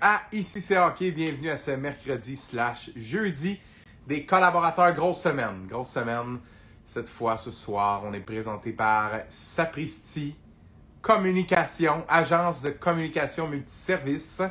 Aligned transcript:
À 0.00 0.22
Ici 0.32 0.60
c'est 0.60 0.78
hockey, 0.78 1.10
bienvenue 1.10 1.50
à 1.50 1.56
ce 1.56 1.72
mercredi 1.72 2.36
slash 2.36 2.90
jeudi 2.96 3.60
des 4.06 4.24
collaborateurs. 4.24 4.94
Grosse 4.94 5.20
semaine, 5.20 5.66
grosse 5.68 5.90
semaine. 5.90 6.38
Cette 6.86 7.08
fois, 7.08 7.36
ce 7.36 7.50
soir, 7.50 8.02
on 8.04 8.12
est 8.12 8.20
présenté 8.20 8.72
par 8.72 9.10
Sapristi 9.28 10.34
Communication, 11.02 12.04
agence 12.08 12.62
de 12.62 12.70
communication 12.70 13.46
multiservice 13.46 14.42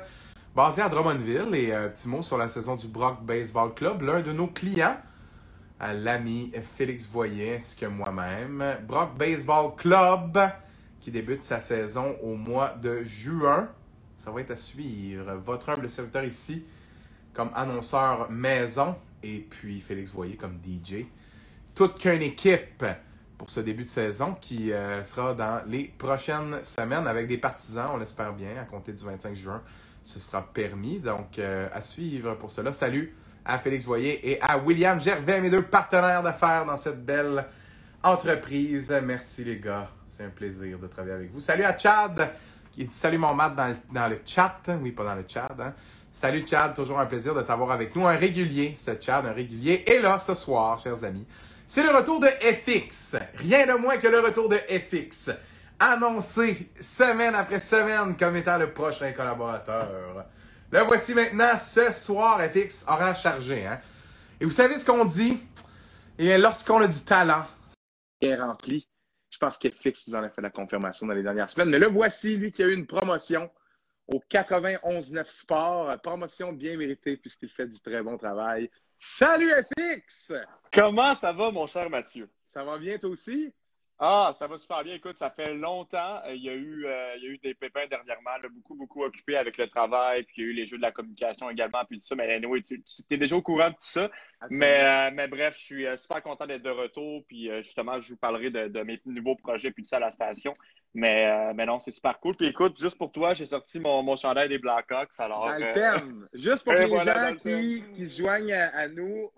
basée 0.56 0.82
à 0.82 0.90
Drummondville. 0.90 1.56
Et 1.56 1.74
un 1.74 1.90
petit 1.90 2.08
mot 2.08 2.22
sur 2.22 2.38
la 2.38 2.50
saison 2.50 2.76
du 2.76 2.88
Brock 2.88 3.24
Baseball 3.24 3.74
Club. 3.74 4.04
L'un 4.04 4.22
de 4.22 4.32
nos 4.32 4.48
clients, 4.48 4.98
l'ami 5.80 6.52
Félix 6.76 7.08
Voyer 7.08 7.56
ainsi 7.56 7.76
que 7.76 7.88
moi-même. 7.88 8.78
Brock 8.88 9.18
Baseball 9.18 9.76
Club 9.76 10.40
qui 11.00 11.12
débute 11.12 11.44
sa 11.44 11.60
saison 11.60 12.16
au 12.22 12.36
mois 12.36 12.70
de 12.82 13.04
juin. 13.04 13.70
Ça 14.24 14.32
va 14.32 14.40
être 14.40 14.52
à 14.52 14.56
suivre. 14.56 15.34
Votre 15.46 15.72
humble 15.72 15.90
serviteur 15.90 16.24
ici 16.24 16.64
comme 17.34 17.50
annonceur 17.56 18.32
maison 18.32 18.96
et 19.22 19.40
puis 19.50 19.82
Félix 19.82 20.12
Voyer 20.14 20.38
comme 20.38 20.60
DJ. 20.66 21.04
Toute 21.76 22.00
qu'une 22.00 22.22
équipe 22.22 22.86
pour 23.38 23.50
ce 23.50 23.60
début 23.60 23.84
de 23.84 23.90
saison 23.90 24.38
qui 24.40 24.72
euh, 24.72 25.04
sera 25.04 25.34
dans 25.34 25.62
les 25.68 25.92
prochaines 25.98 26.64
semaines 26.64 27.06
avec 27.06 27.28
des 27.28 27.38
partisans, 27.38 27.90
on 27.96 27.98
l'espère 27.98 28.32
bien, 28.32 28.62
à 28.62 28.64
compter 28.64 28.94
du 28.94 29.04
25 29.04 29.36
juin. 29.36 29.62
Ce 30.04 30.22
sera 30.22 30.42
permis. 30.42 31.00
Donc, 31.00 31.38
euh, 31.38 31.68
à 31.74 31.82
suivre 31.82 32.36
pour 32.36 32.50
cela. 32.50 32.72
Salut 32.72 33.14
à 33.44 33.60
Félix 33.60 33.84
Voyer 33.84 34.32
et 34.32 34.42
à 34.42 34.58
William 34.58 35.02
Gervais, 35.02 35.42
mes 35.42 35.50
deux 35.50 35.64
partenaires 35.64 36.24
d'affaires 36.24 36.66
dans 36.66 36.78
cette 36.78 37.04
belle 37.04 37.46
entreprise. 38.02 38.90
Merci 39.04 39.44
les 39.44 39.60
gars. 39.60 39.90
C'est 40.08 40.24
un 40.24 40.30
plaisir 40.30 40.80
de 40.80 40.88
travailler 40.88 41.16
avec 41.16 41.30
vous. 41.30 41.42
Salut 41.42 41.64
à 41.64 41.78
Chad 41.78 42.32
qui 42.74 42.86
dit 42.86 42.94
salut 42.94 43.18
mon 43.18 43.34
Matt 43.34 43.56
dans 43.56 43.68
le, 43.68 43.76
dans 43.92 44.08
le 44.08 44.20
chat. 44.26 44.60
Oui, 44.82 44.92
pas 44.92 45.04
dans 45.04 45.16
le 45.16 45.26
chat. 45.28 45.50
Hein. 45.60 45.74
Salut 46.12 46.46
Chad, 46.48 46.76
toujours 46.76 47.00
un 47.00 47.08
plaisir 47.08 47.34
de 47.34 47.42
t'avoir 47.42 47.72
avec 47.72 47.96
nous. 47.96 48.06
Un 48.08 48.16
régulier, 48.16 48.76
c'est 48.78 49.04
Chad, 49.04 49.26
un 49.26 49.34
régulier. 49.34 49.84
Et 49.88 50.00
là, 50.00 50.20
ce 50.20 50.36
soir, 50.36 50.80
chers 50.80 51.04
amis, 51.04 51.26
c'est 51.66 51.82
le 51.82 51.90
retour 51.90 52.20
de 52.20 52.28
FX. 52.28 53.16
Rien 53.36 53.66
de 53.66 53.74
moins 53.74 53.98
que 53.98 54.08
le 54.08 54.20
retour 54.20 54.48
de 54.48 54.58
FX. 54.58 55.32
Annoncé 55.80 56.70
semaine 56.80 57.34
après 57.34 57.60
semaine 57.60 58.16
comme 58.16 58.36
étant 58.36 58.60
le 58.60 58.72
prochain 58.72 59.12
collaborateur. 59.12 60.26
Le 60.70 60.82
voici 60.82 61.16
maintenant 61.16 61.58
ce 61.58 61.92
soir, 61.92 62.40
FX 62.42 62.86
aura 62.88 63.16
chargé. 63.16 63.66
Hein? 63.66 63.80
Et 64.40 64.46
vous 64.46 64.52
savez 64.52 64.78
ce 64.78 64.86
qu'on 64.86 65.06
dit? 65.06 65.40
Eh 66.20 66.26
bien, 66.26 66.38
lorsqu'on 66.38 66.80
a 66.80 66.88
du 66.88 67.00
talent, 67.04 67.46
est 68.22 68.36
rempli. 68.36 68.88
Je 69.34 69.40
pense 69.40 69.58
qu'FX 69.58 70.08
nous 70.08 70.16
en 70.16 70.22
a 70.22 70.30
fait 70.30 70.42
la 70.42 70.52
confirmation 70.52 71.08
dans 71.08 71.16
les 71.16 71.24
dernières 71.24 71.50
semaines. 71.50 71.72
Mais 71.72 71.80
le 71.80 71.88
voici, 71.88 72.38
lui 72.38 72.52
qui 72.52 72.62
a 72.62 72.68
eu 72.68 72.74
une 72.76 72.86
promotion 72.86 73.50
au 74.06 74.22
91-9 74.30 75.26
Sport. 75.26 76.00
Promotion 76.02 76.54
bien 76.54 76.78
méritée 76.78 77.18
puisqu'il 77.18 77.50
fait 77.50 77.66
du 77.66 77.80
très 77.82 78.04
bon 78.04 78.16
travail. 78.16 78.70
Salut 79.00 79.50
FX! 79.50 80.34
Comment 80.72 81.16
ça 81.16 81.34
va, 81.34 81.50
mon 81.50 81.66
cher 81.66 81.90
Mathieu? 81.90 82.30
Ça 82.46 82.64
va 82.64 82.78
bien 82.78 83.00
toi 83.00 83.10
aussi? 83.10 83.52
Ah, 84.00 84.34
ça 84.38 84.48
va 84.48 84.58
super 84.58 84.84
bien. 84.84 84.96
Écoute, 84.96 85.18
ça 85.18 85.30
fait 85.30 85.54
longtemps. 85.54 86.20
Euh, 86.26 86.34
il, 86.34 86.44
y 86.44 86.50
a 86.50 86.54
eu, 86.54 86.86
euh, 86.86 87.16
il 87.18 87.24
y 87.24 87.28
a 87.28 87.30
eu 87.30 87.38
des 87.38 87.54
pépins 87.54 87.86
dernièrement, 87.88 88.32
beaucoup, 88.52 88.76
beaucoup 88.76 89.04
occupé 89.04 89.38
avec 89.38 89.58
le 89.58 89.68
travail, 89.68 90.24
puis 90.24 90.36
il 90.38 90.44
y 90.44 90.48
a 90.48 90.50
eu 90.50 90.54
les 90.54 90.66
jeux 90.66 90.78
de 90.78 90.82
la 90.82 90.92
communication 90.92 91.50
également, 91.50 91.86
puis 91.88 92.00
tout 92.00 92.06
ça. 92.06 92.16
Mais 92.16 92.34
anyway, 92.34 92.62
tu, 92.64 92.82
tu 92.84 93.04
es 93.12 93.18
déjà 93.18 93.36
au 93.36 93.42
courant 93.42 93.70
de 93.70 93.76
tout 93.76 93.78
ça. 93.82 94.10
Mais, 94.50 94.84
euh, 94.84 95.12
mais 95.14 95.28
bref, 95.28 95.56
je 95.58 95.64
suis 95.64 95.86
super 95.98 96.24
content 96.24 96.48
d'être 96.48 96.64
de 96.64 96.72
retour, 96.72 97.24
puis 97.28 97.50
justement, 97.62 98.02
je 98.02 98.10
vous 98.10 98.18
parlerai 98.18 98.50
de, 98.50 98.68
de, 98.68 98.82
mes 98.82 99.00
nouveaux 99.06 99.36
projets, 99.36 99.72
puis 99.72 99.84
tout 99.84 99.90
ça 99.90 99.98
à 99.98 100.02
la 100.02 100.12
station. 100.12 100.56
Mais, 100.96 101.54
mais 101.54 101.66
non, 101.66 101.80
c'est 101.80 101.92
super 101.92 102.20
cool. 102.20 102.36
Puis 102.36 102.48
écoute, 102.48 102.78
juste 102.78 102.98
pour 102.98 103.12
toi, 103.12 103.34
j'ai 103.34 103.46
sorti 103.46 103.80
mon, 103.80 104.04
mon 104.04 104.16
chandail 104.16 104.50
des 104.50 104.58
Blackhawks. 104.58 105.18
Alors, 105.20 105.50
Juste 106.34 106.64
pour 106.64 106.74
les 106.74 106.90
gens 106.90 107.36
qui, 107.36 107.84
qui, 107.94 108.08
se 108.08 108.22
joignent 108.22 108.54
à, 108.54 108.88
nous, 108.88 109.32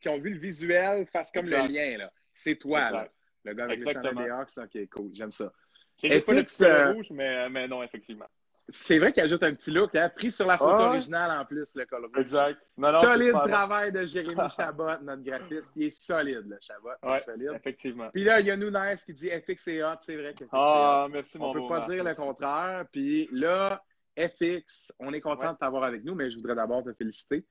qui 0.00 0.08
ont 0.08 0.18
vu 0.18 0.30
le 0.30 0.38
visuel, 0.38 1.06
fassent 1.06 1.32
comme 1.32 1.46
le 1.46 1.66
lien. 1.68 2.08
C'est 2.32 2.56
toi. 2.56 2.90
Là. 2.90 3.08
Le 3.46 3.54
gars 3.54 3.64
avec 3.64 3.78
Exactement. 3.78 4.20
les 4.22 4.30
Hawks, 4.30 4.50
ok, 4.58 4.88
cool, 4.90 5.10
j'aime 5.14 5.32
ça. 5.32 5.52
J'ai 5.98 6.20
pas 6.20 6.32
le 6.34 6.42
petit 6.42 6.64
euh, 6.64 6.92
rouge, 6.92 7.10
mais, 7.10 7.48
mais 7.48 7.68
non, 7.68 7.82
effectivement. 7.82 8.26
C'est 8.68 8.98
vrai 8.98 9.12
qu'il 9.12 9.22
ajoute 9.22 9.44
un 9.44 9.54
petit 9.54 9.70
look, 9.70 9.94
hein? 9.94 10.08
pris 10.08 10.32
sur 10.32 10.44
la 10.44 10.58
photo 10.58 10.82
originale 10.82 11.40
en 11.40 11.44
plus, 11.44 11.72
le 11.76 11.86
col 11.86 12.04
rouge. 12.06 12.18
Exact. 12.18 12.58
solide 12.76 13.32
travail 13.32 13.92
de 13.92 14.04
Jérémy 14.04 14.34
Chabot, 14.56 14.98
notre 15.02 15.22
graphiste. 15.22 15.70
Il 15.76 15.84
est 15.84 15.90
solide, 15.90 16.42
le 16.48 16.58
Chabot. 16.60 16.88
Ouais, 17.04 17.20
solide. 17.20 17.52
effectivement. 17.54 18.10
Puis 18.12 18.24
là, 18.24 18.40
il 18.40 18.46
y 18.46 18.50
a 18.50 18.56
Nunes 18.56 18.76
qui 19.06 19.12
dit 19.12 19.30
FX 19.30 19.68
est 19.68 19.84
hot, 19.84 19.98
c'est 20.00 20.16
vrai 20.16 20.34
que 20.34 20.44
Ah, 20.50 21.06
merci, 21.08 21.38
mon 21.38 21.50
On 21.50 21.52
peut 21.52 21.68
pas 21.68 21.80
dire 21.88 22.02
le 22.02 22.14
contraire. 22.14 22.84
Puis 22.90 23.28
là, 23.30 23.80
FX, 24.18 24.92
on 24.98 25.12
est 25.12 25.20
content 25.20 25.52
de 25.52 25.58
t'avoir 25.58 25.84
avec 25.84 26.02
nous, 26.02 26.16
mais 26.16 26.30
je 26.32 26.36
voudrais 26.36 26.56
d'abord 26.56 26.82
te 26.82 26.92
féliciter 26.92 27.46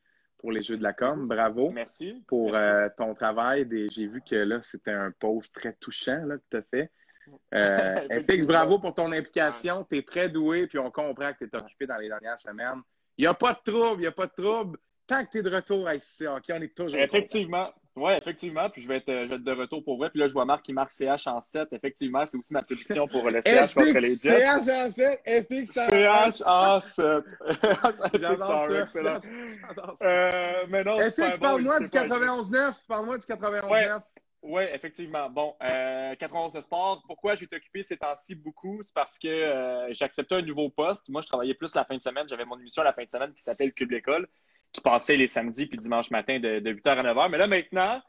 pour 0.45 0.51
les 0.51 0.61
Jeux 0.61 0.77
de 0.77 0.83
la 0.83 0.93
com. 0.93 1.27
Bravo. 1.27 1.71
Merci. 1.71 2.23
Pour 2.27 2.55
euh, 2.55 2.87
ton 2.95 3.15
travail. 3.15 3.67
J'ai 3.89 4.05
vu 4.05 4.21
que 4.21 4.35
là, 4.35 4.59
c'était 4.61 4.91
un 4.91 5.09
post 5.09 5.55
très 5.55 5.73
touchant 5.73 6.23
là, 6.23 6.37
que 6.37 6.43
tu 6.51 6.57
as 6.57 6.61
fait. 6.61 6.91
Euh, 7.55 8.21
FX, 8.29 8.45
bravo 8.45 8.77
pour 8.77 8.93
ton 8.93 9.11
implication. 9.11 9.83
Tu 9.89 9.97
es 9.97 10.01
très 10.03 10.29
doué, 10.29 10.67
puis 10.67 10.77
on 10.77 10.91
comprend 10.91 11.33
que 11.33 11.45
tu 11.45 11.49
es 11.51 11.55
occupé 11.57 11.87
dans 11.87 11.97
les 11.97 12.09
dernières 12.09 12.37
semaines. 12.37 12.79
Il 13.17 13.23
n'y 13.23 13.27
a 13.27 13.33
pas 13.33 13.53
de 13.53 13.71
trouble, 13.71 14.01
il 14.01 14.01
n'y 14.01 14.05
a 14.05 14.11
pas 14.11 14.27
de 14.27 14.33
trouble. 14.37 14.77
Tant 15.07 15.25
que 15.25 15.31
tu 15.31 15.39
es 15.39 15.41
de 15.41 15.49
retour 15.49 15.87
à 15.87 15.95
ICC 15.95 16.27
OK, 16.27 16.43
on 16.51 16.61
est 16.61 16.77
toujours. 16.77 16.99
Effectivement. 16.99 17.73
Oui, 17.95 18.11
effectivement. 18.13 18.69
Puis 18.69 18.81
je 18.81 18.87
vais, 18.89 18.97
être, 18.97 19.07
je 19.07 19.29
vais, 19.29 19.35
être, 19.35 19.43
de 19.43 19.51
retour 19.53 19.83
pour 19.83 19.97
vrai. 19.97 20.09
Puis 20.09 20.19
là, 20.19 20.27
je 20.27 20.33
vois 20.33 20.43
Marc 20.43 20.63
qui 20.63 20.73
marque 20.73 20.91
CH 20.91 21.27
en 21.27 21.39
7. 21.39 21.71
Effectivement, 21.71 22.25
c'est 22.25 22.37
aussi 22.37 22.53
ma 22.53 22.61
prédiction 22.61 23.07
pour 23.07 23.29
le 23.29 23.41
CH 23.41 23.73
contre 23.73 23.99
les 23.99 24.15
Jets. 24.15 24.41
CH 24.41 24.69
en 24.69 24.91
7, 24.91 25.21
FX 25.25 25.77
en 25.77 25.89
7. 25.89 25.91
CH 25.91 26.43
en 26.45 26.81
7. 26.81 27.05
J'adore 28.19 28.67
ça. 28.67 28.81
Excellent. 28.81 29.19
Euh, 30.01 30.65
mais 30.67 30.83
non, 30.83 30.99
FX, 30.99 31.39
parle-moi 31.39 31.79
du 31.79 31.85
91-9. 31.85 32.73
Parle-moi 32.87 33.17
du 33.17 33.25
91-9. 33.25 33.69
Ouais. 33.69 33.87
Oui, 34.41 34.63
effectivement. 34.73 35.29
Bon, 35.29 35.55
euh, 35.63 36.15
91 36.15 36.51
de 36.51 36.61
sport. 36.61 37.01
Pourquoi 37.07 37.35
j'ai 37.35 37.45
été 37.45 37.55
occupé 37.55 37.81
ces 37.81 37.97
temps-ci 37.97 38.35
beaucoup? 38.35 38.81
C'est 38.83 38.93
parce 38.93 39.17
que 39.17 39.27
euh, 39.27 39.87
j'acceptais 39.93 40.35
un 40.35 40.41
nouveau 40.41 40.69
poste. 40.69 41.07
Moi, 41.09 41.21
je 41.21 41.27
travaillais 41.27 41.55
plus 41.55 41.73
la 41.73 41.85
fin 41.85 41.95
de 41.95 42.01
semaine. 42.01 42.27
J'avais 42.27 42.45
mon 42.45 42.59
émission 42.59 42.83
la 42.83 42.93
fin 42.93 43.05
de 43.05 43.09
semaine 43.09 43.33
qui 43.33 43.41
s'appelle 43.41 43.73
Cube 43.73 43.91
l'école 43.91 44.27
qui 44.71 44.81
passait 44.81 45.15
les 45.15 45.27
samedis 45.27 45.67
puis 45.67 45.77
dimanche 45.77 46.11
matin 46.11 46.39
de, 46.39 46.59
8h 46.59 46.89
à 46.89 47.03
9h. 47.03 47.29
Mais 47.29 47.37
là, 47.37 47.47
maintenant, 47.47 48.01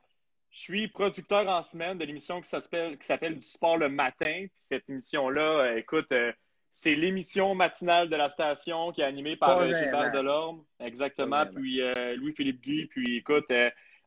je 0.51 0.61
suis 0.61 0.89
producteur 0.89 1.49
en 1.49 1.63
semaine 1.63 1.99
de 1.99 2.05
l'émission 2.05 2.41
qui 2.41 2.49
s'appelle 2.49 3.39
Du 3.39 3.47
sport 3.47 3.77
le 3.77 3.89
matin. 3.89 4.47
Puis 4.47 4.51
cette 4.59 4.89
émission-là, 4.89 5.43
euh, 5.43 5.77
écoute, 5.77 6.11
euh, 6.13 6.33
c'est 6.71 6.95
l'émission 6.95 7.55
matinale 7.55 8.09
de 8.09 8.17
la 8.17 8.29
station 8.29 8.93
qui 8.93 9.01
est 9.01 9.05
animée 9.05 9.37
par 9.37 9.59
euh, 9.59 9.67
Gilbert 9.67 10.13
Delorme. 10.13 10.65
Exactement. 10.81 11.45
Puis 11.47 11.81
Louis-Philippe 12.17 12.61
Guy. 12.61 12.87
Puis 12.87 13.19
écoute, 13.19 13.51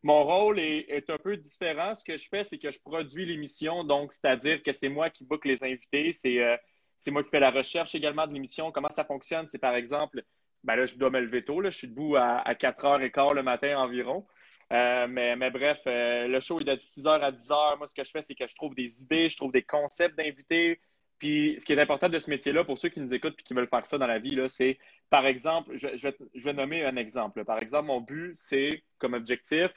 mon 0.03 0.23
rôle 0.23 0.59
est, 0.59 1.09
un 1.09 1.17
peu 1.17 1.35
différent. 1.37 1.95
Ce 1.95 2.03
que 2.03 2.17
je 2.17 2.27
fais, 2.29 2.43
c'est 2.43 2.57
que 2.57 2.71
je 2.71 2.79
produis 2.79 3.25
l'émission. 3.25 3.83
Donc, 3.83 4.13
c'est-à-dire 4.13 4.61
que 4.63 4.71
c'est 4.71 4.89
moi 4.89 5.09
qui 5.09 5.25
book 5.25 5.45
les 5.45 5.63
invités. 5.63 6.13
C'est 6.13 7.11
moi 7.11 7.23
qui 7.23 7.29
fais 7.29 7.39
la 7.39 7.51
recherche 7.51 7.95
également 7.95 8.27
de 8.27 8.33
l'émission. 8.33 8.71
Comment 8.71 8.89
ça 8.89 9.03
fonctionne? 9.03 9.47
C'est 9.49 9.57
par 9.59 9.75
exemple 9.75 10.23
ben 10.64 10.75
là, 10.75 10.86
je 10.86 10.96
dois 10.96 11.09
me 11.09 11.20
lever 11.20 11.44
tôt. 11.44 11.62
Là. 11.62 11.70
Je 11.70 11.78
suis 11.78 11.88
debout 11.88 12.16
à, 12.16 12.53
4h15 12.53 13.34
le 13.34 13.44
matin 13.44 13.78
environ. 13.78 14.25
Euh, 14.72 15.08
mais, 15.08 15.36
mais, 15.36 15.50
bref, 15.50 15.81
euh, 15.88 16.28
le 16.28 16.40
show 16.40 16.59
est 16.59 16.64
de 16.64 16.75
6h 16.75 17.22
à 17.22 17.31
10h. 17.31 17.78
Moi, 17.78 17.88
ce 17.88 17.94
que 17.94 18.03
je 18.03 18.12
fais, 18.12 18.22
c'est 18.22 18.36
que 18.36 18.46
je 18.46 18.56
trouve 18.56 18.75
des 18.75 19.02
idées, 19.02 19.30
je 19.30 19.38
trouve 19.38 19.52
des 19.52 19.64
concepts 19.64 20.16
d'invités. 20.16 20.80
Puis, 21.18 21.58
ce 21.59 21.66
qui 21.66 21.74
est 21.74 21.81
important 21.81 22.08
de 22.08 22.20
ce 22.20 22.30
métier-là, 22.30 22.64
pour 22.64 22.78
ceux 22.78 22.90
qui 22.90 23.00
nous 23.00 23.14
écoutent 23.14 23.36
et 23.40 23.44
qui 23.44 23.53
veulent 23.53 23.68
faire 23.68 23.86
ça 23.86 23.97
dans 23.97 24.08
la 24.08 24.20
vie, 24.20 24.40
c'est, 24.47 24.78
par 25.09 25.25
exemple, 25.25 25.72
je, 25.75 25.88
je, 25.97 26.08
vais, 26.08 26.16
je, 26.36 26.44
vais, 26.46 26.53
nommer 26.53 26.86
un 26.86 26.96
exemple. 26.96 27.44
Par 27.46 27.62
exemple, 27.62 27.88
mon 27.88 28.00
but, 28.00 28.34
c'est, 28.36 28.84
comme 29.00 29.16
objectif, 29.16 29.72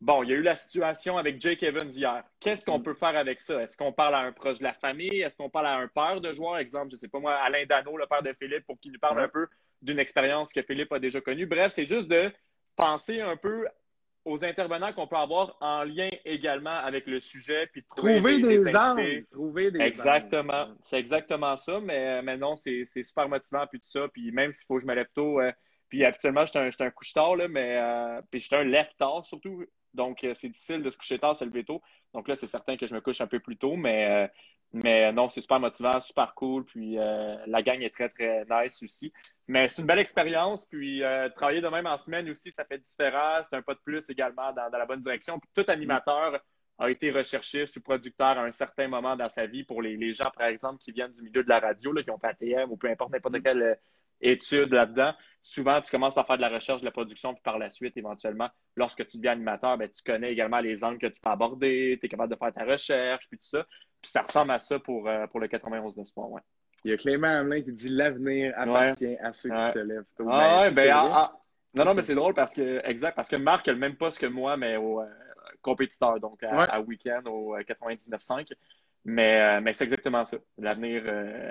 bon, 0.00 0.22
il 0.22 0.30
y 0.30 0.32
a 0.32 0.36
eu 0.36 0.42
la 0.42 0.56
situation 0.56 1.18
avec 1.18 1.40
Jake 1.40 1.62
Evans 1.62 1.90
hier. 1.90 2.24
Qu'est-ce 2.40 2.64
qu'on 2.64 2.78
mm. 2.78 2.82
peut 2.82 2.94
faire 2.94 3.16
avec 3.16 3.40
ça? 3.40 3.62
Est-ce 3.62 3.76
qu'on 3.76 3.92
parle 3.92 4.14
à 4.14 4.20
un 4.20 4.32
proche 4.32 4.58
de 4.58 4.64
la 4.64 4.72
famille? 4.72 5.20
Est-ce 5.20 5.36
qu'on 5.36 5.50
parle 5.50 5.66
à 5.66 5.76
un 5.76 5.88
père 5.88 6.20
de 6.20 6.32
joueur? 6.32 6.58
Exemple, 6.58 6.90
je 6.90 6.96
ne 6.96 7.00
sais 7.00 7.08
pas 7.08 7.20
moi, 7.20 7.34
Alain 7.34 7.64
Dano, 7.66 7.96
le 7.96 8.06
père 8.06 8.22
de 8.22 8.32
Philippe, 8.32 8.66
pour 8.66 8.78
qu'il 8.80 8.92
nous 8.92 8.98
parle 8.98 9.20
un 9.20 9.28
peu 9.28 9.46
d'une 9.82 9.98
expérience 9.98 10.52
que 10.52 10.62
Philippe 10.62 10.92
a 10.92 10.98
déjà 10.98 11.20
connue. 11.20 11.46
Bref, 11.46 11.72
c'est 11.72 11.86
juste 11.86 12.08
de 12.08 12.32
penser 12.76 13.20
un 13.20 13.36
peu 13.36 13.66
aux 14.24 14.44
intervenants 14.44 14.92
qu'on 14.92 15.06
peut 15.06 15.16
avoir 15.16 15.56
en 15.60 15.84
lien 15.84 16.10
également 16.24 16.76
avec 16.78 17.06
le 17.06 17.18
sujet, 17.18 17.66
puis 17.72 17.84
trouver, 17.96 18.40
des, 18.40 18.76
angles. 18.76 19.26
Trouver 19.30 19.70
des 19.70 19.80
exactement, 19.80 20.68
c'est 20.82 20.98
exactement 20.98 21.56
ça. 21.56 21.80
Mais, 21.80 22.22
mais 22.22 22.36
non, 22.36 22.54
c'est 22.56 22.84
super 22.84 23.28
motivant 23.28 23.66
puis 23.66 23.80
tout 23.80 23.88
ça. 23.88 24.08
Puis 24.08 24.30
même 24.32 24.52
s'il 24.52 24.66
faut 24.66 24.76
que 24.76 24.82
je 24.82 24.86
me 24.86 24.94
lève 24.94 25.08
tôt, 25.14 25.40
euh, 25.40 25.50
puis 25.88 26.04
habituellement 26.04 26.44
j'étais 26.44 26.58
un, 26.58 26.86
un 26.86 26.90
couche-tard 26.90 27.36
là, 27.36 27.48
mais 27.48 27.78
euh, 27.78 28.20
puis 28.30 28.40
j'étais 28.40 28.56
un 28.56 28.64
lève-tard 28.64 29.24
surtout. 29.24 29.64
Donc 29.94 30.22
euh, 30.22 30.34
c'est 30.34 30.48
difficile 30.48 30.82
de 30.82 30.90
se 30.90 30.98
coucher 30.98 31.18
tard, 31.18 31.34
se 31.34 31.44
lever 31.44 31.64
tôt. 31.64 31.80
Donc 32.12 32.28
là, 32.28 32.36
c'est 32.36 32.46
certain 32.46 32.76
que 32.76 32.86
je 32.86 32.94
me 32.94 33.00
couche 33.00 33.20
un 33.20 33.26
peu 33.26 33.40
plus 33.40 33.56
tôt, 33.56 33.76
mais 33.76 34.30
mais 34.72 35.12
non, 35.12 35.28
c'est 35.28 35.40
super 35.40 35.60
motivant, 35.60 36.00
super 36.00 36.34
cool. 36.34 36.64
Puis 36.64 36.98
euh, 36.98 37.36
la 37.46 37.62
gang 37.62 37.80
est 37.80 37.94
très, 37.94 38.08
très 38.10 38.44
nice 38.50 38.82
aussi. 38.82 39.12
Mais 39.46 39.68
c'est 39.68 39.80
une 39.80 39.86
belle 39.86 39.98
expérience. 39.98 40.66
Puis 40.66 41.02
euh, 41.02 41.28
travailler 41.30 41.60
de 41.60 41.68
même 41.68 41.86
en 41.86 41.96
semaine 41.96 42.28
aussi, 42.28 42.52
ça 42.52 42.64
fait 42.64 42.78
différent. 42.78 43.40
C'est 43.42 43.56
un 43.56 43.62
pas 43.62 43.74
de 43.74 43.80
plus 43.80 44.08
également 44.10 44.52
dans, 44.52 44.68
la 44.70 44.86
bonne 44.86 45.00
direction. 45.00 45.38
Puis 45.38 45.50
tout 45.54 45.70
animateur 45.70 46.38
a 46.78 46.90
été 46.90 47.10
recherché, 47.10 47.66
sous 47.66 47.80
producteur 47.80 48.38
à 48.38 48.42
un 48.42 48.52
certain 48.52 48.88
moment 48.88 49.16
dans 49.16 49.28
sa 49.28 49.46
vie 49.46 49.64
pour 49.64 49.82
les, 49.82 50.12
gens, 50.12 50.30
par 50.36 50.46
exemple, 50.46 50.78
qui 50.78 50.92
viennent 50.92 51.12
du 51.12 51.22
milieu 51.22 51.42
de 51.42 51.48
la 51.48 51.58
radio, 51.58 51.92
là, 51.92 52.02
qui 52.02 52.10
ont 52.10 52.18
fait 52.18 52.28
ATM 52.28 52.70
ou 52.70 52.76
peu 52.76 52.88
importe 52.88 53.10
n'importe 53.10 53.42
quel 53.42 53.78
études 54.20 54.72
là-dedans. 54.72 55.12
Souvent, 55.42 55.80
tu 55.80 55.90
commences 55.90 56.14
par 56.14 56.26
faire 56.26 56.36
de 56.36 56.42
la 56.42 56.48
recherche, 56.48 56.80
de 56.80 56.84
la 56.84 56.90
production, 56.90 57.32
puis 57.34 57.42
par 57.42 57.58
la 57.58 57.70
suite, 57.70 57.96
éventuellement, 57.96 58.48
lorsque 58.76 59.06
tu 59.06 59.16
deviens 59.16 59.32
animateur, 59.32 59.78
ben, 59.78 59.88
tu 59.88 60.02
connais 60.02 60.30
également 60.30 60.60
les 60.60 60.84
angles 60.84 60.98
que 60.98 61.06
tu 61.06 61.20
peux 61.20 61.30
aborder, 61.30 61.96
tu 62.00 62.06
es 62.06 62.08
capable 62.08 62.32
de 62.32 62.38
faire 62.38 62.52
ta 62.52 62.64
recherche, 62.64 63.28
puis 63.28 63.38
tout 63.38 63.48
ça. 63.48 63.66
Puis 64.02 64.10
ça 64.10 64.22
ressemble 64.22 64.52
à 64.52 64.58
ça 64.58 64.78
pour, 64.78 65.08
euh, 65.08 65.26
pour 65.26 65.40
le 65.40 65.48
91 65.48 65.94
de 65.94 66.04
sport, 66.04 66.30
ouais. 66.30 66.42
Il 66.84 66.92
y 66.92 66.94
a 66.94 66.96
Clément 66.96 67.26
Hamelin 67.26 67.62
qui 67.62 67.72
dit 67.72 67.88
l'avenir 67.88 68.54
appartient 68.56 69.16
à 69.16 69.32
ceux 69.32 69.50
qui 69.50 69.72
se 69.72 69.78
lèvent 69.80 70.04
tôt. 70.16 70.28
Ah, 70.30 70.60
ouais, 70.60 70.70
ben, 70.70 70.84
ben 70.86 70.92
ah, 70.94 71.32
ah. 71.32 71.40
non, 71.74 71.86
non, 71.86 71.94
mais 71.94 72.02
c'est 72.02 72.14
drôle 72.14 72.34
parce 72.34 72.54
que, 72.54 72.80
exact, 72.84 73.16
parce 73.16 73.28
que 73.28 73.34
Marc 73.34 73.66
a 73.66 73.72
le 73.72 73.78
même 73.78 73.96
poste 73.96 74.20
que 74.20 74.26
moi, 74.26 74.56
mais 74.56 74.76
au 74.76 75.00
euh, 75.00 75.06
compétiteur, 75.60 76.20
donc 76.20 76.40
à, 76.44 76.80
week-end 76.80 77.22
au 77.26 77.56
99.5. 77.56 78.40
Euh, 78.40 78.54
mais, 79.04 79.60
mais 79.60 79.72
c'est 79.72 79.84
exactement 79.84 80.24
ça. 80.24 80.36
L'avenir 80.56 81.02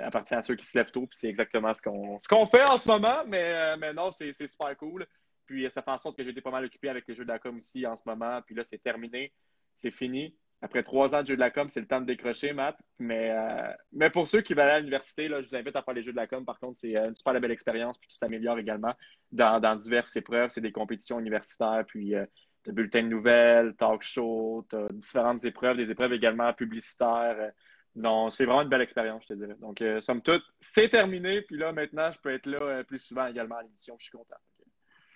appartient 0.02 0.34
à 0.34 0.40
ceux 0.40 0.54
qui 0.54 0.64
se 0.64 0.78
lèvent 0.78 0.90
tôt, 0.90 1.06
puis 1.06 1.18
c'est 1.18 1.28
exactement 1.28 1.74
ce 1.74 1.82
qu'on 1.82 2.18
ce 2.20 2.28
qu'on 2.28 2.46
fait 2.46 2.68
en 2.70 2.78
ce 2.78 2.88
moment, 2.88 3.22
mais, 3.26 3.76
mais 3.76 3.92
non, 3.92 4.10
c'est 4.10 4.32
super 4.32 4.74
cool. 4.78 5.06
Puis 5.44 5.70
ça 5.70 5.82
fait 5.82 5.90
en 5.90 5.98
sorte 5.98 6.16
que 6.16 6.22
été 6.22 6.40
pas 6.40 6.50
mal 6.50 6.64
occupé 6.64 6.88
avec 6.88 7.06
les 7.06 7.14
jeux 7.14 7.24
d'ACOM 7.26 7.58
aussi 7.58 7.86
en 7.86 7.96
ce 7.96 8.02
moment, 8.06 8.40
puis 8.46 8.54
là, 8.54 8.64
c'est 8.64 8.78
terminé, 8.78 9.32
c'est 9.76 9.90
fini 9.90 10.34
après 10.60 10.82
trois 10.82 11.14
ans 11.14 11.22
de 11.22 11.28
jeux 11.28 11.36
de 11.36 11.40
la 11.40 11.50
com, 11.50 11.68
c'est 11.68 11.80
le 11.80 11.86
temps 11.86 12.00
de 12.00 12.06
décrocher, 12.06 12.52
Matt. 12.52 12.76
Mais, 12.98 13.30
euh, 13.30 13.72
mais 13.92 14.10
pour 14.10 14.26
ceux 14.26 14.40
qui 14.40 14.54
veulent 14.54 14.64
aller 14.64 14.72
à 14.72 14.78
l'université, 14.80 15.28
je 15.28 15.48
vous 15.48 15.56
invite 15.56 15.76
à 15.76 15.82
faire 15.82 15.94
les 15.94 16.02
jeux 16.02 16.10
de 16.10 16.16
la 16.16 16.26
com. 16.26 16.44
Par 16.44 16.58
contre, 16.58 16.78
c'est 16.78 16.96
euh, 16.96 17.08
une 17.08 17.16
super 17.16 17.40
belle 17.40 17.52
expérience, 17.52 17.96
puis 17.98 18.08
tu 18.08 18.18
t'améliores 18.18 18.58
également 18.58 18.92
dans, 19.30 19.60
dans, 19.60 19.76
diverses 19.76 20.16
épreuves. 20.16 20.50
C'est 20.50 20.60
des 20.60 20.72
compétitions 20.72 21.20
universitaires, 21.20 21.84
puis 21.86 22.16
euh, 22.16 22.26
des 22.64 22.72
bulletins 22.72 23.04
de 23.04 23.08
nouvelles, 23.08 23.74
talk 23.76 24.02
show, 24.02 24.66
différentes 24.90 25.44
épreuves, 25.44 25.76
des 25.76 25.92
épreuves 25.92 26.12
également 26.12 26.52
publicitaires. 26.52 27.52
non, 27.94 28.30
c'est 28.30 28.44
vraiment 28.44 28.62
une 28.62 28.68
belle 28.68 28.82
expérience, 28.82 29.22
je 29.28 29.34
te 29.34 29.38
dirais. 29.38 29.56
Donc, 29.60 29.82
somme 30.00 30.22
toute, 30.22 30.42
c'est 30.58 30.88
terminé. 30.88 31.40
Puis 31.42 31.56
là, 31.56 31.72
maintenant, 31.72 32.10
je 32.10 32.18
peux 32.18 32.34
être 32.34 32.46
là 32.46 32.82
plus 32.82 32.98
souvent 32.98 33.26
également 33.26 33.56
à 33.56 33.62
l'émission. 33.62 33.94
Je 33.98 34.06
suis 34.06 34.18
content. 34.18 34.36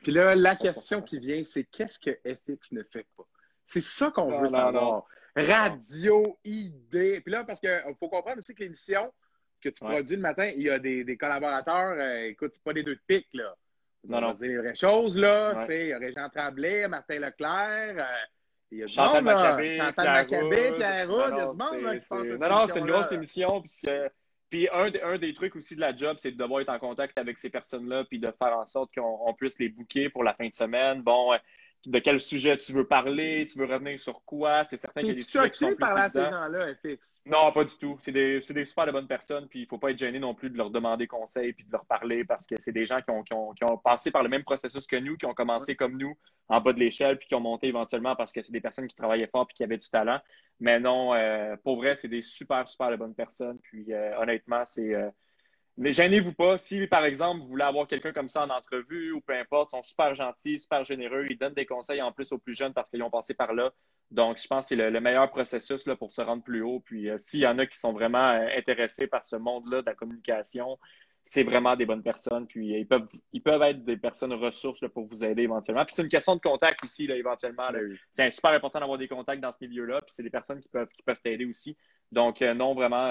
Puis 0.05 0.13
là, 0.13 0.37
la 0.37 0.55
question 0.55 1.03
qui 1.03 1.19
vient, 1.19 1.43
c'est 1.45 1.65
qu'est-ce 1.65 1.99
que 1.99 2.11
FX 2.25 2.73
ne 2.73 2.85
fait 2.85 3.07
pas? 3.17 3.25
C'est 3.67 3.83
ça 3.83 4.11
qu'on 4.11 4.41
veut 4.41 4.49
savoir 4.49 5.05
radio, 5.37 6.39
idée. 6.45 7.21
Puis 7.21 7.33
là, 7.33 7.45
parce 7.45 7.61
qu'il 7.61 7.83
faut 7.99 8.09
comprendre 8.09 8.39
aussi 8.39 8.55
que 8.55 8.63
l'émission 8.63 9.13
que 9.61 9.69
tu 9.69 9.85
produis 9.85 10.17
le 10.17 10.23
matin, 10.23 10.51
il 10.57 10.63
y 10.63 10.71
a 10.71 10.79
des, 10.79 11.05
des 11.05 11.17
collaborateurs, 11.17 11.95
euh, 11.97 12.27
écoute, 12.27 12.51
c'est 12.55 12.65
pas 12.65 12.73
des 12.73 12.83
deux 12.83 12.97
de 12.97 13.03
pique, 13.07 13.29
là. 13.33 13.55
Non, 14.09 14.21
non. 14.21 14.35
C'est 14.35 14.49
les 14.49 14.59
vraies 14.59 14.75
choses, 14.75 15.17
là. 15.17 15.55
Tu 15.61 15.67
sais, 15.67 15.81
il 15.83 15.89
y 15.89 15.93
a 15.93 15.99
Régent 15.99 16.29
Tremblay, 16.29 16.89
Martin 16.89 17.21
Leclerc. 17.21 17.95
Euh, 17.99 18.05
il 18.73 18.79
y 18.79 18.83
a 18.83 18.87
Chantal 18.89 19.23
Maccabé, 19.23 19.77
Maccabé, 19.79 20.73
Pierre 20.77 21.09
Roud, 21.09 21.31
il 21.31 21.37
y 21.37 21.41
a 21.41 21.47
du 21.47 21.57
monde 21.57 22.01
qui 22.01 22.09
passe 22.09 22.29
Non, 22.41 22.49
non, 22.49 22.67
c'est 22.67 22.79
une 22.79 22.87
grosse 22.87 23.13
émission, 23.13 23.61
puisque... 23.61 23.91
Puis 24.51 24.69
un, 24.71 24.91
un, 25.05 25.17
des 25.17 25.33
trucs 25.33 25.57
aussi 25.57 25.75
de 25.77 25.81
la 25.81 25.97
job, 25.97 26.17
c'est 26.19 26.33
de 26.33 26.37
devoir 26.37 26.61
être 26.61 26.69
en 26.69 26.79
contact 26.79 27.17
avec 27.17 27.39
ces 27.39 27.49
personnes-là, 27.49 28.05
puis 28.05 28.19
de 28.19 28.31
faire 28.39 28.55
en 28.59 28.67
sorte 28.67 28.93
qu'on 28.95 29.33
puisse 29.33 29.59
les 29.59 29.71
booker 29.71 30.11
pour 30.11 30.25
la 30.25 30.35
fin 30.35 30.47
de 30.47 30.53
semaine. 30.53 31.01
Bon, 31.01 31.33
de 31.87 31.99
quel 31.99 32.21
sujet 32.21 32.57
tu 32.59 32.73
veux 32.73 32.87
parler, 32.87 33.47
tu 33.51 33.59
veux 33.59 33.65
revenir 33.65 33.99
sur 33.99 34.23
quoi. 34.25 34.63
C'est 34.65 34.77
certain 34.77 35.01
qu'il 35.01 35.11
y 35.11 35.13
a 35.13 35.15
des 35.15 35.23
sujets 35.23 35.51
qui 35.51 35.59
sont 35.59 35.75
plus 35.75 35.85
à 35.85 36.09
ces 36.09 36.21
gens-là, 36.21 36.75
FX? 36.75 37.23
Non, 37.27 37.51
pas 37.53 37.65
du 37.65 37.75
tout. 37.77 37.97
C'est 37.99 38.13
des, 38.13 38.39
des, 38.39 38.65
super 38.65 38.87
de 38.87 38.93
bonnes 38.93 39.09
personnes, 39.09 39.49
puis 39.49 39.61
il 39.61 39.63
ne 39.63 39.69
faut 39.69 39.79
pas 39.79 39.91
être 39.91 39.99
gêné 39.99 40.21
non 40.21 40.35
plus 40.35 40.51
de 40.51 40.57
leur 40.57 40.71
demander 40.71 41.07
conseil 41.07 41.53
puis 41.53 41.65
de 41.65 41.73
leur 41.73 41.85
parler 41.87 42.25
parce 42.25 42.47
que 42.47 42.55
c'est 42.59 42.73
des 42.73 42.87
gens 42.87 43.01
qui 43.01 43.11
ont, 43.11 43.23
qui, 43.23 43.35
ont, 43.35 43.53
qui 43.53 43.65
ont, 43.65 43.77
passé 43.79 44.11
par 44.11 44.23
le 44.23 44.29
même 44.29 44.45
processus 44.45 44.87
que 44.87 44.97
nous, 44.97 45.17
qui 45.17 45.27
ont 45.27 45.35
commencé 45.35 45.75
comme 45.75 45.97
nous 45.99 46.17
en 46.49 46.61
bas 46.61 46.73
de 46.73 46.79
l'échelle 46.79 47.19
puis 47.19 47.27
qui 47.27 47.35
ont 47.35 47.41
monté 47.41 47.67
éventuellement 47.67 48.15
parce 48.15 48.33
que 48.33 48.43
c'est 48.43 48.53
des 48.53 48.61
personnes 48.61 48.87
qui 48.87 48.95
travaillaient 48.95 49.27
fort 49.27 49.47
puis 49.47 49.55
qui 49.55 49.65
avaient 49.65 49.79
du 49.79 49.89
talent. 49.89 50.21
Mais 50.61 50.79
non, 50.79 51.15
euh, 51.15 51.57
pour 51.65 51.77
vrai, 51.77 51.97
c'est 51.97 52.09
des 52.09 52.23
super, 52.23 52.69
super 52.69 52.91
de 52.91 52.97
bonnes 52.97 53.15
personnes. 53.15 53.59
Puis 53.59 53.93
euh, 53.93 54.17
honnêtement, 54.19 54.65
c'est. 54.65 54.95
Euh, 54.95 55.11
mais 55.79 55.93
gênez-vous 55.93 56.35
pas. 56.35 56.59
Si, 56.59 56.87
par 56.87 57.05
exemple, 57.05 57.41
vous 57.41 57.47
voulez 57.47 57.65
avoir 57.65 57.87
quelqu'un 57.87 58.13
comme 58.13 58.29
ça 58.29 58.45
en 58.45 58.51
entrevue 58.51 59.13
ou 59.13 59.21
peu 59.21 59.35
importe, 59.35 59.71
ils 59.73 59.77
sont 59.77 59.83
super 59.83 60.15
gentils, 60.15 60.59
super 60.59 60.85
généreux. 60.85 61.27
Ils 61.31 61.39
donnent 61.39 61.55
des 61.55 61.67
conseils 61.67 62.03
en 62.03 62.13
plus 62.13 62.31
aux 62.33 62.39
plus 62.39 62.55
jeunes 62.55 62.75
parce 62.75 62.91
qu'ils 62.91 63.03
ont 63.03 63.11
passé 63.11 63.33
par 63.33 63.55
là. 63.55 63.73
Donc, 64.11 64.37
je 64.37 64.47
pense 64.47 64.67
que 64.67 64.77
c'est 64.77 64.91
le, 64.91 65.01
meilleur 65.01 65.31
processus 65.31 65.87
là, 65.87 65.97
pour 65.97 66.13
se 66.13 66.21
rendre 66.21 66.43
plus 66.43 66.61
haut. 66.63 66.81
Puis, 66.81 67.09
euh, 67.09 67.17
s'il 67.17 67.41
y 67.41 67.47
en 67.47 67.59
a 67.59 67.67
qui 67.67 67.79
sont 67.79 67.93
vraiment 67.93 68.33
euh, 68.33 68.47
intéressés 68.57 69.07
par 69.07 69.25
ce 69.25 69.37
monde-là 69.37 69.81
de 69.81 69.87
la 69.87 69.95
communication, 69.95 70.79
c'est 71.25 71.43
vraiment 71.43 71.75
des 71.75 71.87
bonnes 71.87 72.03
personnes. 72.03 72.47
Puis, 72.47 72.79
ils 72.79 72.87
peuvent, 72.87 73.09
ils 73.33 73.43
peuvent 73.43 73.63
être 73.63 73.83
des 73.83 73.97
personnes 73.97 74.35
ressources 74.35 74.85
pour 74.93 75.07
vous 75.07 75.25
aider 75.25 75.43
éventuellement. 75.43 75.87
Puis, 75.87 75.95
c'est 75.95 76.03
une 76.03 76.09
question 76.11 76.37
de 76.37 76.41
contact 76.41 76.85
aussi, 76.85 77.07
là, 77.07 77.17
éventuellement. 77.17 77.69
C'est 78.11 78.31
super 78.31 78.51
important 78.51 78.81
d'avoir 78.81 78.99
des 78.99 79.09
contacts 79.09 79.41
dans 79.41 79.53
ce 79.53 79.59
milieu-là. 79.63 80.03
Puis, 80.03 80.15
c'est 80.15 80.23
des 80.23 80.31
personnes 80.31 80.61
qui 80.61 80.69
peuvent, 80.69 80.89
qui 80.89 81.03
peuvent 81.03 81.21
t'aider 81.23 81.47
aussi. 81.47 81.79
Donc, 82.11 82.43
euh, 82.43 82.53
non, 82.53 82.75
vraiment, 82.75 83.09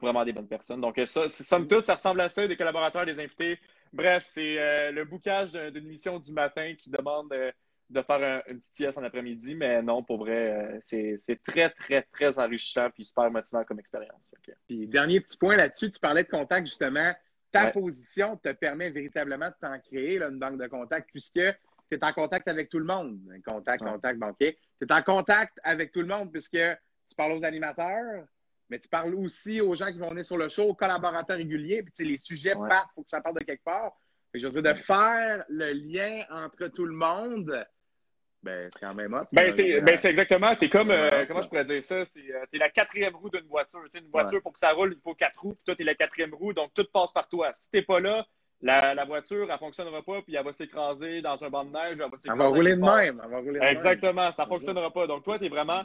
vraiment 0.00 0.24
des 0.24 0.32
bonnes 0.32 0.48
personnes. 0.48 0.80
Donc, 0.80 1.00
ça, 1.06 1.28
somme 1.28 1.66
toute, 1.66 1.86
ça 1.86 1.94
ressemble 1.94 2.20
à 2.20 2.28
ça, 2.28 2.46
des 2.46 2.56
collaborateurs, 2.56 3.04
des 3.04 3.18
invités. 3.20 3.58
Bref, 3.92 4.28
c'est 4.32 4.58
euh, 4.58 4.92
le 4.92 5.04
boucage 5.04 5.52
d'une 5.52 5.86
émission 5.86 6.18
du 6.18 6.32
matin 6.32 6.74
qui 6.76 6.90
demande 6.90 7.32
euh, 7.32 7.50
de 7.90 8.02
faire 8.02 8.42
une 8.48 8.58
petite 8.58 8.74
sieste 8.74 8.98
en 8.98 9.04
après-midi, 9.04 9.54
mais 9.54 9.82
non, 9.82 10.02
pour 10.02 10.18
vrai, 10.18 10.78
euh, 10.92 11.16
c'est 11.16 11.42
très, 11.42 11.70
très, 11.70 12.02
très 12.02 12.38
enrichissant 12.38 12.90
puis 12.90 13.04
super 13.04 13.30
motivant 13.30 13.64
comme 13.64 13.80
expérience. 13.80 14.30
Puis, 14.66 14.86
dernier 14.86 15.20
petit 15.20 15.38
point 15.38 15.56
là-dessus, 15.56 15.90
tu 15.90 15.98
parlais 15.98 16.24
de 16.24 16.28
contact, 16.28 16.66
justement. 16.66 17.12
Ta 17.50 17.70
position 17.70 18.36
te 18.36 18.52
permet 18.52 18.90
véritablement 18.90 19.48
de 19.48 19.54
t'en 19.58 19.78
créer 19.80 20.22
une 20.22 20.38
banque 20.38 20.60
de 20.60 20.66
contact 20.66 21.08
puisque 21.10 21.40
tu 21.90 21.96
es 21.96 22.04
en 22.04 22.12
contact 22.12 22.46
avec 22.46 22.68
tout 22.68 22.78
le 22.78 22.84
monde. 22.84 23.18
Contact, 23.46 23.82
contact, 23.82 24.18
banquier. 24.18 24.58
Tu 24.78 24.86
es 24.86 24.92
en 24.92 25.02
contact 25.02 25.58
avec 25.64 25.90
tout 25.90 26.00
le 26.00 26.08
monde 26.08 26.30
puisque 26.30 26.58
tu 26.58 27.14
parles 27.16 27.32
aux 27.32 27.44
animateurs, 27.44 28.26
mais 28.70 28.78
tu 28.78 28.88
parles 28.88 29.14
aussi 29.14 29.60
aux 29.60 29.74
gens 29.74 29.90
qui 29.92 29.98
vont 29.98 30.10
venir 30.10 30.24
sur 30.24 30.36
le 30.36 30.48
show, 30.48 30.64
aux 30.64 30.74
collaborateurs 30.74 31.36
réguliers, 31.36 31.82
puis 31.82 32.04
les 32.04 32.18
sujets 32.18 32.54
partent, 32.54 32.90
il 32.92 32.94
faut 32.96 33.02
que 33.02 33.10
ça 33.10 33.20
parte 33.20 33.36
de 33.38 33.44
quelque 33.44 33.64
part. 33.64 33.92
je 34.34 34.46
veux 34.46 34.60
dire, 34.60 34.74
de 34.74 34.78
faire 34.78 35.44
le 35.48 35.72
lien 35.72 36.24
entre 36.30 36.68
tout 36.68 36.84
le 36.84 36.94
monde, 36.94 37.66
ben, 38.42 38.70
c'est 38.72 38.80
quand 38.80 38.94
même 38.94 39.14
hot. 39.14 39.24
Ben, 39.32 39.52
ben 39.54 39.96
c'est 39.96 40.08
exactement, 40.08 40.54
tu 40.54 40.66
es 40.66 40.68
comme, 40.68 40.90
euh, 40.90 41.26
comment 41.26 41.42
je 41.42 41.48
pourrais 41.48 41.64
dire 41.64 41.82
ça, 41.82 42.04
c'est, 42.04 42.20
euh, 42.20 42.44
tu 42.50 42.56
es 42.56 42.58
la 42.58 42.70
quatrième 42.70 43.16
roue 43.16 43.30
d'une 43.30 43.46
voiture. 43.46 43.82
Tu 43.84 43.90
sais, 43.90 43.98
une 43.98 44.10
voiture, 44.10 44.40
pour 44.42 44.52
que 44.52 44.58
ça 44.58 44.72
roule, 44.72 44.94
il 44.96 45.02
faut 45.02 45.14
quatre 45.14 45.40
roues, 45.40 45.54
puis 45.54 45.64
toi, 45.64 45.74
tu 45.74 45.82
es 45.82 45.84
la 45.84 45.94
quatrième 45.94 46.34
roue, 46.34 46.52
donc 46.52 46.72
tout 46.72 46.86
passe 46.92 47.12
par 47.12 47.28
toi. 47.28 47.52
Si 47.52 47.70
tu 47.70 47.82
pas 47.82 47.98
là, 47.98 48.24
la, 48.60 48.94
la, 48.94 49.04
voiture, 49.04 49.44
elle 49.44 49.52
ne 49.52 49.58
fonctionnera 49.58 50.02
pas, 50.02 50.22
puis 50.22 50.34
elle 50.34 50.44
va 50.44 50.52
s'écraser 50.52 51.20
dans 51.20 51.42
un 51.42 51.50
banc 51.50 51.64
de 51.64 51.70
neige, 51.70 51.98
elle 52.00 52.10
va 52.10 52.16
s'écraser. 52.16 52.30
Elle 52.30 52.38
va 52.38 52.46
rouler 52.48 52.76
de 52.76 52.80
même. 52.80 53.20
Elle 53.24 53.30
va 53.30 53.38
rouler 53.38 53.60
de 53.60 53.64
Exactement, 53.64 54.30
ça 54.30 54.44
ne 54.44 54.48
fonctionnera 54.48 54.92
pas. 54.92 55.06
Donc, 55.06 55.24
toi, 55.24 55.38
tu 55.38 55.46
es 55.46 55.48
vraiment 55.48 55.82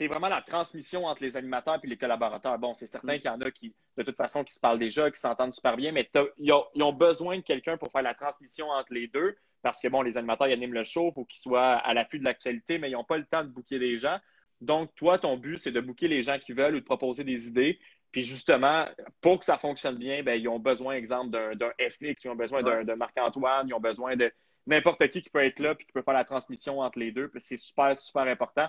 c'est 0.00 0.06
vraiment 0.06 0.28
la 0.28 0.40
transmission 0.40 1.04
entre 1.04 1.22
les 1.22 1.36
animateurs 1.36 1.78
et 1.82 1.86
les 1.86 1.98
collaborateurs. 1.98 2.58
Bon, 2.58 2.72
c'est 2.72 2.86
certain 2.86 3.16
mm. 3.16 3.18
qu'il 3.18 3.30
y 3.30 3.34
en 3.34 3.40
a 3.42 3.50
qui, 3.50 3.74
de 3.98 4.02
toute 4.02 4.16
façon, 4.16 4.44
qui 4.44 4.54
se 4.54 4.58
parlent 4.58 4.78
déjà, 4.78 5.10
qui 5.10 5.20
s'entendent 5.20 5.52
super 5.52 5.76
bien, 5.76 5.92
mais 5.92 6.08
ils 6.38 6.52
ont, 6.54 6.92
besoin 6.94 7.36
de 7.36 7.42
quelqu'un 7.42 7.76
pour 7.76 7.92
faire 7.92 8.00
la 8.00 8.14
transmission 8.14 8.70
entre 8.70 8.94
les 8.94 9.08
deux 9.08 9.36
parce 9.60 9.78
que, 9.78 9.88
bon, 9.88 10.00
les 10.00 10.16
animateurs, 10.16 10.48
ils 10.48 10.54
animent 10.54 10.72
le 10.72 10.84
show, 10.84 11.12
faut 11.14 11.26
qu'ils 11.26 11.40
soient 11.40 11.74
à 11.74 11.92
l'affût 11.92 12.18
de 12.18 12.24
l'actualité, 12.24 12.78
mais 12.78 12.88
ils 12.88 12.94
n'ont 12.94 13.04
pas 13.04 13.18
le 13.18 13.26
temps 13.26 13.44
de 13.44 13.50
booker 13.50 13.78
des 13.78 13.98
gens. 13.98 14.16
Donc, 14.62 14.94
toi, 14.94 15.18
ton 15.18 15.36
but, 15.36 15.58
c'est 15.58 15.70
de 15.70 15.80
booker 15.80 16.08
les 16.08 16.22
gens 16.22 16.38
qui 16.38 16.54
veulent 16.54 16.76
ou 16.76 16.80
de 16.80 16.84
proposer 16.84 17.22
des 17.22 17.48
idées. 17.48 17.78
Puis 18.10 18.22
justement, 18.22 18.86
pour 19.20 19.40
que 19.40 19.44
ça 19.44 19.58
fonctionne 19.58 19.98
bien, 19.98 20.22
ben, 20.22 20.40
ils 20.40 20.48
ont 20.48 20.58
besoin, 20.58 20.94
exemple, 20.94 21.28
d'un 21.56 21.72
FX, 21.78 22.24
ils 22.24 22.30
ont 22.30 22.36
besoin 22.36 22.62
d'un 22.62 22.96
Marc-Antoine, 22.96 23.68
ils 23.68 23.74
ont 23.74 23.80
besoin 23.80 24.16
de 24.16 24.32
n'importe 24.66 25.06
qui 25.08 25.20
qui 25.20 25.28
peut 25.28 25.44
être 25.44 25.58
là 25.58 25.74
puis 25.74 25.84
qui 25.84 25.92
peut 25.92 26.00
faire 26.00 26.14
la 26.14 26.24
transmission 26.24 26.80
entre 26.80 26.98
les 26.98 27.12
deux. 27.12 27.30
C'est 27.36 27.58
super, 27.58 27.98
super 27.98 28.22
important. 28.22 28.66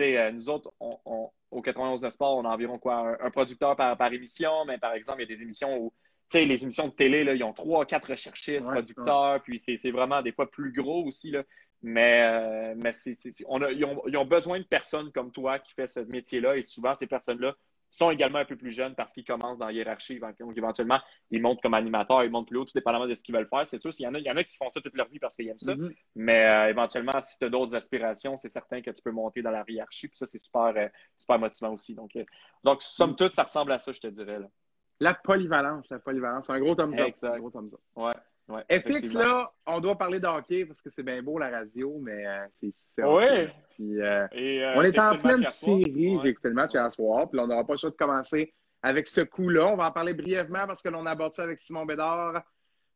Euh, 0.00 0.32
nous 0.32 0.48
autres, 0.48 0.72
au 1.50 1.62
91 1.62 2.00
de 2.00 2.10
sport, 2.10 2.36
on 2.36 2.44
a 2.44 2.48
environ 2.48 2.78
quoi, 2.78 3.16
un, 3.20 3.30
producteur 3.30 3.76
par, 3.76 4.12
émission, 4.12 4.64
mais 4.66 4.78
par 4.78 4.94
exemple, 4.94 5.20
il 5.20 5.28
y 5.28 5.32
a 5.32 5.34
des 5.34 5.42
émissions 5.42 5.78
où, 5.78 5.92
tu 6.30 6.38
sais, 6.38 6.44
les 6.44 6.62
émissions 6.62 6.88
de 6.88 6.92
télé, 6.92 7.24
là, 7.24 7.34
ils 7.34 7.44
ont 7.44 7.52
trois, 7.52 7.86
quatre 7.86 8.10
recherchistes, 8.10 8.66
producteurs, 8.66 9.42
puis 9.42 9.58
c'est 9.58 9.90
vraiment 9.90 10.22
des 10.22 10.32
fois 10.32 10.50
plus 10.50 10.72
gros 10.72 11.04
aussi, 11.04 11.30
là. 11.30 11.42
Mais, 11.82 12.22
euh, 12.22 12.74
mais 12.76 12.92
on 13.46 13.60
a, 13.60 13.70
ils, 13.70 13.84
ont, 13.84 14.02
ils, 14.06 14.16
ont, 14.16 14.24
besoin 14.24 14.58
de 14.58 14.64
personnes 14.64 15.12
comme 15.12 15.30
toi 15.30 15.58
qui 15.58 15.74
fait 15.74 15.86
ce 15.86 16.00
métier-là, 16.00 16.56
et 16.56 16.62
souvent, 16.62 16.94
ces 16.94 17.06
personnes-là 17.06 17.54
sont 17.96 18.10
également 18.10 18.38
un 18.38 18.44
peu 18.44 18.56
plus 18.56 18.72
jeunes 18.72 18.94
parce 18.94 19.12
qu'ils 19.12 19.24
commencent 19.24 19.58
dans 19.58 19.66
la 19.66 19.72
hiérarchie. 19.72 20.18
Donc, 20.18 20.56
éventuellement, 20.56 21.00
ils 21.30 21.40
montent 21.40 21.60
comme 21.60 21.74
animateurs, 21.74 22.24
ils 22.24 22.30
montent 22.30 22.48
plus 22.48 22.58
haut, 22.58 22.64
tout 22.64 22.72
dépendamment 22.74 23.06
de 23.06 23.14
ce 23.14 23.22
qu'ils 23.22 23.34
veulent 23.34 23.48
faire. 23.48 23.66
C'est 23.66 23.78
sûr, 23.78 23.92
s'il 23.92 24.04
y 24.04 24.08
en 24.08 24.14
a, 24.14 24.18
il 24.18 24.24
y 24.24 24.30
en 24.30 24.36
a 24.36 24.44
qui 24.44 24.56
font 24.56 24.70
ça 24.70 24.80
toute 24.80 24.96
leur 24.96 25.08
vie 25.08 25.18
parce 25.18 25.36
qu'ils 25.36 25.48
aiment 25.48 25.58
ça. 25.58 25.74
Mm-hmm. 25.74 25.96
Mais 26.16 26.46
euh, 26.46 26.70
éventuellement, 26.70 27.20
si 27.20 27.38
tu 27.38 27.44
as 27.44 27.48
d'autres 27.48 27.74
aspirations, 27.74 28.36
c'est 28.36 28.48
certain 28.48 28.80
que 28.82 28.90
tu 28.90 29.02
peux 29.02 29.12
monter 29.12 29.42
dans 29.42 29.50
la 29.50 29.64
hiérarchie. 29.68 30.08
Puis 30.08 30.16
ça, 30.16 30.26
c'est 30.26 30.38
super, 30.38 30.72
euh, 30.76 30.88
super 31.18 31.38
motivant 31.38 31.72
aussi. 31.72 31.94
Donc, 31.94 32.16
euh, 32.16 32.24
donc, 32.64 32.82
somme 32.82 33.12
mm. 33.12 33.16
toute, 33.16 33.32
ça 33.32 33.44
ressemble 33.44 33.72
à 33.72 33.78
ça, 33.78 33.92
je 33.92 34.00
te 34.00 34.08
dirais. 34.08 34.40
Là. 34.40 34.48
La 35.00 35.14
polyvalence, 35.14 35.88
la 35.90 35.98
polyvalence. 35.98 36.50
Un 36.50 36.60
gros 36.60 36.74
thumbs 36.74 36.98
up. 36.98 37.14
Un 37.22 37.38
gros 37.38 37.50
thumbs 37.50 37.72
up. 37.72 37.80
Ouais. 37.96 38.12
FX, 38.48 39.14
là, 39.14 39.50
on 39.66 39.80
doit 39.80 39.96
parler 39.96 40.20
de 40.20 40.26
hockey 40.26 40.66
parce 40.66 40.82
que 40.82 40.90
c'est 40.90 41.02
bien 41.02 41.22
beau 41.22 41.38
la 41.38 41.48
radio, 41.48 41.98
mais 42.00 42.26
euh, 42.26 42.46
c'est. 42.50 42.74
Oui. 43.02 43.48
Puis, 43.70 44.00
euh, 44.00 44.26
euh, 44.34 44.74
on 44.76 44.82
est 44.82 44.98
en 44.98 45.18
pleine 45.18 45.44
série. 45.44 46.18
J'ai 46.22 46.28
écouté 46.28 46.48
le 46.48 46.54
match 46.54 46.74
hier 46.74 46.92
soir, 46.92 47.28
puis 47.30 47.40
on 47.40 47.46
n'aura 47.46 47.64
pas 47.64 47.72
le 47.72 47.78
choix 47.78 47.90
de 47.90 47.96
commencer 47.96 48.52
avec 48.82 49.08
ce 49.08 49.22
coup-là. 49.22 49.68
On 49.68 49.76
va 49.76 49.88
en 49.88 49.92
parler 49.92 50.12
brièvement 50.12 50.66
parce 50.66 50.82
que 50.82 50.90
l'on 50.90 51.06
aborde 51.06 51.32
ça 51.32 51.44
avec 51.44 51.58
Simon 51.58 51.86
Bédard, 51.86 52.42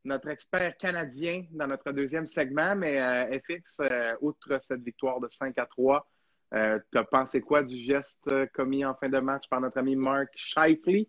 notre 0.05 0.29
expert 0.29 0.77
canadien, 0.77 1.45
dans 1.53 1.67
notre 1.67 1.93
deuxième 1.93 2.27
segment. 2.27 2.77
Mais 2.77 3.41
FX, 3.41 3.81
outre 4.21 4.59
cette 4.61 4.83
victoire 4.83 5.19
de 5.19 5.29
5 5.31 5.57
à 5.57 5.65
3, 5.65 6.07
tu 6.53 6.99
as 6.99 7.05
pensé 7.05 7.41
quoi 7.41 7.63
du 7.63 7.79
geste 7.79 8.31
commis 8.53 8.85
en 8.85 8.95
fin 8.95 9.09
de 9.09 9.19
match 9.19 9.45
par 9.49 9.63
notre 9.63 9.79
ami 9.79 9.97
Mark 9.97 10.29
Shifley? 10.35 11.09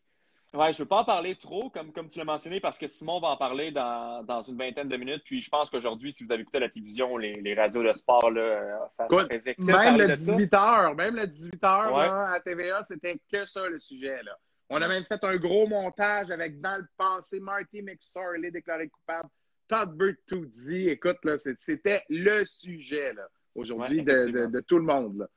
Ouais, 0.52 0.74
je 0.74 0.80
ne 0.80 0.84
veux 0.84 0.88
pas 0.88 1.02
en 1.02 1.06
parler 1.06 1.36
trop, 1.36 1.70
comme, 1.70 1.92
comme 1.94 2.08
tu 2.08 2.18
l'as 2.18 2.26
mentionné, 2.26 2.60
parce 2.60 2.80
que 2.80 2.88
Simon 2.88 3.20
va 3.20 3.28
en 3.28 3.38
parler 3.38 3.72
dans, 3.72 4.24
dans 4.24 4.42
une 4.42 4.58
vingtaine 4.58 4.88
de 4.90 4.98
minutes. 4.98 5.22
Puis 5.24 5.42
je 5.42 5.50
pense 5.50 5.70
qu'aujourd'hui, 5.70 6.12
si 6.12 6.24
vous 6.24 6.32
avez 6.32 6.42
écouté 6.42 6.58
la 6.58 6.70
télévision, 6.70 7.18
les, 7.18 7.40
les 7.40 7.54
radios 7.54 7.84
de 7.84 7.94
sport, 7.94 8.32
là, 8.32 8.88
ça, 8.90 9.06
Écoute, 9.06 9.28
ça 9.28 9.28
faisait 9.30 9.54
que 9.56 9.62
Même 9.64 9.98
le 9.98 10.08
de 10.08 10.16
ça. 10.16 10.36
18h, 10.36 10.96
même 10.96 11.16
le 11.16 11.24
18h 11.28 11.92
Ouais. 11.94 12.08
là, 12.08 12.32
à 12.32 12.40
TVA, 12.40 12.84
c'était 12.84 13.20
que 13.32 13.46
ça 13.46 13.70
le 13.70 13.78
sujet. 13.78 14.24
Là. 14.24 14.36
On 14.72 14.82
a 14.82 14.88
même 14.88 15.04
fait 15.06 15.24
un 15.24 15.36
gros 15.36 15.68
montage 15.68 16.32
avec 16.32 16.60
dans 16.60 16.78
le 16.78 16.88
passé 16.98 17.40
Marty 17.40 17.84
McSorley 17.84 18.50
déclaré 18.50 18.90
coupable, 18.90 19.30
Todd 19.68 19.96
Bertuzzi. 19.96 20.88
Écoute, 20.90 21.18
là, 21.26 21.38
c'est- 21.38 21.60
c'était 21.60 22.04
le 22.10 22.44
sujet 22.46 23.14
aujourd'hui 23.54 24.00
Ouais, 24.00 24.04
de, 24.32 24.48
de, 24.48 24.60
tout 24.62 24.78
le 24.80 24.84
monde. 24.86 25.20
Là. 25.20 25.28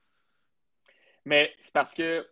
Mais 1.27 1.53
c'est 1.59 1.73
parce 1.75 1.93
que 1.93 2.27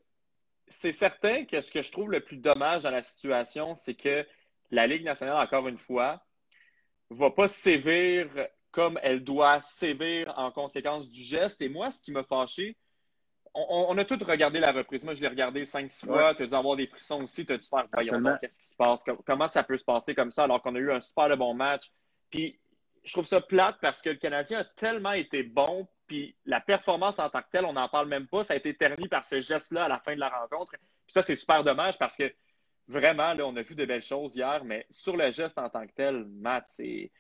c'est 0.71 0.93
certain 0.93 1.45
que 1.45 1.61
ce 1.61 1.71
que 1.71 1.83
je 1.83 1.91
trouve 1.91 2.11
le 2.11 2.21
plus 2.21 2.37
dommage 2.39 2.85
dans 2.85 2.91
la 2.91 3.03
situation, 3.03 3.75
c'est 3.75 3.95
que 3.95 4.27
la 4.71 4.87
Ligue 4.87 5.05
nationale, 5.05 5.37
encore 5.37 5.69
une 5.69 5.79
fois, 5.79 6.23
va 7.11 7.31
pas 7.31 7.49
sévir 7.49 8.29
comme 8.71 8.99
elle 9.03 9.25
doit 9.25 9.59
sévir 9.61 10.33
en 10.39 10.53
conséquence 10.53 11.11
du 11.11 11.21
geste. 11.21 11.61
Et 11.61 11.69
moi, 11.69 11.91
ce 11.91 12.01
qui 12.01 12.13
m'a 12.13 12.23
fâché, 12.23 12.77
on, 13.53 13.99
a 13.99 14.05
tous 14.05 14.23
regardé 14.23 14.61
la 14.61 14.71
reprise. 14.71 15.03
Moi, 15.03 15.15
je 15.15 15.21
l'ai 15.21 15.27
regardé 15.27 15.65
cinq, 15.65 15.89
six 15.89 16.07
fois. 16.07 16.35
Tu 16.37 16.45
as 16.45 16.47
dû 16.47 16.55
avoir 16.55 16.77
des 16.77 16.87
frissons 16.87 17.23
aussi. 17.23 17.45
Tu 17.45 17.53
as 17.53 17.59
dû 17.59 17.67
faire, 17.67 17.87
voyons 17.93 18.13
donc, 18.31 18.41
qu'est-ce 18.41 18.59
qui 18.61 18.67
se 18.67 18.77
passe? 18.77 19.03
Com- 19.03 19.21
Comment 19.27 19.49
ça 19.49 19.65
peut 19.65 19.77
se 19.77 19.85
passer 19.85 20.15
comme 20.15 20.31
ça 20.31 20.45
alors 20.45 20.63
qu'on 20.63 20.77
a 20.77 20.79
eu 20.79 20.93
un 20.93 21.01
super 21.01 21.29
de 21.29 21.35
bon 21.35 21.53
match? 21.53 21.91
Puis, 22.31 22.61
je 23.03 23.13
trouve 23.13 23.27
ça 23.27 23.41
plate 23.41 23.77
parce 23.81 24.01
que 24.03 24.11
le 24.11 24.17
Canadien 24.17 24.61
a 24.61 24.65
tellement 24.65 25.13
été 25.13 25.43
bon, 25.43 25.89
puis 26.11 26.35
la 26.45 26.61
performance 26.61 27.21
en 27.21 27.31
tant 27.31 27.41
que 27.41 27.47
telle, 27.53 27.65
on 27.65 27.73
n'en 27.73 27.89
parle 27.89 28.09
même 28.09 28.27
pas. 28.27 28.43
Ça 28.43 28.55
a 28.55 28.57
été 28.57 28.75
terni 28.75 29.07
par 29.07 29.25
ce 29.25 29.39
geste-là 29.39 29.85
à 29.85 29.89
la 29.89 30.01
fin 30.01 30.13
de 30.13 30.19
la 30.19 30.29
rencontre. 30.29 30.73
Puis 30.73 31.13
ça, 31.13 31.23
c'est 31.23 31.37
super 31.37 31.63
dommage 31.63 32.01
parce 32.01 32.17
que 32.17 32.35
vraiment, 32.89 33.33
là, 33.33 33.47
on 33.47 33.55
a 33.55 33.63
vu 33.63 33.77
de 33.77 33.85
belles 33.85 34.03
choses 34.03 34.35
hier, 34.35 34.65
mais 34.65 34.85
sur 34.91 35.17
le 35.17 35.31
geste 35.31 35.57
en 35.57 35.71
tant 35.71 35.87
que 35.87 35.93
tel, 35.93 36.25
Matt, 36.25 36.65
c'est. 36.67 37.13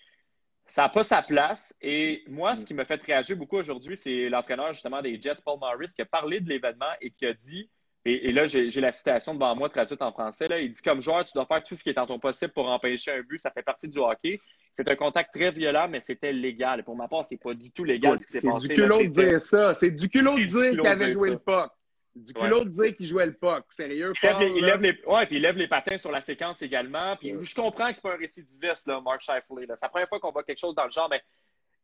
Ça 0.66 0.82
n'a 0.82 0.88
pas 0.88 1.04
sa 1.04 1.22
place. 1.22 1.72
Et 1.80 2.24
moi, 2.26 2.56
ce 2.56 2.66
qui 2.66 2.74
m'a 2.74 2.84
fait 2.84 3.00
réagir 3.04 3.36
beaucoup 3.36 3.58
aujourd'hui, 3.58 3.96
c'est 3.96 4.28
l'entraîneur 4.28 4.72
justement 4.72 5.02
des 5.02 5.20
Jets, 5.20 5.42
Paul 5.44 5.60
Morris, 5.60 5.92
qui 5.94 6.02
a 6.02 6.06
parlé 6.06 6.40
de 6.40 6.48
l'événement 6.48 6.92
et 7.00 7.12
qui 7.12 7.26
a 7.26 7.32
dit, 7.32 7.70
et, 8.04 8.28
et 8.28 8.32
là, 8.32 8.46
j'ai 8.46 8.80
la 8.80 8.90
citation 8.90 9.34
devant 9.34 9.54
moi 9.54 9.68
traduite 9.68 10.02
en 10.02 10.10
français, 10.10 10.48
là, 10.48 10.58
il 10.58 10.70
dit 10.70 10.82
comme 10.82 11.00
joueur, 11.00 11.24
tu 11.24 11.32
dois 11.34 11.46
faire 11.46 11.62
tout 11.62 11.76
ce 11.76 11.82
qui 11.84 11.90
est 11.90 11.98
en 11.98 12.06
ton 12.06 12.18
possible 12.18 12.52
pour 12.52 12.68
empêcher 12.68 13.12
un 13.12 13.22
but. 13.22 13.38
Ça 13.38 13.52
fait 13.52 13.62
partie 13.62 13.88
du 13.88 13.98
hockey. 13.98 14.40
C'est 14.72 14.88
un 14.88 14.96
contact 14.96 15.32
très 15.34 15.50
violent, 15.50 15.88
mais 15.88 15.98
c'était 16.00 16.32
légal. 16.32 16.80
Et 16.80 16.82
pour 16.82 16.94
ma 16.96 17.08
part, 17.08 17.24
c'est 17.24 17.36
pas 17.36 17.54
du 17.54 17.72
tout 17.72 17.84
légal 17.84 18.18
ce 18.20 18.26
qui 18.26 18.32
s'est 18.34 18.40
C'est 18.40 18.48
passé. 18.48 18.68
du 18.68 18.74
là. 18.74 18.82
culot 18.86 19.02
de 19.02 19.08
dire 19.08 19.40
ça. 19.42 19.74
C'est 19.74 19.90
du 19.90 20.08
culot 20.08 20.34
de 20.34 20.38
C'est 20.38 20.46
du 20.46 20.46
dire 20.70 20.70
qu'il 20.80 20.86
avait 20.86 21.10
joué 21.12 21.28
ça. 21.28 21.34
le 21.34 21.38
puck. 21.40 21.70
Du 22.14 22.32
Ouais. 22.34 22.40
culot 22.42 22.64
de 22.64 22.68
dire 22.70 22.96
qu'il 22.96 23.06
jouait 23.06 23.26
le 23.26 23.32
puck. 23.34 23.64
Sérieux, 23.70 24.12
Il 24.22 24.26
lève, 24.26 24.36
Paul, 24.36 24.42
les, 24.44 24.52
il 24.56 24.60
là? 24.62 24.66
lève 24.76 24.80
les- 24.82 25.04
ouais, 25.06 25.26
puis 25.26 25.36
il 25.36 25.42
lève 25.42 25.56
les 25.56 25.68
patins 25.68 25.96
sur 25.98 26.10
la 26.12 26.20
séquence 26.20 26.60
également. 26.62 27.16
Puis 27.16 27.34
je 27.40 27.54
comprends 27.54 27.88
que 27.88 27.94
c'est 27.94 28.02
pas 28.02 28.14
un 28.14 28.18
récidiviste, 28.18 28.86
là, 28.86 29.00
Mark 29.00 29.20
Scheifele. 29.20 29.66
là. 29.66 29.76
C'est 29.76 29.86
la 29.86 29.90
première 29.90 30.08
fois 30.08 30.20
qu'on 30.20 30.30
voit 30.32 30.42
quelque 30.44 30.58
chose 30.58 30.74
dans 30.74 30.84
le 30.84 30.90
genre, 30.90 31.08
mais 31.08 31.22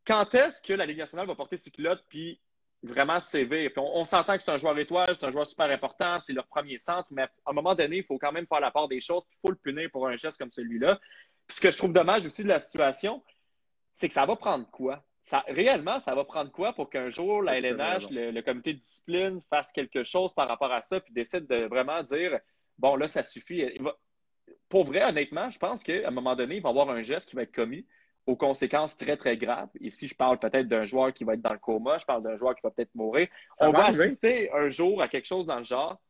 quand 0.07 0.33
est-ce 0.35 0.63
que 0.63 0.73
la 0.73 0.87
Ligue 0.87 0.99
nationale 0.99 1.27
va 1.27 1.35
porter 1.35 1.57
ses 1.57 1.71
culottes 1.71 2.05
puis 2.09 2.41
vraiment 2.83 3.19
se 3.21 3.31
sévir? 3.31 3.71
Puis 3.73 3.79
on, 3.81 3.99
on 4.01 4.05
s'entend 4.05 4.37
que 4.37 4.43
c'est 4.43 4.51
un 4.53 4.59
joueur 4.59 4.77
étoile, 4.79 5.09
c'est 5.15 5.27
un 5.27 5.31
joueur 5.33 5.47
super 5.47 5.67
important, 5.71 6.19
c'est 6.21 6.33
leur 6.33 6.47
premier 6.47 6.79
centre, 6.79 7.09
mais 7.11 7.23
à 7.23 7.29
un 7.47 7.53
moment 7.53 7.75
donné, 7.75 7.97
il 7.99 8.05
faut 8.05 8.19
quand 8.19 8.31
même 8.33 8.47
faire 8.47 8.61
la 8.61 8.71
part 8.71 8.87
des 8.89 9.01
choses, 9.01 9.25
puis 9.29 9.37
il 9.37 9.47
faut 9.47 9.51
le 9.53 9.59
punir 9.59 9.91
pour 9.93 10.07
un 10.09 10.15
geste 10.17 10.39
comme 10.39 10.51
celui-là. 10.51 11.01
Puis 11.47 11.57
ce 11.57 11.61
que 11.61 11.71
je 11.71 11.77
trouve 11.77 11.93
dommage 11.93 12.27
aussi 12.27 12.43
de 12.43 12.49
la 12.49 12.61
situation, 12.61 13.23
c'est 13.93 14.09
que 14.09 14.15
ça 14.15 14.27
va 14.27 14.37
prendre 14.37 14.69
quoi? 14.71 15.05
Ça, 15.23 15.45
réellement, 15.49 15.99
ça 15.99 16.15
va 16.15 16.25
prendre 16.25 16.53
quoi 16.53 16.73
pour 16.73 16.89
qu'un 16.89 17.11
jour 17.11 17.43
la 17.43 17.59
LNH, 17.59 18.11
le, 18.11 18.31
le 18.31 18.43
comité 18.43 18.75
de 18.75 18.79
discipline, 18.79 19.41
fasse 19.51 19.73
quelque 19.73 20.03
chose 20.05 20.33
par 20.35 20.47
rapport 20.49 20.73
à 20.73 20.81
ça, 20.83 21.01
puis 21.01 21.13
décide 21.13 21.47
de 21.47 21.65
vraiment 21.65 22.03
dire 22.03 22.39
bon, 22.79 22.95
là, 22.97 23.09
ça 23.09 23.23
suffit. 23.23 23.65
Va- 23.79 23.97
Pour 24.69 24.85
vrai, 24.85 25.03
honnêtement, 25.03 25.51
je 25.51 25.59
pense 25.59 25.83
qu'à 25.83 26.07
un 26.07 26.11
moment 26.11 26.37
donné, 26.37 26.57
il 26.57 26.63
va 26.63 26.69
y 26.69 26.71
avoir 26.73 26.91
un 26.91 27.03
geste 27.03 27.29
qui 27.31 27.37
va 27.37 27.43
être 27.43 27.55
commis 27.55 27.87
aux 28.27 28.37
conséquences 28.37 28.97
très, 28.97 29.17
très 29.17 29.37
graves. 29.37 29.69
Ici, 29.81 30.09
je 30.09 30.15
parle 30.15 30.39
peut-être 30.39 30.69
d'un 30.69 30.85
joueur 30.85 31.13
qui 31.13 31.25
va 31.25 31.35
être 31.35 31.43
dans 31.43 31.53
le 31.53 31.59
coma, 31.61 31.99
je 31.99 32.05
parle 32.05 32.23
d'un 32.23 32.37
joueur 32.37 32.55
qui 32.55 32.63
va 32.63 32.71
peut-être 32.71 32.95
mourir. 32.95 33.29
Ça 33.59 33.69
On 33.69 33.73
va 33.73 33.79
va 33.79 33.85
assister 33.87 34.53
un 34.53 34.69
jour 34.69 35.01
à 35.03 35.09
quelque 35.09 35.27
chose 35.27 35.47
dans 35.47 35.59
le 35.59 35.65
genre. 35.65 36.01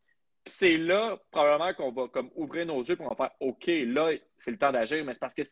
Puis 0.47 0.55
C'est 0.57 0.77
là, 0.77 1.19
probablement, 1.33 1.75
qu'on 1.75 1.91
va 1.91 2.07
comme 2.07 2.31
ouvrir 2.37 2.67
nos 2.67 2.81
yeux 2.81 2.97
on 3.01 3.09
va 3.09 3.17
faire 3.17 3.33
OK, 3.41 3.67
là, 3.67 4.13
c'est 4.37 4.53
le 4.53 4.59
temps 4.59 4.71
d'agir. 4.71 5.05
Mais 5.05 5.13
c'est 5.13 5.19
parce 5.21 5.35
que 5.35 5.43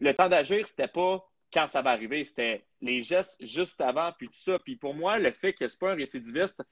le 0.00 0.14
temps 0.14 0.30
d'agir, 0.30 0.66
c'était 0.66 0.88
pas 0.88 1.22
quand 1.52 1.66
ça 1.66 1.82
va 1.82 1.90
arriver, 1.90 2.24
c'était 2.24 2.64
les 2.80 3.02
gestes 3.02 3.36
juste 3.44 3.80
avant, 3.82 4.12
puis 4.18 4.28
tout 4.28 4.38
ça. 4.38 4.58
Puis 4.58 4.76
pour 4.76 4.94
moi, 4.94 5.18
le 5.18 5.30
fait 5.30 5.52
que 5.52 5.68
c'est 5.68 5.78
pas 5.78 5.92
un 5.92 5.94
récidiviste, 5.94 6.62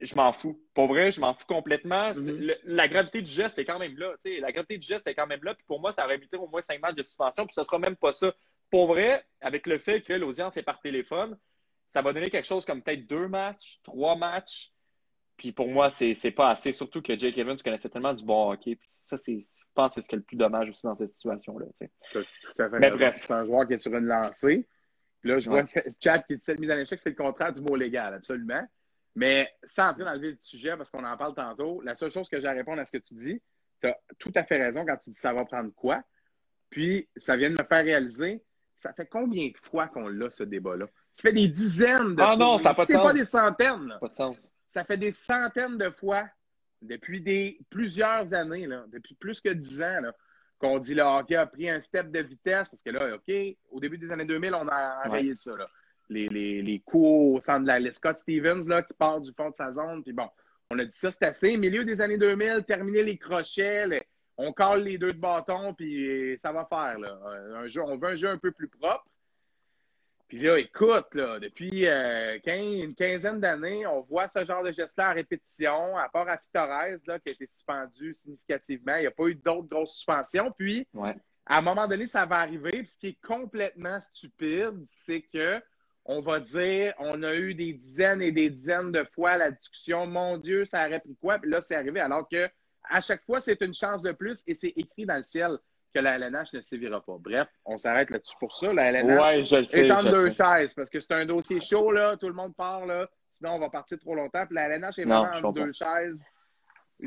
je 0.00 0.14
m'en 0.16 0.32
fous. 0.32 0.60
Pour 0.74 0.88
vrai, 0.88 1.12
je 1.12 1.20
m'en 1.20 1.34
fous 1.34 1.46
complètement. 1.46 2.12
Mhm. 2.14 2.36
le- 2.40 2.58
la 2.64 2.88
gravité 2.88 3.22
du 3.22 3.30
geste 3.30 3.56
est 3.60 3.64
quand 3.64 3.78
même 3.78 3.96
là. 3.96 4.12
tu 4.20 4.34
sais. 4.34 4.40
La 4.40 4.50
gravité 4.50 4.76
du 4.76 4.86
geste 4.86 5.06
est 5.06 5.14
quand 5.14 5.26
même 5.28 5.44
là. 5.44 5.54
Puis 5.54 5.64
pour 5.68 5.78
moi, 5.80 5.92
ça 5.92 6.04
aurait 6.04 6.16
évité 6.16 6.36
au 6.36 6.48
moins 6.48 6.62
cinq 6.62 6.80
matchs 6.80 6.96
de 6.96 7.02
suspension. 7.04 7.46
Puis 7.46 7.54
ce 7.54 7.62
sera 7.62 7.78
même 7.78 7.96
pas 7.96 8.10
ça. 8.10 8.34
Pour 8.70 8.88
vrai, 8.88 9.24
avec 9.40 9.66
le 9.68 9.78
fait 9.78 10.02
que 10.02 10.14
l'audience 10.14 10.56
est 10.56 10.62
par 10.64 10.80
téléphone, 10.80 11.38
ça 11.86 12.02
va 12.02 12.12
donner 12.12 12.28
quelque 12.28 12.46
chose 12.46 12.64
comme 12.66 12.82
peut-être 12.82 13.06
deux 13.06 13.28
matchs, 13.28 13.78
trois 13.84 14.16
matchs. 14.16 14.72
Puis 15.40 15.52
pour 15.52 15.68
moi, 15.68 15.88
c'est 15.88 16.14
c'est 16.14 16.32
pas 16.32 16.50
assez. 16.50 16.70
Surtout 16.70 17.00
que 17.00 17.16
Jake 17.16 17.38
Evans 17.38 17.56
connaissait 17.56 17.88
tellement 17.88 18.12
du 18.12 18.22
bon 18.22 18.50
hockey. 18.52 18.76
Puis 18.76 18.86
ça, 18.90 19.16
c'est, 19.16 19.40
je 19.40 19.64
pense 19.72 19.94
que 19.94 19.94
c'est 19.94 20.02
ce 20.02 20.08
qui 20.10 20.14
est 20.14 20.18
le 20.18 20.22
plus 20.22 20.36
dommage 20.36 20.68
aussi 20.68 20.82
dans 20.82 20.94
cette 20.94 21.08
situation-là. 21.08 21.64
Tout 22.12 22.18
à 22.58 22.68
fait. 22.68 22.78
Mais 22.78 22.90
bref. 22.90 23.16
C'est 23.26 23.32
un 23.32 23.46
joueur 23.46 23.66
qui 23.66 23.72
est 23.72 23.78
sur 23.78 23.94
une 23.96 24.04
lancée. 24.04 24.68
Puis 25.22 25.30
là, 25.30 25.38
je 25.38 25.48
Ouais. 25.48 25.62
vois 25.62 25.82
Chad 26.02 26.26
qui 26.26 26.36
dit 26.36 26.42
cette 26.42 26.58
mise 26.60 26.70
en 26.70 26.76
échec, 26.76 27.00
c'est 27.02 27.08
le 27.08 27.16
contraire 27.16 27.54
du 27.54 27.62
mot 27.62 27.74
légal, 27.74 28.12
absolument. 28.12 28.62
Mais 29.16 29.50
sans 29.64 29.88
entrer 29.88 30.04
dans 30.04 30.12
le 30.12 30.20
vif 30.20 30.36
du 30.38 30.44
sujet, 30.44 30.76
parce 30.76 30.90
qu'on 30.90 31.04
en 31.06 31.16
parle 31.16 31.34
tantôt, 31.34 31.80
la 31.80 31.96
seule 31.96 32.10
chose 32.10 32.28
que 32.28 32.38
j'ai 32.38 32.46
à 32.46 32.52
répondre 32.52 32.78
à 32.78 32.84
ce 32.84 32.92
que 32.92 32.98
tu 32.98 33.14
dis, 33.14 33.40
tu 33.80 33.88
as 33.88 33.96
tout 34.18 34.32
à 34.34 34.44
fait 34.44 34.58
raison 34.62 34.84
quand 34.84 34.98
tu 34.98 35.08
dis 35.08 35.18
ça 35.18 35.32
va 35.32 35.46
prendre 35.46 35.72
quoi. 35.74 36.02
Puis, 36.68 37.08
ça 37.16 37.38
vient 37.38 37.48
de 37.48 37.54
me 37.58 37.64
faire 37.66 37.82
réaliser, 37.82 38.42
ça 38.78 38.92
fait 38.92 39.06
combien 39.06 39.48
de 39.48 39.56
fois 39.70 39.88
qu'on 39.88 40.06
l'a, 40.06 40.30
ce 40.30 40.42
débat-là? 40.44 40.84
Ça 41.14 41.22
fait 41.22 41.32
des 41.32 41.48
dizaines 41.48 42.14
de 42.14 42.20
Ah 42.22 42.26
fois. 42.26 42.36
non, 42.36 42.58
ça 42.58 42.70
a 42.70 42.74
pas 42.74 42.82
de 42.82 42.86
C'est 42.88 42.92
sens. 42.92 43.02
pas 43.02 43.12
des 43.14 43.24
centaines, 43.24 43.86
là. 43.88 43.98
Pas 43.98 44.08
de 44.08 44.12
sens. 44.14 44.50
Ça 44.74 44.84
fait 44.84 44.96
des 44.96 45.12
centaines 45.12 45.78
de 45.78 45.90
fois, 45.90 46.28
depuis 46.82 47.20
des 47.20 47.58
plusieurs 47.70 48.32
années, 48.34 48.66
là, 48.66 48.84
depuis 48.88 49.14
plus 49.14 49.40
que 49.40 49.50
dix 49.50 49.82
ans, 49.82 50.00
là, 50.00 50.14
qu'on 50.58 50.78
dit 50.78 50.94
le 50.94 51.02
hockey 51.02 51.36
a 51.36 51.46
pris 51.46 51.68
un 51.70 51.80
step 51.80 52.10
de 52.10 52.20
vitesse, 52.20 52.68
parce 52.68 52.82
que 52.82 52.90
là, 52.90 53.14
OK, 53.16 53.34
au 53.70 53.80
début 53.80 53.98
des 53.98 54.10
années 54.10 54.24
2000, 54.24 54.54
on 54.54 54.68
a 54.68 55.02
enrayé 55.06 55.34
ça. 55.34 55.56
Là. 55.56 55.68
Les, 56.08 56.28
les, 56.28 56.62
les 56.62 56.80
coups 56.80 57.36
au 57.36 57.40
centre 57.40 57.62
de 57.62 57.66
la 57.68 57.78
les 57.78 57.92
Scott 57.92 58.18
Stevens 58.18 58.68
là, 58.68 58.82
qui 58.82 58.92
part 58.94 59.20
du 59.20 59.32
fond 59.32 59.50
de 59.50 59.54
sa 59.56 59.72
zone. 59.72 60.02
Puis 60.02 60.12
bon, 60.12 60.28
on 60.70 60.78
a 60.78 60.84
dit 60.84 60.96
ça, 60.96 61.10
c'est 61.10 61.24
assez. 61.24 61.56
Milieu 61.56 61.84
des 61.84 62.00
années 62.00 62.18
2000, 62.18 62.64
terminer 62.66 63.02
les 63.02 63.16
crochets, 63.18 63.86
les- 63.86 64.02
on 64.36 64.52
colle 64.52 64.84
les 64.84 64.96
deux 64.98 65.12
de 65.12 65.18
bâton, 65.18 65.74
puis 65.74 66.38
ça 66.42 66.50
va 66.52 66.64
faire. 66.64 66.98
Là. 66.98 67.18
Un 67.56 67.68
jeu, 67.68 67.82
on 67.82 67.96
veut 67.98 68.08
un 68.08 68.16
jeu 68.16 68.28
un 68.28 68.38
peu 68.38 68.50
plus 68.52 68.68
propre. 68.68 69.04
Puis 70.30 70.38
là, 70.38 70.56
écoute, 70.60 71.12
là, 71.14 71.40
depuis 71.40 71.88
euh, 71.88 72.38
une 72.46 72.94
quinzaine 72.94 73.40
d'années, 73.40 73.84
on 73.84 74.02
voit 74.02 74.28
ce 74.28 74.44
genre 74.44 74.62
de 74.62 74.70
geste-là 74.70 75.08
à 75.08 75.12
répétition, 75.12 75.96
à 75.96 76.08
part 76.08 76.28
à 76.28 76.38
Fitorez, 76.38 76.98
là, 77.04 77.18
qui 77.18 77.30
a 77.30 77.32
été 77.32 77.48
suspendu 77.48 78.14
significativement. 78.14 78.94
Il 78.94 79.00
n'y 79.00 79.06
a 79.08 79.10
pas 79.10 79.26
eu 79.26 79.34
d'autres 79.34 79.66
grosses 79.68 79.94
suspensions. 79.94 80.52
Puis, 80.56 80.86
Ouais. 80.94 81.16
à 81.46 81.58
un 81.58 81.62
moment 81.62 81.88
donné, 81.88 82.06
ça 82.06 82.26
va 82.26 82.36
arriver. 82.36 82.70
Puis, 82.70 82.86
ce 82.86 82.98
qui 82.98 83.08
est 83.08 83.18
complètement 83.26 84.00
stupide, 84.00 84.84
c'est 85.04 85.22
que 85.34 85.60
on 86.04 86.20
va 86.20 86.38
dire, 86.38 86.94
on 86.98 87.22
a 87.24 87.34
eu 87.34 87.52
des 87.54 87.72
dizaines 87.72 88.22
et 88.22 88.32
des 88.32 88.50
dizaines 88.50 88.92
de 88.92 89.04
fois 89.12 89.36
la 89.36 89.50
discussion, 89.50 90.06
mon 90.06 90.38
Dieu, 90.38 90.64
ça 90.64 90.86
aurait 90.86 91.00
pris 91.00 91.16
quoi? 91.20 91.38
Puis 91.38 91.50
là, 91.50 91.60
c'est 91.60 91.74
arrivé, 91.74 91.98
alors 91.98 92.28
que 92.28 92.48
à 92.88 93.00
chaque 93.00 93.24
fois, 93.24 93.40
c'est 93.40 93.60
une 93.62 93.74
chance 93.74 94.02
de 94.02 94.12
plus 94.12 94.42
et 94.46 94.54
c'est 94.54 94.72
écrit 94.76 95.06
dans 95.06 95.16
le 95.16 95.22
ciel 95.22 95.58
que 95.92 95.98
la 96.00 96.16
LNH 96.16 96.52
ne 96.54 96.60
sévira 96.60 97.04
pas. 97.04 97.16
Bref, 97.18 97.48
on 97.64 97.76
s'arrête 97.78 98.10
là-dessus 98.10 98.36
pour 98.38 98.54
ça. 98.56 98.72
La 98.72 98.90
LNH 98.92 99.20
Ouais, 99.20 99.42
je 99.42 99.56
le 99.56 99.64
sais. 99.64 99.86
est 99.86 99.90
en 99.92 100.00
je 100.02 100.08
deux 100.08 100.30
sais. 100.30 100.42
chaises 100.44 100.74
parce 100.74 100.90
que 100.90 101.00
c'est 101.00 101.14
un 101.14 101.24
dossier 101.26 101.60
chaud, 101.60 101.90
là. 101.92 102.16
Tout 102.16 102.28
le 102.28 102.34
monde 102.34 102.54
part, 102.54 102.86
là. 102.86 103.08
Sinon, 103.32 103.54
on 103.54 103.58
va 103.58 103.70
partir 103.70 103.98
trop 103.98 104.14
longtemps. 104.14 104.44
Puis 104.46 104.54
la 104.54 104.68
LNH 104.68 104.98
est 104.98 105.04
Non, 105.04 105.24
vraiment 105.24 105.48
en 105.48 105.52
deux 105.52 105.72
chaises. 105.72 106.24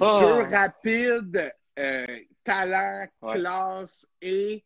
Ah. 0.02 0.20
Jeu 0.24 0.56
rapide, 0.56 1.54
euh, 1.80 2.06
talent, 2.44 3.08
Ouais. 3.22 3.34
classe 3.36 4.06
et 4.22 4.64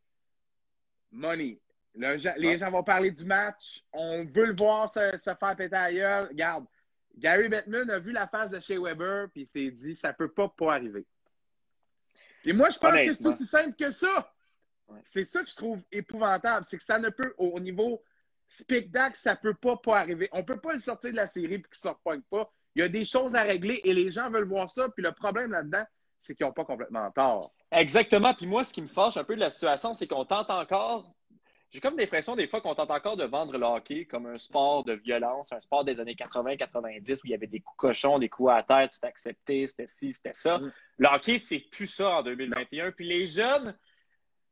money. 1.11 1.59
Le 1.95 2.15
les 2.39 2.47
Ouais. 2.49 2.57
gens 2.59 2.69
vont 2.71 2.83
parler 2.83 3.11
du 3.11 3.25
match. 3.25 3.83
On 3.91 4.23
veut 4.23 4.45
le 4.45 4.55
voir 4.55 4.87
se, 4.89 4.99
se 5.17 5.31
faire 5.35 5.55
péter 5.55 5.75
à 5.75 5.91
gueule. 5.91 6.27
Regarde, 6.29 6.65
Gary 7.17 7.49
Bettman 7.49 7.89
a 7.89 7.97
vu 7.99 8.11
la 8.11 8.27
face 8.27 8.49
de 8.51 8.59
chez 8.59 8.77
Weber 8.77 9.27
puis 9.33 9.41
il 9.41 9.47
s'est 9.47 9.71
dit 9.71 9.95
ça 9.95 10.13
peut 10.13 10.31
pas 10.31 10.47
pas 10.55 10.75
arriver. 10.75 11.05
Et 12.45 12.53
moi, 12.53 12.69
je 12.69 12.79
pense 12.79 12.93
que 12.93 13.13
c'est 13.13 13.25
aussi 13.25 13.45
simple 13.45 13.75
que 13.75 13.91
ça. 13.91 14.33
Ouais. 14.87 14.99
C'est 15.05 15.25
ça 15.25 15.43
que 15.43 15.49
je 15.49 15.55
trouve 15.55 15.81
épouvantable. 15.91 16.65
C'est 16.69 16.77
que 16.77 16.83
ça 16.83 16.99
ne 16.99 17.09
peut, 17.09 17.33
au, 17.37 17.47
au 17.47 17.59
niveau 17.59 18.01
spectacle, 18.47 19.17
ça 19.17 19.35
peut 19.35 19.53
pas 19.53 19.77
pas 19.77 19.99
arriver. 19.99 20.29
On 20.31 20.43
peut 20.43 20.59
pas 20.59 20.73
le 20.73 20.79
sortir 20.79 21.11
de 21.11 21.15
la 21.15 21.27
série 21.27 21.59
puis 21.59 21.69
qu'il 21.71 21.87
ne 21.87 21.91
sorte 21.91 22.01
pas. 22.03 22.49
Il 22.75 22.79
y 22.79 22.81
a 22.81 22.89
des 22.89 23.05
choses 23.05 23.35
à 23.35 23.43
régler 23.43 23.81
et 23.83 23.93
les 23.93 24.11
gens 24.11 24.29
veulent 24.29 24.47
voir 24.47 24.69
ça. 24.69 24.87
Puis 24.89 25.03
le 25.03 25.11
problème 25.11 25.51
là-dedans, 25.51 25.83
c'est 26.19 26.35
qu'ils 26.35 26.45
n'ont 26.45 26.53
pas 26.53 26.65
complètement 26.65 27.11
tort. 27.11 27.53
Exactement. 27.71 28.33
Puis 28.33 28.45
moi, 28.45 28.63
ce 28.63 28.73
qui 28.73 28.81
me 28.81 28.87
fâche 28.87 29.17
un 29.17 29.23
peu 29.23 29.35
de 29.35 29.41
la 29.41 29.49
situation, 29.49 29.93
c'est 29.93 30.07
qu'on 30.07 30.25
tente 30.25 30.49
encore 30.49 31.13
j'ai 31.69 31.81
comme 31.81 31.97
l'impression 31.97 32.35
des 32.35 32.47
fois 32.47 32.61
qu'on 32.61 32.75
tente 32.75 32.91
encore 32.91 33.17
de 33.17 33.25
vendre 33.25 33.57
le 33.57 33.65
hockey 33.65 34.05
comme 34.05 34.25
un 34.25 34.37
sport 34.37 34.85
de 34.85 34.93
violence, 34.93 35.51
un 35.51 35.59
sport 35.59 35.83
des 35.83 35.99
années 35.99 36.15
80-90 36.15 37.15
où 37.15 37.21
il 37.25 37.31
y 37.31 37.33
avait 37.33 37.47
des 37.47 37.59
coups 37.59 37.77
cochons, 37.77 38.19
des 38.19 38.29
coups 38.29 38.51
à 38.51 38.63
terre, 38.63 38.87
c'était 38.91 39.07
accepté, 39.07 39.67
c'était 39.67 39.87
ci, 39.87 40.13
c'était 40.13 40.33
ça. 40.33 40.59
Mm. 40.59 40.71
Le 40.97 41.07
hockey, 41.07 41.37
c'est 41.37 41.59
plus 41.59 41.87
ça 41.87 42.09
en 42.09 42.23
2021. 42.23 42.91
Puis 42.91 43.07
les 43.07 43.25
jeunes 43.25 43.75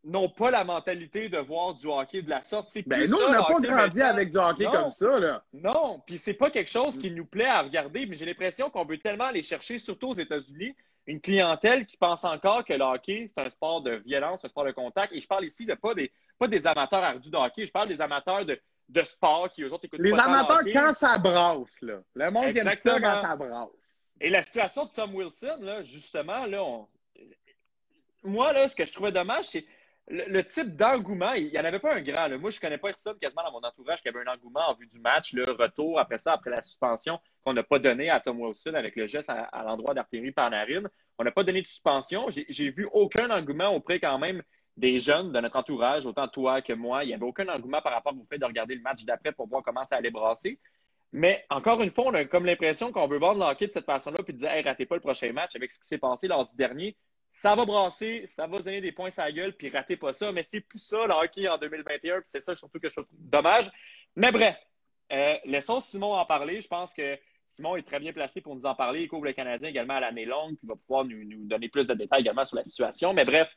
n'ont 0.03 0.29
pas 0.29 0.51
la 0.51 0.63
mentalité 0.63 1.29
de 1.29 1.38
voir 1.38 1.74
du 1.74 1.88
hockey 1.88 2.22
de 2.22 2.29
la 2.29 2.41
sorte. 2.41 2.69
Ben 2.86 3.10
nous, 3.10 3.17
on 3.17 3.31
n'a 3.31 3.43
pas 3.43 3.60
grandi 3.60 4.01
avec 4.01 4.29
du 4.29 4.38
hockey 4.38 4.65
comme 4.65 4.91
ça. 4.91 5.17
Là. 5.19 5.43
Non, 5.53 6.01
puis 6.05 6.17
c'est 6.17 6.34
pas 6.34 6.51
quelque 6.51 6.69
chose 6.69 6.98
qui 6.98 7.10
nous 7.12 7.25
plaît 7.25 7.45
à 7.45 7.62
regarder, 7.62 8.05
mais 8.05 8.15
j'ai 8.15 8.25
l'impression 8.25 8.69
qu'on 8.69 8.86
veut 8.86 9.00
tellement 9.00 9.25
aller 9.25 9.41
chercher, 9.41 9.79
surtout 9.79 10.10
aux 10.10 10.15
États-Unis, 10.15 10.75
une 11.07 11.22
clientèle 11.22 11.86
qui 11.86 11.98
pense 11.98 12.24
encore 12.24 12.65
que 12.65 12.74
le 12.74 12.84
hockey, 12.84 13.27
c'est 13.27 13.41
un 13.41 13.50
sport 13.50 13.81
de 13.81 13.95
violence, 14.05 14.43
un 14.43 14.50
sport 14.50 14.65
de 14.65 14.72
contact. 14.72 15.13
Et 15.13 15.19
je 15.19 15.27
parle 15.27 15.45
ici 15.45 15.65
de 15.65 15.74
pas 15.74 15.93
des, 15.93 16.12
pas 16.38 16.48
des 16.48 16.68
amateurs 16.68 17.04
ardus 17.04 17.30
de 17.30 17.38
hockey, 17.38 17.65
je 17.65 17.72
parle 17.72 17.88
des 17.88 18.01
amateurs 18.01 18.46
de, 18.46 18.60
de 18.89 19.04
sport 19.04 19.50
qui, 19.51 19.63
eux 19.63 19.72
autres, 19.72 19.86
écoutent 19.86 20.00
Les 20.00 20.13
amateurs 20.13 20.62
quand 20.74 20.94
ça 20.94 21.18
brasse, 21.18 21.82
là. 21.82 22.00
Le 22.13 22.32
monde 22.32 22.58
aime 22.58 22.72
ça 22.72 23.00
quand 23.00 23.22
ça 23.22 23.36
brasse. 23.36 23.70
Et 24.22 24.30
la 24.30 24.42
situation 24.42 24.86
de 24.86 24.92
Tom 24.92 25.13
Wilson, 25.13 25.58
là, 25.62 25.84
justement, 25.84 26.46
là, 26.46 26.63
moi, 28.24 28.54
là, 28.54 28.68
ce 28.68 28.75
que 28.75 28.86
je 28.86 28.94
trouvais 28.94 29.12
dommage, 29.12 29.46
c'est 29.46 29.65
le, 30.08 30.42
type 30.44 30.75
d'engouement, 30.75 31.34
il 31.34 31.48
n'y 31.48 31.60
en 31.60 31.65
avait 31.65 31.80
pas 31.80 31.96
un 31.96 32.01
grand. 32.01 32.30
Moi, 32.38 32.51
je 32.51 32.58
ne 32.58 32.62
connais 32.62 32.77
pas 32.77 32.89
personne 32.89 33.18
quasiment 33.18 33.44
dans 33.44 33.51
mon 33.51 33.63
entourage 33.68 34.01
qui 34.01 34.08
avait 34.08 34.22
un 34.22 34.34
engouement 34.34 34.70
en 34.70 34.74
vue 34.74 34.88
du 34.88 35.00
match, 35.00 35.34
le 35.34 35.51
retour 35.51 36.00
après 36.00 36.20
ça, 36.20 36.34
après 36.34 36.51
la 36.51 36.62
suspension 36.62 37.20
qu'on 37.44 37.54
n'a 37.54 37.63
pas 37.63 37.80
donnée 37.80 38.10
à 38.10 38.20
Tom 38.20 38.39
Wilson 38.39 38.75
avec 38.75 38.96
le 38.96 39.08
geste 39.08 39.30
à, 39.30 39.63
l'endroit 39.63 39.94
d'Artérie 39.94 40.32
Panarin. 40.32 40.84
On 41.18 41.24
n'a 41.24 41.32
pas 41.32 41.44
donné 41.44 41.62
de 41.62 41.68
suspension. 41.68 42.27
J'ai 42.30 42.70
vu 42.70 42.88
aucun 42.92 43.32
engouement 43.32 43.70
auprès 43.70 44.00
quand 44.00 44.20
même 44.20 44.44
des 44.77 45.00
jeunes 45.00 45.32
de 45.32 45.39
notre 45.39 45.55
entourage, 45.55 46.05
autant 46.05 46.27
toi 46.27 46.62
que 46.62 46.74
moi. 46.74 47.03
Il 47.03 47.08
n'y 47.08 47.13
avait 47.13 47.25
aucun 47.25 47.48
engouement 47.48 47.82
par 47.82 47.94
rapport 47.94 48.13
au 48.13 48.25
fait 48.25 48.38
de 48.38 48.46
regarder 48.46 48.75
le 48.75 48.82
match 48.82 49.03
d'après 49.05 49.32
pour 49.32 49.48
voir 49.48 49.63
comment 49.63 49.84
ça 49.84 49.96
allait 49.98 50.12
brasser. 50.12 50.60
Mais 51.12 51.46
encore 51.50 51.82
une 51.82 51.91
fois, 51.91 52.05
on 52.08 52.13
a 52.13 52.25
comme 52.25 52.46
l'impression 52.46 52.91
qu'on 52.91 53.08
veut 53.08 53.20
vendre 53.20 53.46
le 53.48 53.65
de 53.65 53.72
cette 53.72 53.86
façon-là 53.86 54.17
puis 54.24 54.34
dire 54.34 54.51
hey, 54.51 54.63
ratez 54.63 54.86
pas 54.86 54.96
le 54.96 55.01
prochain 55.01 55.32
match 55.32 55.55
avec 55.55 55.72
ce 55.72 55.79
qui 55.79 55.88
s'est 55.88 55.98
passé 55.98 56.27
lors 56.27 56.46
du 56.46 56.55
dernier 56.55 56.98
ça 57.36 57.53
va 57.53 57.65
brasser, 57.65 58.25
ça 58.27 58.48
va 58.48 58.60
donner 58.60 58.79
des 58.79 58.94
points 58.94 59.10
à 59.17 59.25
la 59.25 59.32
gueule, 59.34 59.53
puis 59.53 59.70
ratez 59.70 59.98
pas 59.98 60.13
ça. 60.13 60.32
Mais 60.32 60.44
c'est 60.44 60.62
plus 60.62 60.79
ça, 60.79 61.05
le 61.05 61.13
hockey 61.13 61.48
en 61.50 61.58
2021, 61.58 62.22
puis 62.22 62.29
c'est 62.29 62.39
ça 62.39 62.55
surtout 62.55 62.79
que 62.79 62.88
je 62.88 62.94
trouve 62.94 63.08
dommage. 63.12 63.70
Mais 64.15 64.32
bref, 64.32 64.58
euh, 65.12 65.36
laissons 65.44 65.82
Simon 65.82 66.13
en 66.13 66.25
parler. 66.25 66.62
Je 66.62 66.67
pense 66.70 66.94
que 66.94 67.20
Simon 67.50 67.75
est 67.75 67.86
très 67.86 68.00
bien 68.00 68.13
placé 68.13 68.39
pour 68.39 68.55
nous 68.55 68.65
en 68.65 68.74
parler. 68.74 69.01
Il 69.01 69.10
couvre 69.10 69.25
le 69.25 69.34
Canadien 69.34 69.67
également 69.67 69.96
à 69.96 70.00
l'année 70.00 70.24
longue, 70.24 70.55
puis 70.55 70.65
va 70.65 70.75
pouvoir 70.77 71.03
nous, 71.03 71.46
donner 71.46 71.67
plus 71.67 71.88
de 71.89 71.94
détails 71.94 72.22
également 72.22 72.46
sur 72.46 72.55
la 72.55 72.63
situation. 72.63 73.13
Mais 73.13 73.25
bref, 73.25 73.53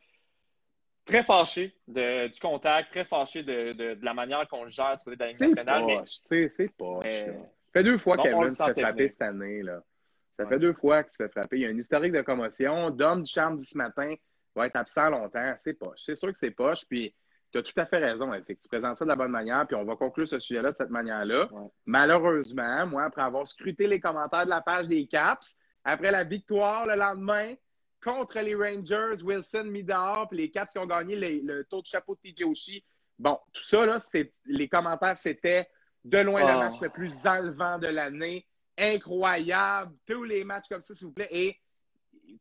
très 1.09 1.23
fâché 1.23 1.75
du 1.87 2.41
contact, 2.41 2.91
très 2.91 3.05
fâché 3.05 3.43
de, 3.43 3.99
la 4.03 4.15
manière 4.15 4.47
qu'on 4.49 4.67
gère 4.69 4.97
du 4.97 5.05
côté 5.05 5.17
de 5.17 5.23
la 5.25 5.29
Ligue 5.29 5.41
nationale. 5.41 6.05
C'est 6.07 6.77
pas. 6.77 7.01
Ça 7.03 7.73
fait 7.73 7.85
deux 7.85 7.99
fois 7.99 8.17
qu'elle 8.17 8.53
s'est 8.53 8.65
fait 8.75 8.81
frapper 8.81 9.09
cette 9.09 9.23
année. 9.23 9.63
là. 9.63 9.83
Ça 10.39 10.47
fait 10.47 10.59
deux 10.59 10.73
fois 10.73 11.03
qu'il 11.03 11.13
se 11.13 11.17
fait 11.17 11.29
frapper. 11.29 11.57
Il 11.57 11.63
y 11.63 11.67
a 11.67 11.69
un 11.69 11.79
historique 11.79 12.13
de 12.13 12.23
commotion. 12.23 12.91
Dom 12.91 13.23
du 13.23 13.31
charme 13.31 13.59
ce 13.61 13.77
matin 13.77 14.15
va 14.55 14.67
être 14.67 14.77
absent 14.77 15.11
longtemps. 15.11 15.53
C'est 15.57 15.75
poche. 15.75 16.01
C'est 16.05 16.17
sûr 16.17 16.33
que 16.33 16.39
c'est 16.39 16.53
poche. 16.53 16.87
Puis 16.89 17.15
tu 17.53 17.59
as 17.59 17.63
tout 17.63 17.73
à 17.77 17.87
fait 17.87 17.99
raison. 17.99 18.33
Fait 18.47 18.55
tu 18.55 18.69
présentes 18.69 18.99
ça 18.99 19.05
de 19.05 19.11
la 19.11 19.17
bonne 19.17 19.33
manière. 19.33 19.67
Puis 19.67 19.77
on 19.77 19.85
va 19.85 19.97
conclure 19.97 20.29
ce 20.29 20.39
sujet-là 20.39 20.71
de 20.71 20.77
cette 20.77 20.91
manière-là. 20.91 21.49
Malheureusement, 21.87 22.87
moi, 22.87 23.05
après 23.05 23.23
avoir 23.23 23.47
scruté 23.47 23.87
les 23.89 24.01
commentaires 24.01 24.45
de 24.45 24.51
la 24.51 24.61
page 24.61 24.87
des 24.87 25.07
Caps, 25.07 25.57
après 25.85 26.11
la 26.11 26.25
victoire 26.25 26.87
le 26.87 26.95
lendemain 26.95 27.55
contre 28.03 28.39
les 28.41 28.55
Rangers, 28.55 29.23
Wilson, 29.23 29.65
Midar, 29.65 30.29
puis 30.29 30.39
les 30.39 30.51
Caps 30.51 30.73
qui 30.73 30.79
ont 30.79 30.87
gagné 30.87 31.17
le 31.17 31.65
taux 31.65 31.83
de 31.83 31.87
chapeau 31.87 32.17
de 32.23 32.31
TJ 32.31 32.83
Bon, 33.19 33.39
tout 33.53 33.63
ça, 33.63 33.85
là, 33.85 33.99
les 34.47 34.69
commentaires, 34.69 35.19
c'était 35.19 35.69
de 36.05 36.19
loin 36.19 36.41
le 36.41 36.51
ah. 36.51 36.71
match 36.71 36.81
le 36.81 36.89
plus 36.89 37.27
enlevant 37.27 37.79
de 37.79 37.89
l'année 37.89 38.47
incroyable. 38.79 39.93
Tous 40.07 40.23
les 40.23 40.45
matchs 40.45 40.69
comme 40.69 40.83
ça, 40.83 40.95
s'il 40.95 41.09
vous 41.09 41.13
plaît. 41.13 41.29
Et 41.33 41.57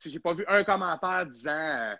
j'ai 0.05 0.19
pas 0.19 0.33
vu 0.33 0.45
un 0.47 0.63
commentaire 0.63 1.25
disant 1.25 1.51
euh, 1.51 1.95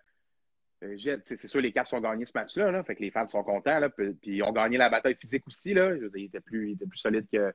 euh, 0.84 1.18
c'est 1.24 1.48
sûr, 1.48 1.60
les 1.60 1.72
Caps 1.72 1.92
ont 1.94 2.02
gagné 2.02 2.26
ce 2.26 2.34
match-là, 2.36 2.70
là, 2.70 2.84
fait 2.84 2.96
que 2.96 3.02
les 3.02 3.10
fans 3.10 3.28
sont 3.28 3.44
contents, 3.44 3.80
là, 3.80 3.90
puis 3.90 4.16
ils 4.24 4.44
ont 4.44 4.52
gagné 4.52 4.78
la 4.78 4.90
bataille 4.90 5.18
physique 5.20 5.48
aussi. 5.48 5.74
Là. 5.74 5.98
Je 5.98 6.06
ils, 6.16 6.26
étaient 6.26 6.40
plus, 6.40 6.72
ils 6.72 6.78
plus 6.78 7.00
solides 7.00 7.28
que, 7.32 7.52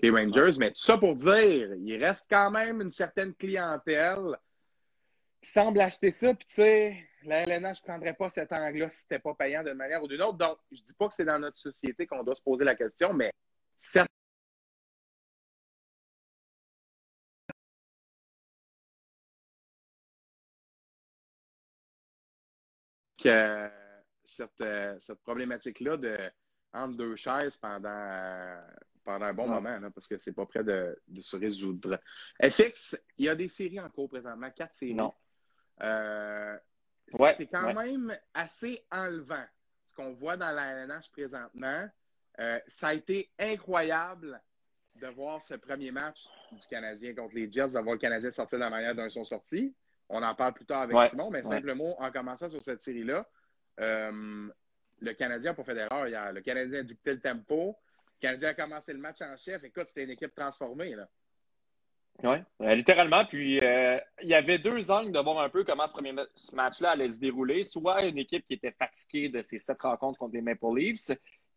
les 0.00 0.10
Rangers. 0.10 0.58
Mais 0.58 0.70
tout 0.72 0.82
ça 0.82 0.98
pour 0.98 1.16
dire, 1.16 1.74
il 1.74 2.04
reste 2.04 2.26
quand 2.28 2.50
même 2.50 2.82
une 2.82 2.90
certaine 2.90 3.34
clientèle 3.34 4.36
semble 5.50 5.80
acheter 5.80 6.10
ça. 6.12 6.34
Puis 6.34 6.46
tu 6.46 6.54
sais, 6.56 7.08
la 7.22 7.42
LNH 7.42 7.82
ne 7.82 7.86
prendrait 7.86 8.14
pas 8.14 8.30
cet 8.30 8.52
angle-là 8.52 8.90
si 8.90 9.00
c'était 9.02 9.18
pas 9.18 9.34
payant 9.34 9.62
d'une 9.62 9.74
manière 9.74 10.02
ou 10.02 10.08
d'une 10.08 10.22
autre. 10.22 10.38
Donc, 10.38 10.58
je 10.70 10.82
dis 10.82 10.92
pas 10.94 11.08
que 11.08 11.14
c'est 11.14 11.24
dans 11.24 11.38
notre 11.38 11.58
société 11.58 12.06
qu'on 12.06 12.22
doit 12.22 12.34
se 12.34 12.42
poser 12.42 12.64
la 12.64 12.74
question, 12.74 13.12
mais 13.12 13.32
que 23.18 23.70
cette, 24.24 24.60
euh, 24.60 24.98
cette 25.00 25.20
problématique-là 25.22 25.96
de 25.96 26.18
entre 26.72 26.96
deux 26.96 27.16
chaises 27.16 27.56
pendant, 27.56 27.88
euh, 27.88 28.60
pendant 29.02 29.26
un 29.26 29.32
bon 29.32 29.48
moment, 29.48 29.90
parce 29.92 30.06
que 30.06 30.18
c'est 30.18 30.32
pas 30.32 30.44
prêt 30.46 30.62
de, 30.62 30.98
se 31.20 31.36
résoudre. 31.36 31.98
FX, 32.42 33.00
il 33.16 33.26
y 33.26 33.28
a 33.28 33.34
des 33.34 33.48
séries 33.48 33.80
en 33.80 33.88
cours 33.88 34.08
présentement, 34.08 34.50
quatre 34.50 34.74
séries. 34.74 34.94
Non. 34.94 35.14
Euh, 35.82 36.56
c'est 37.36 37.46
quand 37.46 37.74
même 37.74 38.16
assez 38.34 38.84
enlevant 38.90 39.44
ce 39.84 39.94
qu'on 39.94 40.12
voit 40.12 40.36
dans 40.36 40.50
la 40.50 40.72
LNH 40.72 41.10
présentement. 41.10 41.88
ça 42.66 42.88
a 42.88 42.94
été 42.94 43.30
incroyable 43.38 44.40
de 45.00 45.06
voir 45.08 45.42
ce 45.42 45.54
premier 45.54 45.90
match 45.90 46.26
du 46.52 46.66
Canadien 46.68 47.14
contre 47.14 47.34
les 47.34 47.50
Jets, 47.50 47.68
de 47.68 47.78
voir 47.78 47.94
le 47.94 47.98
Canadien 47.98 48.30
sortir 48.30 48.58
de 48.58 48.64
la 48.64 48.70
manière 48.70 48.94
dont 48.94 49.04
ils 49.04 49.10
sont 49.10 49.24
sortis. 49.24 49.74
On 50.08 50.22
en 50.22 50.34
parle 50.34 50.54
plus 50.54 50.64
tard 50.64 50.82
avec 50.82 50.96
Simon, 51.10 51.30
mais 51.30 51.42
simplement, 51.42 52.00
en 52.00 52.10
commençant 52.10 52.48
sur 52.48 52.62
cette 52.62 52.80
série-là, 52.80 53.28
euh, 53.80 54.48
le 55.00 55.12
Canadien 55.12 55.50
n'a 55.50 55.54
pas 55.54 55.64
fait 55.64 55.74
d'erreur 55.74 56.06
hier. 56.06 56.32
Le 56.32 56.40
Canadien 56.40 56.80
a 56.80 56.82
dicté 56.82 57.12
le 57.12 57.20
tempo. 57.20 57.76
Le 58.16 58.20
Canadien 58.20 58.48
a 58.50 58.54
commencé 58.54 58.92
le 58.92 59.00
match 59.00 59.20
en 59.20 59.36
chef. 59.36 59.62
Écoute, 59.64 59.88
c'était 59.88 60.04
une 60.04 60.10
équipe 60.10 60.34
transformée. 60.34 60.94
Là. 60.94 61.08
Oui, 62.24 62.36
euh, 62.62 62.74
littéralement. 62.74 63.24
Puis, 63.24 63.58
euh, 63.60 63.98
il 64.22 64.28
y 64.28 64.34
avait 64.34 64.58
deux 64.58 64.90
angles 64.90 65.12
de 65.12 65.18
voir 65.18 65.40
un 65.40 65.48
peu 65.48 65.64
comment 65.64 65.86
ce 65.86 65.92
premier 65.92 66.14
match-là 66.52 66.90
allait 66.90 67.10
se 67.10 67.20
dérouler. 67.20 67.62
Soit 67.62 68.04
une 68.04 68.18
équipe 68.18 68.46
qui 68.46 68.54
était 68.54 68.72
fatiguée 68.72 69.28
de 69.28 69.42
ses 69.42 69.58
sept 69.58 69.80
rencontres 69.82 70.18
contre 70.18 70.34
les 70.34 70.40
Maple 70.40 70.74
Leafs, 70.74 71.10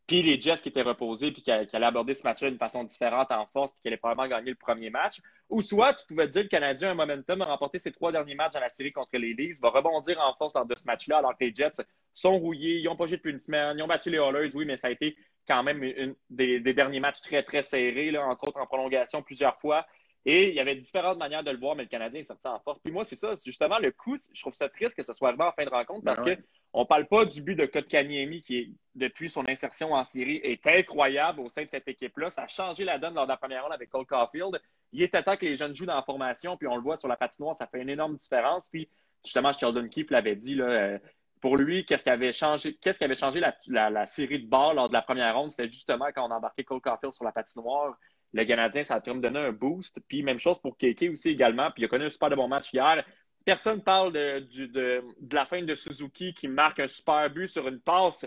puis 0.06 0.24
les 0.24 0.42
Jets 0.42 0.58
qui 0.58 0.70
étaient 0.70 0.82
reposés, 0.82 1.32
puis 1.32 1.44
qui, 1.44 1.52
allaient 1.52 1.86
aborder 1.86 2.16
ce 2.16 2.24
match-là 2.24 2.50
d'une 2.50 2.58
façon 2.58 2.84
différente 2.84 3.32
en 3.32 3.46
force, 3.46 3.74
puis 3.74 3.82
qui 3.84 3.88
allaient 3.88 3.98
probablement 3.98 4.28
gagner 4.28 4.50
le 4.50 4.58
premier 4.58 4.90
match. 4.90 5.22
Ou 5.50 5.62
soit 5.62 5.94
tu 5.94 6.06
pouvais 6.08 6.28
dire 6.28 6.42
que 6.42 6.48
le 6.48 6.50
Canadien 6.50 6.90
a 6.90 6.92
un 6.92 6.96
momentum, 6.96 7.42
a 7.42 7.46
remporté 7.46 7.80
ses 7.80 7.92
trois 7.92 8.12
derniers 8.12 8.36
matchs 8.36 8.54
dans 8.54 8.60
la 8.60 8.70
série 8.70 8.92
contre 8.92 9.12
les 9.14 9.34
Leafs, 9.34 9.62
va 9.62 9.70
rebondir 9.70 10.20
en 10.20 10.34
force 10.34 10.54
dans 10.54 10.66
ce 10.68 10.86
match-là, 10.86 11.20
alors 11.20 11.38
que 11.38 11.46
les 11.46 11.54
Jets 11.54 11.84
sont 12.14 12.38
rouillés, 12.38 12.80
ils 12.80 12.86
n'ont 12.86 12.96
pas 12.96 13.06
joué 13.06 13.18
depuis 13.18 13.32
une 13.32 13.40
semaine, 13.40 13.78
ils 13.78 13.84
ont 13.84 13.88
battu 13.88 14.10
les 14.10 14.18
Oilers, 14.18 14.50
oui, 14.56 14.66
mais 14.66 14.78
ça 14.78 14.88
a 14.88 14.92
été 14.92 15.16
quand 15.48 15.64
même 15.64 15.84
une, 15.84 16.16
des, 16.30 16.60
derniers 16.74 17.00
matchs 17.00 17.22
très, 17.22 17.44
très 17.44 17.62
serrés, 17.62 18.12
là, 18.12 18.26
entre 18.26 18.48
autres 18.48 18.60
en 18.60 18.66
prolongation 18.66 19.22
plusieurs 19.22 19.60
fois. 19.60 19.86
Et 20.26 20.50
il 20.50 20.56
y 20.56 20.60
avait 20.60 20.76
différentes 20.76 21.18
manières 21.18 21.44
de 21.44 21.52
le 21.52 21.58
voir, 21.58 21.76
mais 21.76 21.84
le 21.84 21.90
Canadien 21.90 22.20
est 22.20 22.24
sorti 22.24 22.48
en 22.48 22.60
force. 22.60 22.80
Puis 22.80 22.92
moi, 22.92 23.06
c'est 23.06 23.16
ça, 23.16 23.34
justement 23.44 23.80
le 23.80 23.92
coup, 23.92 24.16
je 24.34 24.42
trouve 24.42 24.54
ça 24.54 24.68
triste 24.68 24.96
que 24.96 25.04
ce 25.04 25.14
soit 25.14 25.30
arrivé 25.30 25.44
en 25.44 25.52
fin 25.54 25.64
de 25.64 25.70
rencontre 25.70 26.04
parce 26.04 26.24
ben 26.24 26.36
que 26.36 26.42
on 26.74 26.82
ne 26.82 26.86
parle 26.86 27.08
pas 27.08 27.26
du 27.26 27.42
but 27.42 27.56
de 27.56 27.66
Kotkaniemi 27.66 28.42
qui, 28.42 28.78
depuis 28.94 29.30
son 29.30 29.48
insertion 29.50 29.94
en 29.94 30.04
série, 30.04 30.40
est 30.44 30.66
incroyable 30.68 31.40
au 31.40 31.50
sein 31.50 31.64
de 31.64 31.70
cette 31.70 31.88
équipe-là. 31.88 32.30
Ça 32.30 32.44
a 32.44 32.48
changé 32.48 32.84
la 32.84 33.00
donne 33.00 33.16
lors 33.16 33.26
de 33.26 33.32
la 33.32 33.38
première 33.38 33.64
ronde 33.64 33.74
avec 33.74 33.90
Cole 33.90 34.06
Caulfield. 34.06 34.62
Il 34.92 35.02
est 35.02 35.10
temps 35.10 35.38
que 35.38 35.46
les 35.46 35.56
jeunes 35.56 35.76
jouent 35.76 35.88
dans 35.88 35.96
la 35.96 36.04
formation, 36.04 36.58
puis 36.58 36.68
on 36.68 36.76
le 36.76 36.82
voit 36.82 36.98
sur 36.98 37.08
la 37.08 37.18
patinoire, 37.18 37.56
ça 37.56 37.66
fait 37.66 37.82
une 37.82 37.90
énorme 37.90 38.16
différence. 38.16 38.70
Puis 38.70 38.88
justement, 39.24 39.52
Sheldon 39.52 39.88
Keefe 39.88 40.12
l'avait 40.12 40.36
dit, 40.36 40.56
là, 40.56 40.66
euh, 40.66 41.00
pour 41.42 41.58
lui, 41.58 41.86
qu'est-ce 41.86 42.04
qui 42.04 42.10
avait 42.10 42.34
changé, 42.34 42.76
qu'est-ce 42.76 43.00
qui 43.00 43.06
avait 43.06 43.16
changé 43.16 43.42
la, 43.68 44.06
série 44.06 44.44
de 44.44 44.48
balles 44.48 44.76
lors 44.76 44.90
de 44.90 44.94
la 44.94 45.02
première 45.02 45.36
ronde? 45.36 45.52
C'était 45.52 45.72
justement 45.72 46.08
quand 46.14 46.28
on 46.28 46.32
a 46.32 46.36
embarqué 46.36 46.64
Cole 46.64 46.82
Caulfield 46.82 47.14
sur 47.14 47.24
la 47.24 47.32
patinoire. 47.32 47.98
Le 48.34 48.46
Canadien, 48.46 48.84
ça 48.84 48.96
a 48.96 49.02
pu 49.02 49.12
me 49.12 49.22
donner 49.22 49.40
un 49.40 49.52
boost. 49.52 50.00
Puis 50.08 50.24
même 50.24 50.40
chose 50.40 50.60
pour 50.60 50.78
Keke 50.78 51.12
aussi 51.12 51.30
également. 51.30 51.72
Puis 51.72 51.84
il 51.84 51.86
a 51.86 51.88
connu 51.88 52.06
un 52.06 52.10
super 52.10 52.30
de 52.30 52.36
bon 52.36 52.48
match 52.48 52.74
hier 52.74 53.04
personne 53.50 53.82
parle 53.82 54.14
de, 54.14 55.04
la 55.32 55.46
fin 55.46 55.64
de 55.64 55.74
Suzuki 55.74 56.34
qui 56.36 56.48
marque 56.48 56.80
un 56.80 56.88
super 56.88 57.30
but 57.32 57.48
sur 57.48 57.68
une 57.68 57.80
passe. 57.80 58.26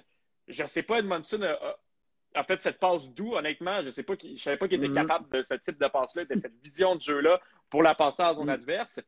Je 0.48 0.62
ne 0.62 0.68
sais 0.68 0.82
pas, 0.82 0.98
Edmondson 0.98 1.40
a, 2.34 2.44
fait 2.44 2.60
cette 2.60 2.80
passe 2.80 3.08
d'où, 3.10 3.34
honnêtement? 3.34 3.82
Je 3.82 3.86
ne 3.86 3.92
sais 3.92 4.02
pas, 4.02 4.14
je 4.20 4.42
savais 4.42 4.56
pas 4.56 4.66
qu'il 4.66 4.82
était 4.82 4.92
mm-hmm. 4.92 5.06
capable 5.06 5.30
de 5.30 5.42
ce 5.42 5.54
type 5.54 5.78
de 5.78 5.86
passe-là, 5.86 6.24
de 6.24 6.34
cette 6.34 6.60
vision 6.62 6.96
de 6.96 7.00
jeu-là 7.00 7.40
pour 7.70 7.84
la 7.84 7.94
passer 7.94 8.22
à 8.22 8.34
son 8.34 8.46
mm. 8.46 8.50
adverse. 8.50 9.00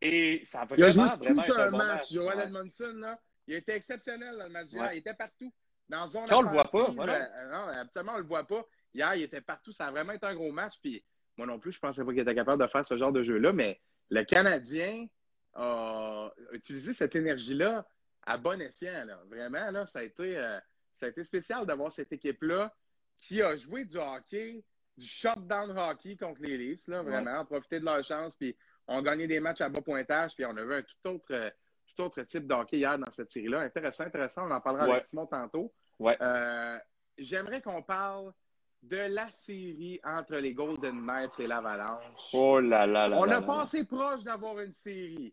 Et 0.00 0.40
ça 0.44 0.62
a 0.62 0.64
vraiment, 0.64 0.88
il 0.88 1.00
a 1.00 1.16
vraiment 1.16 1.42
tout 1.42 1.52
un 1.58 1.70
match, 1.70 2.12
Joel 2.12 2.40
Edmondson. 2.40 2.92
Là. 2.96 3.18
Il 3.46 3.54
été 3.54 3.72
exceptionnel 3.72 4.36
dans 4.38 4.44
le 4.44 4.50
match 4.50 4.68
Il 4.72 4.98
était 4.98 5.14
partout. 5.14 5.52
Dans 5.88 6.06
zone 6.06 6.24
on 6.30 6.40
le 6.40 6.48
voit 6.48 6.64
pas. 6.64 6.90
Voilà. 6.92 7.14
Euh, 7.16 7.50
non, 7.50 7.68
absolument, 7.78 8.12
on 8.14 8.18
le 8.18 8.24
voit 8.24 8.44
pas. 8.44 8.64
Hier, 8.94 9.14
il 9.14 9.22
était 9.22 9.40
partout. 9.40 9.72
Ça 9.72 9.86
a 9.86 9.90
vraiment 9.90 10.12
été 10.12 10.26
un 10.26 10.34
gros 10.34 10.52
match. 10.52 10.74
Puis 10.80 11.04
moi 11.36 11.46
non 11.46 11.58
plus, 11.58 11.72
je 11.72 11.80
pensais 11.80 12.04
pas 12.04 12.10
qu'il 12.10 12.20
était 12.20 12.34
capable 12.34 12.62
de 12.62 12.68
faire 12.68 12.86
ce 12.86 12.96
genre 12.96 13.12
de 13.12 13.22
jeu-là. 13.22 13.52
Mais 13.52 13.80
le 14.10 14.24
Canadien, 14.24 15.06
a 15.54 16.30
utilisé 16.52 16.94
cette 16.94 17.14
énergie-là 17.14 17.86
à 18.22 18.38
bon 18.38 18.60
escient. 18.60 19.06
Vraiment, 19.28 19.70
là, 19.70 19.86
ça 19.86 20.00
a 20.00 20.02
été. 20.02 20.36
Euh, 20.36 20.58
ça 20.94 21.06
a 21.06 21.08
été 21.08 21.24
spécial 21.24 21.66
d'avoir 21.66 21.90
cette 21.92 22.12
équipe-là 22.12 22.72
qui 23.18 23.40
a 23.42 23.56
joué 23.56 23.84
du 23.84 23.96
hockey, 23.96 24.62
du 24.96 25.06
shutdown 25.06 25.76
hockey 25.76 26.16
contre 26.16 26.42
les 26.42 26.58
Leafs, 26.58 26.86
là, 26.86 27.02
vraiment, 27.02 27.40
ouais. 27.40 27.44
profiter 27.46 27.80
de 27.80 27.84
leur 27.84 28.04
chance, 28.04 28.36
puis 28.36 28.54
on 28.86 28.98
a 28.98 29.02
gagné 29.02 29.26
des 29.26 29.40
matchs 29.40 29.62
à 29.62 29.68
bas 29.68 29.80
pointage, 29.80 30.34
puis 30.34 30.44
on 30.44 30.56
avait 30.56 30.76
un 30.76 30.82
tout 30.82 31.08
autre, 31.08 31.52
tout 31.86 32.02
autre 32.02 32.22
type 32.22 32.46
de 32.46 32.54
hockey 32.54 32.78
hier 32.78 32.98
dans 32.98 33.10
cette 33.10 33.32
série-là. 33.32 33.60
Intéressant, 33.60 34.04
intéressant. 34.04 34.46
On 34.46 34.50
en 34.50 34.60
parlera 34.60 34.84
avec 34.84 35.02
Simon 35.02 35.26
tantôt. 35.26 35.72
Ouais. 35.98 36.16
Euh, 36.20 36.78
J'aimerais 37.18 37.62
qu'on 37.62 37.82
parle 37.82 38.32
de 38.82 38.96
la 38.96 39.30
série 39.30 40.00
entre 40.04 40.36
les 40.36 40.52
Golden 40.54 41.04
Knights 41.06 41.38
et 41.38 41.46
l'Avalanche. 41.46 42.04
Oh 42.32 42.58
là 42.60 42.86
là 42.86 43.08
là. 43.08 43.16
On 43.18 43.24
là, 43.24 43.36
a 43.36 43.40
là, 43.40 43.46
passé 43.46 43.84
proche 43.86 44.22
d'avoir 44.24 44.58
une 44.60 44.72
série. 44.72 45.32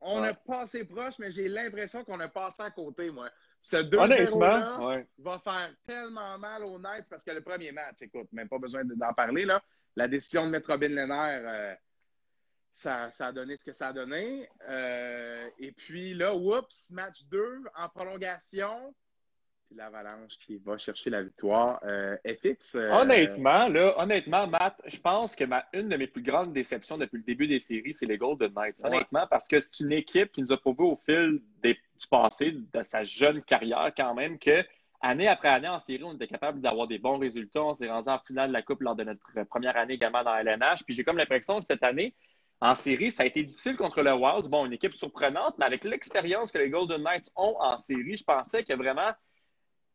On 0.00 0.20
Ouais. 0.22 0.28
a 0.28 0.34
passé 0.34 0.84
proche, 0.84 1.18
mais 1.18 1.30
j'ai 1.32 1.48
l'impression 1.48 2.04
qu'on 2.04 2.18
a 2.20 2.28
passé 2.28 2.62
à 2.62 2.70
côté, 2.70 3.10
moi. 3.10 3.30
Ce 3.62 3.76
2 3.76 3.96
Honnêtement, 3.98 4.86
ouais. 4.88 5.06
va 5.18 5.38
faire 5.38 5.72
tellement 5.86 6.36
mal 6.38 6.64
aux 6.64 6.78
Knights 6.78 7.06
parce 7.08 7.22
que 7.24 7.30
le 7.30 7.40
premier 7.40 7.70
match, 7.72 7.96
écoute, 8.02 8.26
même 8.32 8.48
pas 8.48 8.58
besoin 8.58 8.84
de- 8.84 8.94
d'en 8.94 9.12
parler, 9.14 9.44
là. 9.44 9.62
La 9.94 10.08
décision 10.08 10.44
de 10.46 10.50
mettre 10.50 10.70
Robin 10.70 10.88
Lehner, 10.88 11.40
euh, 11.46 11.74
ça, 12.72 13.10
ça 13.12 13.26
a 13.28 13.32
donné 13.32 13.56
ce 13.56 13.64
que 13.64 13.72
ça 13.72 13.88
a 13.88 13.92
donné. 13.92 14.48
Euh, 14.68 15.48
et 15.58 15.70
puis 15.72 16.14
là, 16.14 16.34
oups, 16.34 16.90
match 16.90 17.24
2 17.30 17.62
en 17.76 17.88
prolongation. 17.88 18.94
Puis 19.72 19.78
l'Avalanche 19.78 20.36
qui 20.44 20.58
va 20.58 20.76
chercher 20.76 21.08
la 21.10 21.22
victoire. 21.22 21.80
Euh, 21.84 22.16
FX. 22.26 22.74
euh, 22.74 22.90
Honnêtement, 22.92 23.68
là, 23.68 23.94
honnêtement, 23.98 24.46
Matt, 24.46 24.82
je 24.86 25.00
pense 25.00 25.34
que 25.34 25.44
ma, 25.44 25.64
une 25.72 25.88
de 25.88 25.96
mes 25.96 26.06
plus 26.06 26.22
grandes 26.22 26.52
déceptions 26.52 26.98
depuis 26.98 27.16
le 27.18 27.22
début 27.22 27.46
des 27.46 27.58
séries, 27.58 27.94
c'est 27.94 28.04
les 28.06 28.18
Golden 28.18 28.52
Knights. 28.52 28.80
Ouais. 28.82 28.88
Honnêtement, 28.90 29.26
parce 29.30 29.48
que 29.48 29.60
c'est 29.60 29.80
une 29.80 29.92
équipe 29.92 30.30
qui 30.32 30.42
nous 30.42 30.52
a 30.52 30.58
prouvé 30.58 30.84
au 30.84 30.94
fil 30.96 31.40
des- 31.62 31.74
du 31.74 32.06
passé, 32.10 32.52
de 32.52 32.82
sa 32.82 33.02
jeune 33.02 33.42
carrière 33.42 33.92
quand 33.96 34.14
même, 34.14 34.38
que 34.38 34.62
année 35.00 35.26
après 35.28 35.48
année 35.48 35.68
en 35.68 35.78
série, 35.78 36.04
on 36.04 36.14
était 36.14 36.26
capable 36.26 36.60
d'avoir 36.60 36.86
des 36.86 36.98
bons 36.98 37.18
résultats. 37.18 37.62
On 37.62 37.72
s'est 37.74 37.88
rendu 37.88 38.08
en 38.10 38.18
finale 38.18 38.48
de 38.48 38.52
la 38.52 38.62
Coupe 38.62 38.82
lors 38.82 38.94
de 38.94 39.04
notre 39.04 39.44
première 39.48 39.76
année 39.78 39.94
également 39.94 40.22
dans 40.22 40.36
LNH. 40.36 40.84
Puis 40.84 40.94
j'ai 40.94 41.02
comme 41.04 41.16
l'impression 41.16 41.58
que 41.60 41.64
cette 41.64 41.82
année, 41.82 42.14
en 42.60 42.74
série, 42.74 43.10
ça 43.10 43.22
a 43.22 43.26
été 43.26 43.42
difficile 43.42 43.76
contre 43.76 44.02
le 44.02 44.12
Wild. 44.12 44.46
Bon, 44.48 44.66
une 44.66 44.72
équipe 44.74 44.92
surprenante, 44.92 45.56
mais 45.58 45.64
avec 45.64 45.82
l'expérience 45.84 46.52
que 46.52 46.58
les 46.58 46.68
Golden 46.70 47.02
Knights 47.02 47.30
ont 47.36 47.56
en 47.58 47.76
série, 47.78 48.16
je 48.16 48.22
pensais 48.24 48.62
que 48.62 48.74
vraiment 48.74 49.10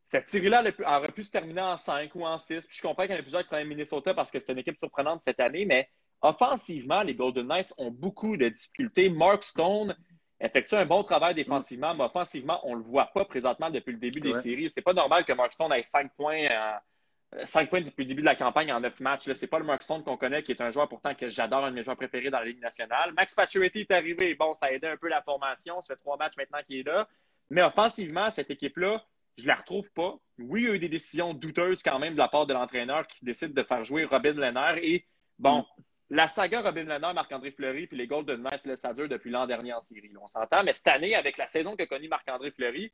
cette 0.08 0.26
série-là 0.26 0.62
aurait 0.86 1.12
pu 1.12 1.22
se 1.22 1.30
terminer 1.30 1.60
en 1.60 1.76
5 1.76 2.14
ou 2.14 2.24
en 2.24 2.38
6. 2.38 2.66
Puis 2.66 2.78
je 2.78 2.80
comprends 2.82 3.02
qu'il 3.02 3.12
y 3.12 3.14
en 3.14 3.18
a 3.18 3.22
plusieurs 3.22 3.42
qui 3.42 3.48
prennent 3.48 3.68
Minnesota 3.68 4.14
parce 4.14 4.30
que 4.30 4.38
c'est 4.38 4.50
une 4.50 4.58
équipe 4.58 4.78
surprenante 4.78 5.20
cette 5.20 5.38
année, 5.38 5.66
mais 5.66 5.86
offensivement, 6.22 7.02
les 7.02 7.14
Golden 7.14 7.46
Knights 7.46 7.74
ont 7.76 7.90
beaucoup 7.90 8.38
de 8.38 8.48
difficultés. 8.48 9.10
Mark 9.10 9.44
Stone 9.44 9.94
effectue 10.40 10.76
un 10.76 10.86
bon 10.86 11.02
travail 11.04 11.34
défensivement, 11.34 11.94
mais 11.94 12.04
offensivement, 12.04 12.58
on 12.64 12.72
ne 12.72 12.76
le 12.78 12.84
voit 12.84 13.10
pas 13.12 13.26
présentement 13.26 13.68
depuis 13.68 13.92
le 13.92 13.98
début 13.98 14.20
des 14.22 14.32
Ouais. 14.32 14.40
séries. 14.40 14.70
C'est 14.70 14.80
pas 14.80 14.94
normal 14.94 15.26
que 15.26 15.32
Mark 15.34 15.52
Stone 15.52 15.72
ait 15.74 15.82
5 15.82 16.10
points, 16.16 16.46
en- 16.50 17.44
5 17.44 17.68
points 17.68 17.82
depuis 17.82 18.04
le 18.04 18.08
début 18.08 18.22
de 18.22 18.26
la 18.26 18.34
campagne 18.36 18.72
en 18.72 18.80
9 18.80 19.00
matchs. 19.00 19.30
Ce 19.30 19.38
n'est 19.38 19.46
pas 19.46 19.58
le 19.58 19.66
Mark 19.66 19.82
Stone 19.82 20.02
qu'on 20.04 20.16
connaît, 20.16 20.42
qui 20.42 20.52
est 20.52 20.62
un 20.62 20.70
joueur 20.70 20.88
pourtant 20.88 21.14
que 21.14 21.28
j'adore, 21.28 21.66
un 21.66 21.70
de 21.70 21.74
mes 21.74 21.82
joueurs 21.82 21.98
préférés 21.98 22.30
dans 22.30 22.38
la 22.38 22.46
Ligue 22.46 22.62
nationale. 22.62 23.12
Max 23.12 23.34
Pacioretty 23.34 23.80
est 23.80 23.90
arrivé. 23.90 24.34
Bon, 24.36 24.54
ça 24.54 24.66
a 24.66 24.70
aidé 24.70 24.86
un 24.86 24.96
peu 24.96 25.08
la 25.08 25.20
formation. 25.20 25.82
Ça 25.82 25.94
fait 25.94 26.00
trois 26.00 26.16
matchs 26.16 26.38
maintenant 26.38 26.60
qu'il 26.66 26.78
est 26.78 26.86
là. 26.86 27.06
Mais 27.50 27.60
offensivement, 27.62 28.30
cette 28.30 28.50
équipe-là, 28.50 29.04
je 29.38 29.46
la 29.46 29.54
retrouve 29.54 29.90
pas. 29.92 30.16
Oui, 30.38 30.62
il 30.62 30.66
y 30.66 30.70
a 30.70 30.74
eu 30.74 30.78
des 30.78 30.88
décisions 30.88 31.32
douteuses 31.32 31.82
quand 31.82 31.98
même 31.98 32.14
de 32.14 32.18
la 32.18 32.28
part 32.28 32.46
de 32.46 32.52
l'entraîneur 32.52 33.06
qui 33.06 33.24
décide 33.24 33.54
de 33.54 33.62
faire 33.62 33.84
jouer 33.84 34.04
Robin 34.04 34.32
Lehner. 34.32 34.80
Et 34.82 35.06
bon, 35.38 35.64
la 36.10 36.26
saga 36.26 36.60
Robin 36.60 36.84
Lehner, 36.84 37.12
Marc-André 37.14 37.52
Fleury, 37.52 37.86
puis 37.86 37.96
les 37.96 38.06
Golden 38.06 38.42
Knights, 38.42 38.66
là, 38.66 38.76
ça 38.76 38.92
dure 38.92 39.08
depuis 39.08 39.30
l'an 39.30 39.46
dernier 39.46 39.72
en 39.72 39.80
série. 39.80 40.08
là, 40.12 40.18
on 40.22 40.28
s'entend. 40.28 40.64
Mais 40.64 40.72
cette 40.72 40.88
année, 40.88 41.14
avec 41.14 41.38
la 41.38 41.46
saison 41.46 41.76
qu'a 41.76 41.86
connue 41.86 42.08
Marc-André 42.08 42.50
Fleury, 42.50 42.92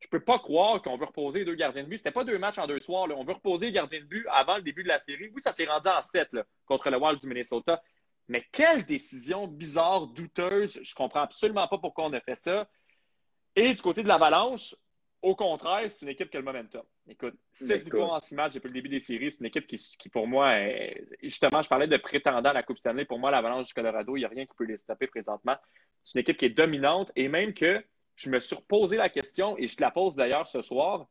je 0.00 0.08
peux 0.08 0.20
pas 0.20 0.38
croire 0.38 0.82
qu'on 0.82 0.98
veut 0.98 1.06
reposer 1.06 1.44
deux 1.44 1.54
gardiens 1.54 1.82
de 1.82 1.88
but. 1.88 1.96
C'était 1.96 2.10
pas 2.10 2.24
deux 2.24 2.38
matchs 2.38 2.58
en 2.58 2.66
deux 2.66 2.80
soirs. 2.80 3.06
là. 3.06 3.14
On 3.16 3.24
veut 3.24 3.32
reposer 3.32 3.66
les 3.66 3.72
gardiens 3.72 4.00
de 4.00 4.04
but 4.04 4.26
avant 4.30 4.56
le 4.56 4.62
début 4.62 4.82
de 4.82 4.88
la 4.88 4.98
série. 4.98 5.30
Oui, 5.34 5.40
ça 5.42 5.52
s'est 5.52 5.64
rendu 5.64 5.88
en 5.88 6.02
7 6.02 6.32
là, 6.32 6.44
contre 6.66 6.90
le 6.90 6.98
Wild 6.98 7.18
du 7.18 7.26
Minnesota. 7.26 7.82
Mais 8.28 8.44
quelle 8.52 8.84
décision 8.84 9.46
bizarre, 9.46 10.08
douteuse. 10.08 10.78
Je 10.82 10.94
comprends 10.94 11.22
absolument 11.22 11.66
pas 11.68 11.78
pourquoi 11.78 12.04
on 12.04 12.12
a 12.12 12.20
fait 12.20 12.34
ça. 12.34 12.68
Et 13.54 13.72
du 13.72 13.80
côté 13.80 14.02
de 14.02 14.08
l'Avalanche, 14.08 14.74
au 15.22 15.34
contraire, 15.34 15.90
c'est 15.90 16.02
une 16.02 16.08
équipe 16.10 16.30
qui 16.30 16.36
a 16.36 16.40
le 16.40 16.44
momentum. 16.44 16.82
Écoute, 17.08 17.34
6 17.52 17.70
Écoute. 17.70 17.82
victoires 17.84 18.12
en 18.12 18.18
6 18.20 18.34
matchs 18.34 18.54
depuis 18.54 18.68
le 18.68 18.74
début 18.74 18.88
des 18.88 19.00
séries. 19.00 19.30
C'est 19.30 19.40
une 19.40 19.46
équipe 19.46 19.66
qui, 19.66 19.76
qui, 19.76 20.08
pour 20.08 20.26
moi, 20.26 20.56
est... 20.58 21.04
justement, 21.22 21.62
je 21.62 21.68
parlais 21.68 21.88
de 21.88 21.96
prétendant 21.96 22.50
à 22.50 22.52
la 22.52 22.62
Coupe 22.62 22.78
Stanley. 22.78 23.04
Pour 23.06 23.18
moi, 23.18 23.30
l'Avalanche 23.30 23.66
du 23.68 23.74
Colorado, 23.74 24.16
il 24.16 24.20
n'y 24.20 24.24
a 24.24 24.28
rien 24.28 24.46
qui 24.46 24.54
peut 24.56 24.64
les 24.64 24.78
stopper 24.78 25.06
présentement. 25.06 25.56
C'est 26.04 26.18
une 26.18 26.22
équipe 26.22 26.36
qui 26.36 26.44
est 26.44 26.50
dominante 26.50 27.10
et 27.16 27.28
même 27.28 27.54
que 27.54 27.84
je 28.14 28.30
me 28.30 28.38
suis 28.40 28.54
reposé 28.56 28.96
la 28.96 29.08
question 29.08 29.56
et 29.58 29.66
je 29.66 29.76
te 29.76 29.82
la 29.82 29.90
pose 29.90 30.14
d'ailleurs 30.16 30.46
ce 30.46 30.60
soir. 30.62 31.06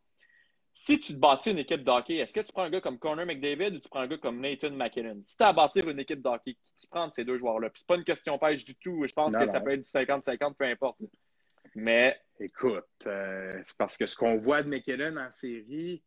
Si 0.78 1.00
tu 1.00 1.14
te 1.14 1.18
bâtis 1.20 1.52
une 1.52 1.60
équipe 1.60 1.84
d'hockey, 1.84 2.16
est-ce 2.18 2.34
que 2.34 2.42
tu 2.42 2.52
prends 2.52 2.64
un 2.64 2.70
gars 2.70 2.82
comme 2.82 3.00
Connor 3.00 3.26
McDavid 3.26 3.76
ou 3.76 3.80
tu 3.80 3.88
prends 3.88 4.02
un 4.02 4.08
gars 4.08 4.18
comme 4.18 4.42
Nathan 4.42 4.72
McKinnon? 4.72 5.22
Si 5.24 5.38
tu 5.38 5.44
as 5.44 5.48
à 5.48 5.54
bâtir 5.54 5.88
une 5.90 6.00
équipe 6.00 6.22
d'hockey, 6.22 6.56
qui 6.56 6.74
tu 6.76 6.88
prends 6.88 7.08
de 7.08 7.14
ces 7.14 7.24
deux 7.24 7.38
joueurs-là? 7.38 7.70
Puis 7.70 7.80
c'est 7.80 7.88
pas 7.88 7.96
une 7.96 8.04
question 8.04 8.38
pêche 8.38 8.66
du 8.66 8.76
tout. 8.76 9.06
Je 9.08 9.14
pense 9.14 9.34
Non, 9.34 9.40
que 9.40 9.46
non. 9.46 9.52
ça 9.54 9.62
peut 9.62 9.72
être 9.72 9.82
du 9.84 9.90
50-50, 9.90 10.56
peu 10.56 10.66
importe. 10.66 10.98
Mais 11.76 12.20
Écoute, 12.40 12.86
euh, 13.06 13.62
c'est 13.66 13.78
parce 13.78 13.98
que 13.98 14.06
ce 14.06 14.16
qu'on 14.16 14.36
voit 14.38 14.62
de 14.64 14.70
McKinnon 14.70 15.18
en 15.18 15.32
série, 15.32 16.04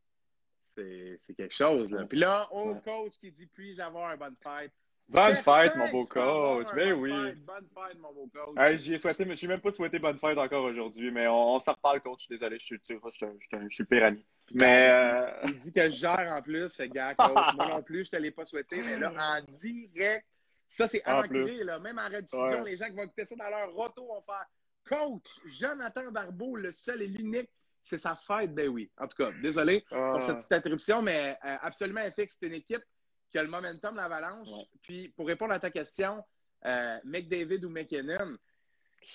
c'est 0.67 1.35
quelque 1.37 1.55
chose. 1.55 1.91
Là. 1.91 2.05
Puis 2.07 2.19
là, 2.19 2.47
au 2.53 2.73
Ouais. 2.73 2.81
coach 2.85 3.13
qui 3.21 3.33
dit 3.33 3.47
puis-je 3.47 3.81
avoir 3.83 4.13
une 4.13 4.19
bonne 4.19 4.37
fête? 4.43 4.73
bonne 5.09 5.37
fête, 5.37 5.75
mon 5.75 5.89
beau 5.91 6.05
coach. 6.05 6.67
Ben 6.75 6.93
oui. 6.93 7.11
fête, 7.11 7.45
bonne 7.45 7.67
fête, 7.75 7.99
mon 7.99 8.13
beau 8.13 8.29
coach. 8.33 8.55
Hey, 8.59 8.79
j'y 8.79 8.93
ai 8.95 8.99
souhaité, 8.99 9.25
mais 9.25 9.35
je 9.37 9.47
n'ai 9.47 9.53
même 9.55 9.61
pas 9.63 9.71
souhaité 9.71 9.99
bonne 9.99 10.19
fête 10.19 10.37
encore 10.37 10.65
aujourd'hui, 10.65 11.11
mais 11.11 11.27
on, 11.27 11.55
on 11.55 11.59
s'en 11.59 11.73
reparle, 11.73 12.01
coach. 12.03 12.19
Je 12.21 12.25
suis 12.27 12.35
désolé, 12.39 12.59
je 12.59 12.65
suis, 12.67 12.77
je 12.87 12.95
je 12.95 13.59
je 13.59 13.69
suis 13.75 13.83
le 13.83 13.87
pire 13.87 14.05
ami. 14.05 14.25
Mais 14.53 14.89
euh, 14.91 15.31
Il 15.47 15.59
dit 15.59 15.73
que 15.73 15.83
je 15.89 15.97
gère 15.97 16.31
en 16.31 16.43
plus, 16.43 16.69
ce 16.69 16.83
gars, 16.83 17.15
coach. 17.19 17.55
Moi 17.57 17.69
non 17.69 17.83
plus, 17.83 18.05
je 18.05 18.11
te 18.11 18.17
l'ai 18.17 18.31
pas 18.31 18.45
souhaité, 18.45 18.83
mais 18.83 18.99
là, 18.99 19.13
en 19.19 19.43
direct, 19.51 20.27
ça 20.67 20.87
c'est 20.87 21.03
ancré, 21.09 21.65
là. 21.65 21.79
Même 21.79 21.99
en 21.99 22.07
rediffusion, 22.09 22.63
Ouais. 22.63 22.71
les 22.71 22.77
gens 22.77 22.87
qui 22.87 22.93
vont 22.97 23.05
écouter 23.05 23.25
ça 23.25 23.35
dans 23.35 23.49
leur 23.49 23.77
auto 23.77 24.07
vont 24.07 24.21
faire 24.21 24.45
Coach, 24.89 25.41
Jonathan 25.47 26.11
Barbeau, 26.11 26.57
le 26.57 26.73
seul 26.73 27.03
et 27.03 27.07
l'unique, 27.07 27.51
c'est 27.83 27.99
sa 27.99 28.17
fête, 28.17 28.55
ben 28.55 28.69
oui. 28.69 28.91
En 28.99 29.07
tout 29.07 29.17
cas, 29.17 29.31
désolé 29.43 29.85
pour 29.89 30.23
cette 30.23 30.37
petite 30.37 30.53
interruption, 30.53 31.03
mais 31.03 31.39
euh, 31.45 31.57
absolument 31.63 32.01
FX, 32.03 32.37
c'est 32.39 32.47
une 32.47 32.55
équipe 32.55 32.83
qui 33.31 33.39
a 33.39 33.43
le 33.43 33.49
momentum, 33.49 33.95
l'avalanche. 33.95 34.49
Ouais. 34.49 34.69
Puis, 34.83 35.09
pour 35.11 35.27
répondre 35.27 35.53
à 35.53 35.61
ta 35.61 35.71
question, 35.71 36.25
euh, 36.65 36.99
McDavid 37.05 37.65
ou 37.65 37.71
McKinnon, 37.71 38.37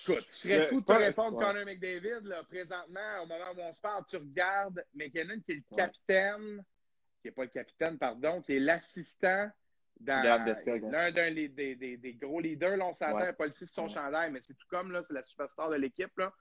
écoute, 0.02 0.26
je 0.30 0.36
serais 0.36 0.68
fou 0.68 0.80
de 0.80 0.84
te 0.86 0.92
répondre 0.92 1.36
ouais. 1.36 1.44
Connor 1.44 1.64
McDavid. 1.64 2.20
Là, 2.22 2.42
présentement, 2.44 3.22
au 3.22 3.26
moment 3.26 3.50
où 3.56 3.60
on 3.60 3.74
se 3.74 3.80
parle, 3.80 4.04
tu 4.08 4.16
regardes 4.16 4.84
McKinnon, 4.94 5.40
qui 5.40 5.52
est 5.52 5.56
le 5.56 5.62
Ouais. 5.70 5.76
capitaine, 5.76 6.64
qui 7.20 7.28
n'est 7.28 7.32
pas 7.32 7.42
le 7.42 7.48
capitaine, 7.50 7.98
pardon, 7.98 8.40
qui 8.42 8.56
est 8.56 8.60
l'assistant 8.60 9.50
l'un 10.00 11.10
d'un 11.12 11.32
des, 11.32 11.48
des- 11.48 11.76
des- 11.76 11.96
des 11.96 12.14
gros 12.14 12.40
leaders. 12.40 12.76
Là, 12.76 12.86
on 12.86 12.92
s'entend, 12.92 13.16
Ouais. 13.16 13.32
pas 13.32 13.46
le 13.46 13.52
sur 13.52 13.68
son 13.68 13.84
Ouais. 13.84 13.94
chandail, 13.94 14.30
mais 14.30 14.40
c'est 14.40 14.54
tout 14.54 14.66
comme, 14.68 14.92
là, 14.92 15.02
c'est 15.02 15.14
la 15.14 15.22
superstar 15.22 15.70
de 15.70 15.76
l'équipe. 15.76 16.16
là. 16.18 16.32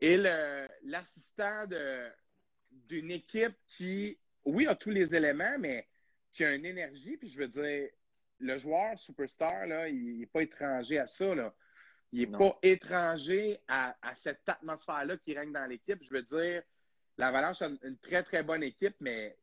Et 0.00 0.16
l'assistant 0.82 1.66
d'une 2.70 3.10
équipe 3.10 3.56
qui, 3.66 4.18
oui, 4.44 4.66
a 4.66 4.74
tous 4.74 4.90
les 4.90 5.14
éléments, 5.14 5.58
mais 5.58 5.86
qui 6.32 6.44
a 6.44 6.54
une 6.54 6.66
énergie. 6.66 7.16
Puis 7.16 7.28
je 7.30 7.38
veux 7.38 7.48
dire, 7.48 7.88
le 8.38 8.58
joueur 8.58 8.98
superstar, 8.98 9.66
là, 9.66 9.88
il 9.88 10.18
n'est 10.20 10.26
pas 10.26 10.42
étranger 10.42 10.98
à 10.98 11.06
ça. 11.06 11.34
Là. 11.34 11.54
Il 12.12 12.20
n'est 12.30 12.38
pas 12.38 12.58
étranger 12.62 13.58
à, 13.66 13.96
à 14.02 14.14
cette 14.14 14.46
atmosphère-là 14.48 15.16
qui 15.16 15.34
règne 15.36 15.52
dans 15.52 15.66
l'équipe. 15.66 16.02
Je 16.02 16.10
veux 16.10 16.22
dire, 16.22 16.62
l'Avalanche 17.16 17.62
a 17.62 17.68
une 17.82 17.98
très, 17.98 18.22
très 18.22 18.42
bonne 18.42 18.62
équipe, 18.62 18.96
mais 19.00 19.36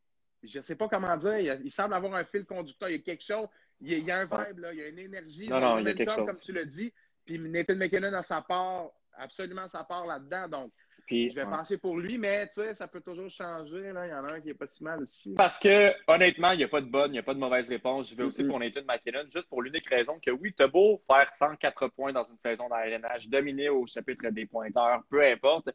je 0.43 0.58
ne 0.58 0.63
sais 0.63 0.75
pas 0.75 0.88
comment 0.88 1.15
dire. 1.17 1.60
Il, 1.63 1.71
semble 1.71 1.93
avoir 1.93 2.13
un 2.15 2.23
fil 2.23 2.45
conducteur. 2.45 2.89
Il 2.89 2.97
y 2.97 2.99
a 2.99 3.01
quelque 3.01 3.23
chose. 3.23 3.47
Il 3.82 3.91
y 3.91 3.95
a, 3.95 3.97
il 3.97 4.06
y 4.06 4.12
a 4.12 4.19
un 4.19 4.25
vibe, 4.25 4.60
là. 4.60 4.73
il 4.73 4.79
y 4.79 4.84
a 4.84 4.88
une 4.88 4.99
énergie. 4.99 5.47
Non, 5.47 5.60
non, 5.60 5.79
il 5.79 5.86
y 5.86 5.89
a 5.89 5.93
quelque 5.93 6.12
chose. 6.12 6.25
comme 6.25 6.39
tu 6.39 6.53
l'as 6.53 6.65
dit. 6.65 6.93
Puis 7.25 7.39
Nathan 7.39 7.75
McKinnon 7.75 8.13
a 8.13 8.23
sa 8.23 8.41
part, 8.41 8.91
absolument 9.17 9.67
sa 9.69 9.84
part 9.84 10.06
là-dedans. 10.06 10.47
Donc, 10.47 10.71
puis, 11.06 11.29
je 11.29 11.36
vais 11.36 11.43
ouais. 11.43 11.51
pencher 11.51 11.77
pour 11.77 11.97
lui, 11.97 12.17
mais 12.17 12.47
tu 12.47 12.62
sais, 12.62 12.73
ça 12.75 12.88
peut 12.88 13.01
toujours 13.01 13.29
changer. 13.29 13.91
Là. 13.91 14.06
Il 14.06 14.10
y 14.10 14.13
en 14.13 14.25
a 14.25 14.34
un 14.36 14.41
qui 14.41 14.49
est 14.49 14.53
pas 14.53 14.67
si 14.67 14.84
mal 14.84 15.01
aussi. 15.01 15.34
Parce 15.36 15.60
que, 15.60 15.93
honnêtement, 16.08 16.51
il 16.51 16.58
n'y 16.58 16.63
a 16.63 16.69
pas 16.69 16.79
de 16.79 16.88
bonne, 16.88 17.12
il 17.12 17.13
n'y 17.13 17.19
a 17.19 17.23
pas 17.23 17.34
de 17.34 17.39
mauvaise 17.39 17.67
réponse. 17.67 18.10
Je 18.10 18.15
vais 18.15 18.23
aussi 18.23 18.43
pour 18.43 18.60
Nathan 18.60 18.82
McKinnon, 18.88 19.23
juste 19.29 19.49
pour 19.49 19.62
l'unique 19.62 19.88
raison 19.88 20.17
que 20.19 20.32
oui, 20.32 20.53
t'as 20.56 20.67
beau 20.67 20.99
faire 21.06 21.34
104 21.34 21.89
points 21.89 22.13
dans 22.13 22.23
une 22.23 22.38
saison 22.38 22.69
LNH, 22.73 23.27
dominer 23.27 23.69
au 23.69 23.86
chapitre 23.86 24.29
des 24.29 24.45
pointeurs, 24.45 25.03
peu 25.10 25.21
importe. 25.23 25.69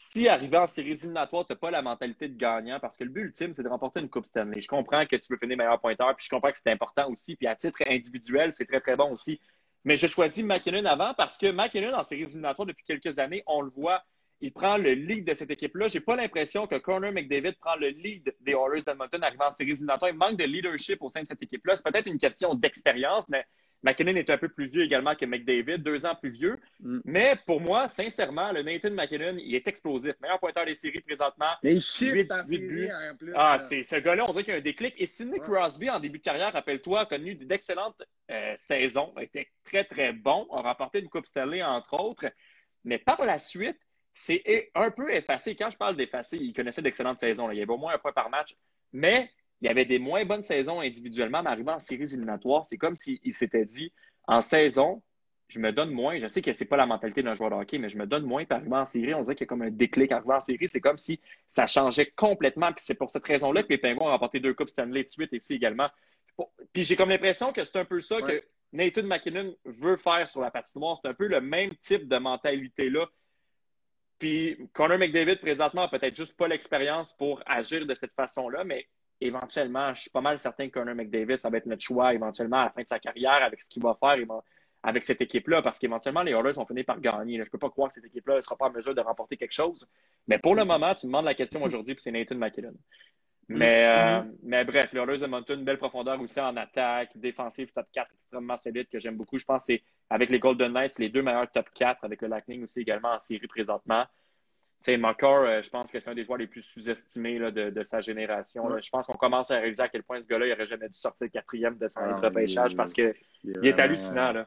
Si 0.00 0.28
arrivé 0.28 0.56
en 0.56 0.68
séries 0.68 0.92
éliminatoires, 0.92 1.44
tu 1.44 1.52
n'as 1.52 1.56
pas 1.58 1.72
la 1.72 1.82
mentalité 1.82 2.28
de 2.28 2.38
gagnant, 2.38 2.78
parce 2.78 2.96
que 2.96 3.02
le 3.02 3.10
but 3.10 3.22
ultime, 3.22 3.52
c'est 3.52 3.64
de 3.64 3.68
remporter 3.68 3.98
une 3.98 4.08
Coupe 4.08 4.26
Stanley. 4.26 4.60
Je 4.60 4.68
comprends 4.68 5.04
que 5.04 5.16
tu 5.16 5.26
veux 5.28 5.38
finir 5.38 5.56
meilleur 5.56 5.80
pointeur, 5.80 6.14
puis 6.14 6.24
je 6.24 6.30
comprends 6.30 6.52
que 6.52 6.56
c'est 6.56 6.70
important 6.70 7.10
aussi, 7.10 7.34
puis 7.34 7.48
à 7.48 7.56
titre 7.56 7.80
individuel, 7.84 8.52
c'est 8.52 8.64
très, 8.64 8.80
très 8.80 8.94
bon 8.94 9.10
aussi. 9.10 9.40
Mais 9.84 9.96
j'ai 9.96 10.06
choisi 10.06 10.44
McKinnon 10.44 10.84
avant 10.84 11.14
parce 11.14 11.36
que 11.36 11.50
McKinnon, 11.50 11.94
en 11.94 12.04
séries 12.04 12.22
éliminatoires, 12.22 12.66
depuis 12.66 12.84
quelques 12.84 13.18
années, 13.18 13.42
on 13.48 13.60
le 13.60 13.70
voit, 13.70 14.04
il 14.40 14.52
prend 14.52 14.76
le 14.76 14.92
lead 14.92 15.24
de 15.24 15.34
cette 15.34 15.50
équipe-là. 15.50 15.88
J'ai 15.88 16.00
pas 16.00 16.14
l'impression 16.14 16.68
que 16.68 16.76
Connor 16.76 17.10
McDavid 17.10 17.54
prend 17.54 17.74
le 17.74 17.88
lead 17.88 18.32
des 18.38 18.52
Oilers 18.52 18.82
d'Edmonton 18.82 19.20
arrivant 19.24 19.46
en 19.46 19.50
séries 19.50 19.72
éliminatoires. 19.72 20.12
Il 20.12 20.16
manque 20.16 20.36
de 20.36 20.44
leadership 20.44 21.02
au 21.02 21.10
sein 21.10 21.22
de 21.22 21.26
cette 21.26 21.42
équipe-là. 21.42 21.74
C'est 21.74 21.84
peut-être 21.84 22.06
une 22.06 22.18
question 22.18 22.54
d'expérience, 22.54 23.28
mais 23.28 23.44
McKinnon 23.82 24.16
est 24.16 24.30
un 24.30 24.38
peu 24.38 24.48
plus 24.48 24.66
vieux 24.66 24.82
également 24.82 25.14
que 25.14 25.24
McDavid, 25.24 25.78
deux 25.78 26.04
ans 26.04 26.14
plus 26.14 26.30
vieux. 26.30 26.58
Mm. 26.80 27.00
Mais 27.04 27.38
pour 27.46 27.60
moi, 27.60 27.88
sincèrement, 27.88 28.52
le 28.52 28.62
Nathan 28.62 28.90
McKinnon, 28.90 29.36
il 29.38 29.54
est 29.54 29.66
explosif. 29.68 30.14
Meilleur 30.20 30.40
pointeur 30.40 30.66
des 30.66 30.74
séries 30.74 31.00
présentement. 31.00 31.52
En 31.64 31.80
série 31.80 32.28
en 32.30 33.16
plus. 33.16 33.32
Ah, 33.34 33.58
c'est 33.58 33.82
ce 33.82 33.96
gars-là, 33.96 34.24
on 34.28 34.32
dirait 34.32 34.44
qu'il 34.44 34.52
y 34.52 34.56
a 34.56 34.58
un 34.58 34.62
déclic. 34.62 34.94
Et 34.98 35.06
Sidney 35.06 35.38
Crosby, 35.38 35.88
en 35.90 36.00
début 36.00 36.18
de 36.18 36.24
carrière, 36.24 36.52
rappelle-toi, 36.52 37.00
a 37.00 37.06
connu 37.06 37.34
d'excellentes 37.36 38.02
euh, 38.30 38.54
saisons, 38.56 39.12
a 39.16 39.22
été 39.22 39.48
très, 39.64 39.84
très 39.84 40.12
bon, 40.12 40.46
a 40.52 40.62
remporté 40.62 40.98
une 40.98 41.08
Coupe 41.08 41.26
Stanley, 41.26 41.62
entre 41.62 41.94
autres. 41.94 42.26
Mais 42.84 42.98
par 42.98 43.24
la 43.24 43.38
suite, 43.38 43.78
c'est 44.12 44.70
un 44.74 44.90
peu 44.90 45.14
effacé. 45.14 45.54
Quand 45.54 45.70
je 45.70 45.76
parle 45.76 45.96
d'effacé, 45.96 46.36
il 46.36 46.52
connaissait 46.52 46.82
d'excellentes 46.82 47.20
saisons. 47.20 47.50
Il 47.50 47.58
y 47.58 47.62
avait 47.62 47.70
au 47.70 47.78
moins 47.78 47.94
un 47.94 47.98
point 47.98 48.12
par 48.12 48.28
match. 48.30 48.56
Mais 48.92 49.30
il 49.60 49.66
y 49.66 49.70
avait 49.70 49.84
des 49.84 49.98
moins 49.98 50.24
bonnes 50.24 50.44
saisons 50.44 50.80
individuellement, 50.80 51.42
mais 51.42 51.50
arrivant 51.50 51.74
en 51.74 51.78
séries 51.78 52.12
éliminatoires, 52.12 52.64
c'est 52.64 52.76
comme 52.76 52.94
s'il 52.94 53.32
s'était 53.32 53.64
dit 53.64 53.92
en 54.26 54.40
saison, 54.40 55.02
je 55.48 55.58
me 55.58 55.72
donne 55.72 55.90
moins. 55.90 56.18
Je 56.18 56.28
sais 56.28 56.42
que 56.42 56.52
ce 56.52 56.62
n'est 56.62 56.68
pas 56.68 56.76
la 56.76 56.86
mentalité 56.86 57.22
d'un 57.22 57.34
joueur 57.34 57.50
de 57.50 57.56
hockey, 57.56 57.78
mais 57.78 57.88
je 57.88 57.96
me 57.96 58.06
donne 58.06 58.24
moins. 58.24 58.44
Par 58.44 58.58
arriver 58.58 58.76
en 58.76 58.84
série, 58.84 59.14
on 59.14 59.22
dirait 59.22 59.34
qu'il 59.34 59.46
y 59.46 59.48
a 59.48 59.48
comme 59.48 59.62
un 59.62 59.70
déclic. 59.70 60.12
Arriver 60.12 60.34
en 60.34 60.40
série, 60.40 60.68
c'est 60.68 60.80
comme 60.80 60.98
si 60.98 61.20
ça 61.48 61.66
changeait 61.66 62.12
complètement. 62.14 62.72
Puis 62.72 62.84
c'est 62.86 62.94
pour 62.94 63.10
cette 63.10 63.26
raison-là 63.26 63.62
que 63.62 63.68
les 63.70 63.78
Penguins 63.78 64.02
ont 64.02 64.10
remporté 64.10 64.40
deux 64.40 64.54
Coupes 64.54 64.68
Stanley 64.68 65.04
de 65.04 65.08
suite 65.08 65.32
ici 65.32 65.54
également. 65.54 65.88
Puis 66.72 66.84
j'ai 66.84 66.96
comme 66.96 67.08
l'impression 67.08 67.52
que 67.52 67.64
c'est 67.64 67.78
un 67.78 67.84
peu 67.84 68.00
ça 68.00 68.20
que 68.20 68.44
Nathan 68.72 69.04
McKinnon 69.04 69.56
veut 69.64 69.96
faire 69.96 70.28
sur 70.28 70.42
la 70.42 70.50
patinoire. 70.50 70.98
C'est 71.02 71.08
un 71.08 71.14
peu 71.14 71.26
le 71.26 71.40
même 71.40 71.74
type 71.76 72.06
de 72.06 72.16
mentalité-là. 72.18 73.06
Puis 74.18 74.58
Connor 74.74 74.98
McDavid, 74.98 75.36
présentement, 75.36 75.82
n'a 75.82 75.88
peut-être 75.88 76.14
juste 76.14 76.36
pas 76.36 76.46
l'expérience 76.46 77.14
pour 77.14 77.42
agir 77.46 77.86
de 77.86 77.94
cette 77.94 78.12
façon-là, 78.12 78.64
mais 78.64 78.86
éventuellement, 79.20 79.94
je 79.94 80.02
suis 80.02 80.10
pas 80.10 80.20
mal 80.20 80.38
certain 80.38 80.68
que 80.68 80.74
Connor 80.74 80.94
McDavid, 80.94 81.38
ça 81.38 81.50
va 81.50 81.58
être 81.58 81.66
notre 81.66 81.82
choix 81.82 82.14
éventuellement 82.14 82.60
à 82.60 82.64
la 82.64 82.70
fin 82.70 82.82
de 82.82 82.88
sa 82.88 82.98
carrière 82.98 83.42
avec 83.42 83.60
ce 83.60 83.68
qu'il 83.68 83.82
va 83.82 83.96
faire 83.98 84.16
avec 84.82 85.04
cette 85.04 85.20
équipe-là, 85.20 85.60
parce 85.60 85.78
qu'éventuellement, 85.78 86.22
les 86.22 86.32
Oilers 86.32 86.52
vont 86.52 86.64
finir 86.64 86.84
par 86.84 87.00
gagner. 87.00 87.36
Je 87.36 87.42
ne 87.42 87.48
peux 87.48 87.58
pas 87.58 87.68
croire 87.68 87.88
que 87.88 87.94
cette 87.94 88.04
équipe-là 88.04 88.36
ne 88.36 88.40
sera 88.40 88.56
pas 88.56 88.66
en 88.66 88.70
mesure 88.70 88.94
de 88.94 89.00
remporter 89.00 89.36
quelque 89.36 89.52
chose. 89.52 89.88
Mais 90.28 90.38
pour 90.38 90.54
le 90.54 90.64
moment, 90.64 90.94
tu 90.94 91.06
me 91.06 91.10
demandes 91.10 91.24
la 91.24 91.34
question 91.34 91.62
aujourd'hui, 91.62 91.94
puis 91.94 92.02
c'est 92.02 92.12
Nathan 92.12 92.36
McKinnon. 92.36 92.74
Mais, 93.48 93.86
euh, 93.86 94.20
mm-hmm. 94.20 94.34
mais 94.42 94.64
bref, 94.64 94.92
les 94.92 95.00
Oilers 95.00 95.18
de 95.18 95.54
une 95.54 95.64
belle 95.64 95.78
profondeur 95.78 96.20
aussi 96.20 96.38
en 96.38 96.56
attaque, 96.56 97.16
défensive 97.16 97.72
top 97.72 97.86
4 97.92 98.10
extrêmement 98.14 98.56
solide 98.56 98.88
que 98.88 98.98
j'aime 98.98 99.16
beaucoup. 99.16 99.38
Je 99.38 99.44
pense 99.44 99.66
que 99.66 99.72
c'est 99.72 99.82
avec 100.10 100.30
les 100.30 100.38
Golden 100.38 100.72
Knights, 100.72 100.98
les 100.98 101.08
deux 101.08 101.22
meilleurs 101.22 101.50
top 101.50 101.68
4, 101.74 102.04
avec 102.04 102.20
le 102.20 102.28
Lightning 102.28 102.62
aussi 102.62 102.80
également 102.80 103.12
en 103.12 103.18
série 103.18 103.46
présentement 103.46 104.04
sais, 104.80 104.96
Makar, 104.96 105.42
euh, 105.42 105.62
je 105.62 105.70
pense 105.70 105.90
que 105.90 106.00
c'est 106.00 106.10
un 106.10 106.14
des 106.14 106.24
joueurs 106.24 106.38
les 106.38 106.46
plus 106.46 106.62
sous-estimés 106.62 107.38
de, 107.50 107.82
sa 107.82 108.00
génération. 108.00 108.78
Je 108.78 108.90
pense 108.90 109.06
qu'on 109.06 109.16
commence 109.16 109.50
à 109.50 109.56
réaliser 109.56 109.82
à 109.82 109.88
quel 109.88 110.02
point 110.02 110.20
ce 110.20 110.26
gars-là, 110.26 110.46
il 110.46 110.50
n'aurait 110.50 110.66
jamais 110.66 110.88
dû 110.88 110.98
sortir 110.98 111.30
quatrième 111.30 111.76
de 111.78 111.88
son 111.88 112.00
ah, 112.00 112.16
repêchage 112.16 112.76
parce 112.76 112.92
qu'il 112.92 113.14
est, 113.62 113.80
hallucinant. 113.80 114.32
Là. 114.32 114.46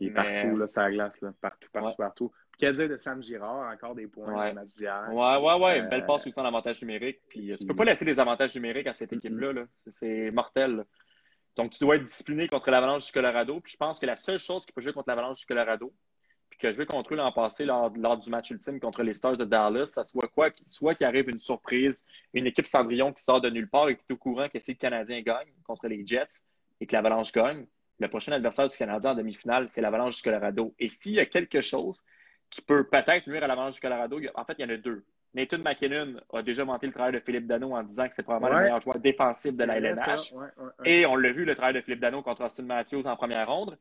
Il 0.00 0.08
est 0.08 0.10
partout, 0.10 0.56
là, 0.56 0.66
sa 0.66 0.90
glace, 0.90 1.20
là. 1.20 1.32
partout, 1.40 1.68
partout, 1.72 1.96
partout. 1.96 2.32
Quel 2.58 2.74
dire 2.74 2.88
de 2.88 2.96
Sam 2.96 3.22
Girard, 3.22 3.72
encore 3.72 3.94
des 3.94 4.06
points 4.06 4.32
ouais. 4.32 4.50
de 4.50 4.54
match 4.54 4.74
d'hier. 4.76 5.08
Ouais, 5.12 5.36
ouais, 5.38 5.60
ouais. 5.60 5.78
Une 5.80 5.88
belle 5.88 6.06
passe 6.06 6.26
aussi 6.26 6.38
en 6.38 6.44
avantage 6.44 6.80
numérique. 6.82 7.20
Puis, 7.28 7.52
euh, 7.52 7.56
tu 7.58 7.66
peux 7.66 7.74
pas 7.74 7.84
laisser 7.84 8.04
des 8.04 8.20
avantages 8.20 8.54
numériques 8.54 8.86
à 8.86 8.92
cette 8.92 9.12
équipe-là. 9.12 9.52
Là. 9.52 9.64
C'est 9.88 10.30
mortel. 10.30 10.84
Donc, 11.56 11.72
tu 11.72 11.84
dois 11.84 11.96
être 11.96 12.04
discipliné 12.04 12.48
contre 12.48 12.70
l'Avalanche 12.70 13.06
du 13.06 13.12
Colorado. 13.12 13.60
Puis, 13.60 13.72
je 13.72 13.76
pense 13.76 13.98
que 13.98 14.06
la 14.06 14.16
seule 14.16 14.38
chose 14.38 14.64
qui 14.66 14.72
peut 14.72 14.80
jouer 14.80 14.92
contre 14.92 15.08
l'Avalanche 15.08 15.40
du 15.40 15.46
Colorado, 15.46 15.92
que 16.58 16.72
je 16.72 16.78
vais 16.78 16.86
contre 16.86 17.14
eux 17.14 17.16
l'an 17.16 17.32
passé 17.32 17.64
lors, 17.64 17.90
du 17.90 18.30
match 18.30 18.50
ultime 18.50 18.80
contre 18.80 19.02
les 19.02 19.14
Stars 19.14 19.36
de 19.36 19.44
Dallas, 19.44 19.86
ça 19.86 20.04
soit 20.04 20.28
quoi, 20.28 20.50
soit 20.66 20.94
qu'il 20.94 21.06
arrive 21.06 21.28
une 21.28 21.38
surprise, 21.38 22.06
une 22.32 22.46
équipe 22.46 22.66
Cendrillon 22.66 23.12
qui 23.12 23.22
sort 23.22 23.40
de 23.40 23.50
nulle 23.50 23.68
part 23.68 23.88
et 23.88 23.96
qui 23.96 24.02
est 24.08 24.12
au 24.12 24.16
courant 24.16 24.48
que 24.48 24.58
si 24.58 24.72
le 24.72 24.76
Canadien 24.76 25.20
gagne 25.22 25.52
contre 25.64 25.88
les 25.88 26.06
Jets 26.06 26.42
et 26.80 26.86
que 26.86 26.92
l'Avalanche 26.92 27.32
gagne, 27.32 27.66
le 27.98 28.08
prochain 28.08 28.32
adversaire 28.32 28.68
du 28.68 28.76
Canadien 28.76 29.12
en 29.12 29.14
demi-finale, 29.14 29.68
c'est 29.68 29.80
l'Avalanche 29.80 30.16
du 30.16 30.22
Colorado. 30.22 30.74
Et 30.78 30.88
s'il 30.88 31.12
y 31.12 31.20
a 31.20 31.26
quelque 31.26 31.60
chose 31.60 32.02
qui 32.50 32.60
peut 32.60 32.84
peut-être 32.84 33.26
nuire 33.28 33.44
à 33.44 33.46
l'Avalanche 33.46 33.74
du 33.74 33.80
Colorado, 33.80 34.20
en 34.34 34.44
fait, 34.44 34.54
il 34.58 34.62
y 34.62 34.64
en 34.64 34.74
a 34.74 34.76
deux. 34.76 35.04
Nathan 35.34 35.58
McKinnon 35.58 36.20
a 36.32 36.42
déjà 36.42 36.64
vanté 36.64 36.86
le 36.86 36.92
travail 36.92 37.12
de 37.12 37.18
Philippe 37.18 37.46
Dano 37.46 37.74
en 37.74 37.82
disant 37.82 38.08
que 38.08 38.14
c'est 38.14 38.22
probablement 38.22 38.56
le 38.56 38.64
meilleur 38.64 38.80
joueur 38.80 38.98
défensif 38.98 39.54
de 39.54 39.64
la 39.64 39.78
LNH. 39.78 40.32
et 40.84 41.06
on 41.06 41.16
l'a 41.16 41.32
vu, 41.32 41.44
le 41.44 41.56
travail 41.56 41.74
de 41.74 41.80
Philippe 41.80 42.00
Dano 42.00 42.22
contre 42.22 42.44
Austin 42.44 42.62
Matthews 42.62 43.06
en 43.06 43.16
première 43.16 43.48
ronde. 43.48 43.76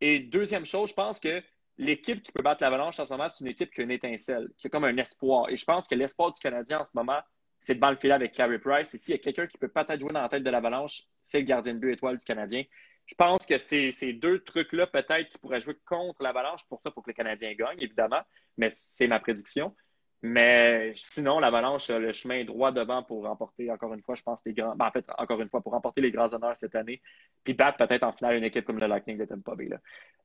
Et 0.00 0.20
deuxième 0.20 0.66
chose, 0.66 0.90
je 0.90 0.94
pense 0.94 1.18
que 1.18 1.42
l'équipe 1.78 2.22
qui 2.22 2.32
peut 2.32 2.42
battre 2.42 2.62
l'Avalanche 2.62 2.98
en 3.00 3.06
ce 3.06 3.12
moment, 3.12 3.28
c'est 3.28 3.44
une 3.44 3.50
équipe 3.50 3.72
qui 3.72 3.80
a 3.80 3.84
une 3.84 3.90
étincelle, 3.90 4.48
qui 4.58 4.66
a 4.66 4.70
comme 4.70 4.84
un 4.84 4.96
espoir. 4.96 5.48
Et 5.48 5.56
je 5.56 5.64
pense 5.64 5.86
que 5.86 5.94
l'espoir 5.94 6.32
du 6.32 6.40
Canadien 6.40 6.78
en 6.78 6.84
ce 6.84 6.90
moment, 6.94 7.20
c'est 7.60 7.74
de 7.74 7.86
le 7.86 7.96
filet 7.96 8.14
avec 8.14 8.32
Carey 8.32 8.58
Price. 8.58 8.94
Et 8.94 8.98
s'il 8.98 9.12
y 9.12 9.18
a 9.18 9.18
quelqu'un 9.18 9.46
qui 9.46 9.58
peut 9.58 9.68
peut-être 9.68 10.00
jouer 10.00 10.10
dans 10.12 10.22
la 10.22 10.28
tête 10.28 10.42
de 10.42 10.50
l'Avalanche, 10.50 11.02
c'est 11.22 11.38
le 11.38 11.44
gardien 11.44 11.74
de 11.74 11.78
but 11.78 11.92
étoile 11.92 12.16
du 12.16 12.24
Canadien. 12.24 12.64
Je 13.06 13.14
pense 13.14 13.46
que 13.46 13.56
c'est 13.56 13.90
ces 13.90 14.12
deux 14.12 14.40
trucs-là, 14.40 14.86
peut-être, 14.86 15.30
qui 15.30 15.38
pourraient 15.38 15.60
jouer 15.60 15.76
contre 15.86 16.22
l'Avalanche. 16.22 16.66
Pour 16.68 16.80
ça, 16.80 16.90
il 16.90 16.92
faut 16.92 17.00
que 17.00 17.10
le 17.10 17.14
Canadien 17.14 17.54
gagne, 17.54 17.80
évidemment. 17.80 18.20
Mais 18.56 18.68
c'est 18.70 19.06
ma 19.06 19.18
prédiction. 19.18 19.74
Mais 20.22 20.92
sinon, 20.96 21.38
l'Avalanche 21.38 21.90
a 21.90 21.98
le 21.98 22.10
chemin 22.12 22.44
droit 22.44 22.72
devant 22.72 23.04
pour 23.04 23.24
remporter, 23.24 23.70
encore 23.70 23.94
une 23.94 24.02
fois, 24.02 24.16
je 24.16 24.22
pense, 24.22 24.44
les 24.44 24.52
grands. 24.52 24.74
Ben, 24.74 24.86
en 24.86 24.90
fait, 24.90 25.04
encore 25.16 25.40
une 25.40 25.48
fois, 25.48 25.60
pour 25.60 25.72
remporter 25.72 26.00
les 26.00 26.10
grands 26.10 26.32
honneurs 26.32 26.56
cette 26.56 26.74
année. 26.74 27.00
Puis 27.44 27.54
battre 27.54 27.78
peut-être 27.78 28.02
en 28.02 28.12
finale 28.12 28.36
une 28.36 28.44
équipe 28.44 28.64
comme 28.64 28.78
le 28.78 28.86
Lightning 28.86 29.16
de 29.16 29.24
Tampa 29.24 29.54
Bay. 29.54 29.68
Là. 29.68 29.78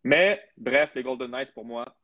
Mais 0.03 0.41
bref, 0.57 0.91
les 0.95 1.03
Golden 1.03 1.29
Knights, 1.29 1.53
pour 1.53 1.65
moi, 1.65 1.95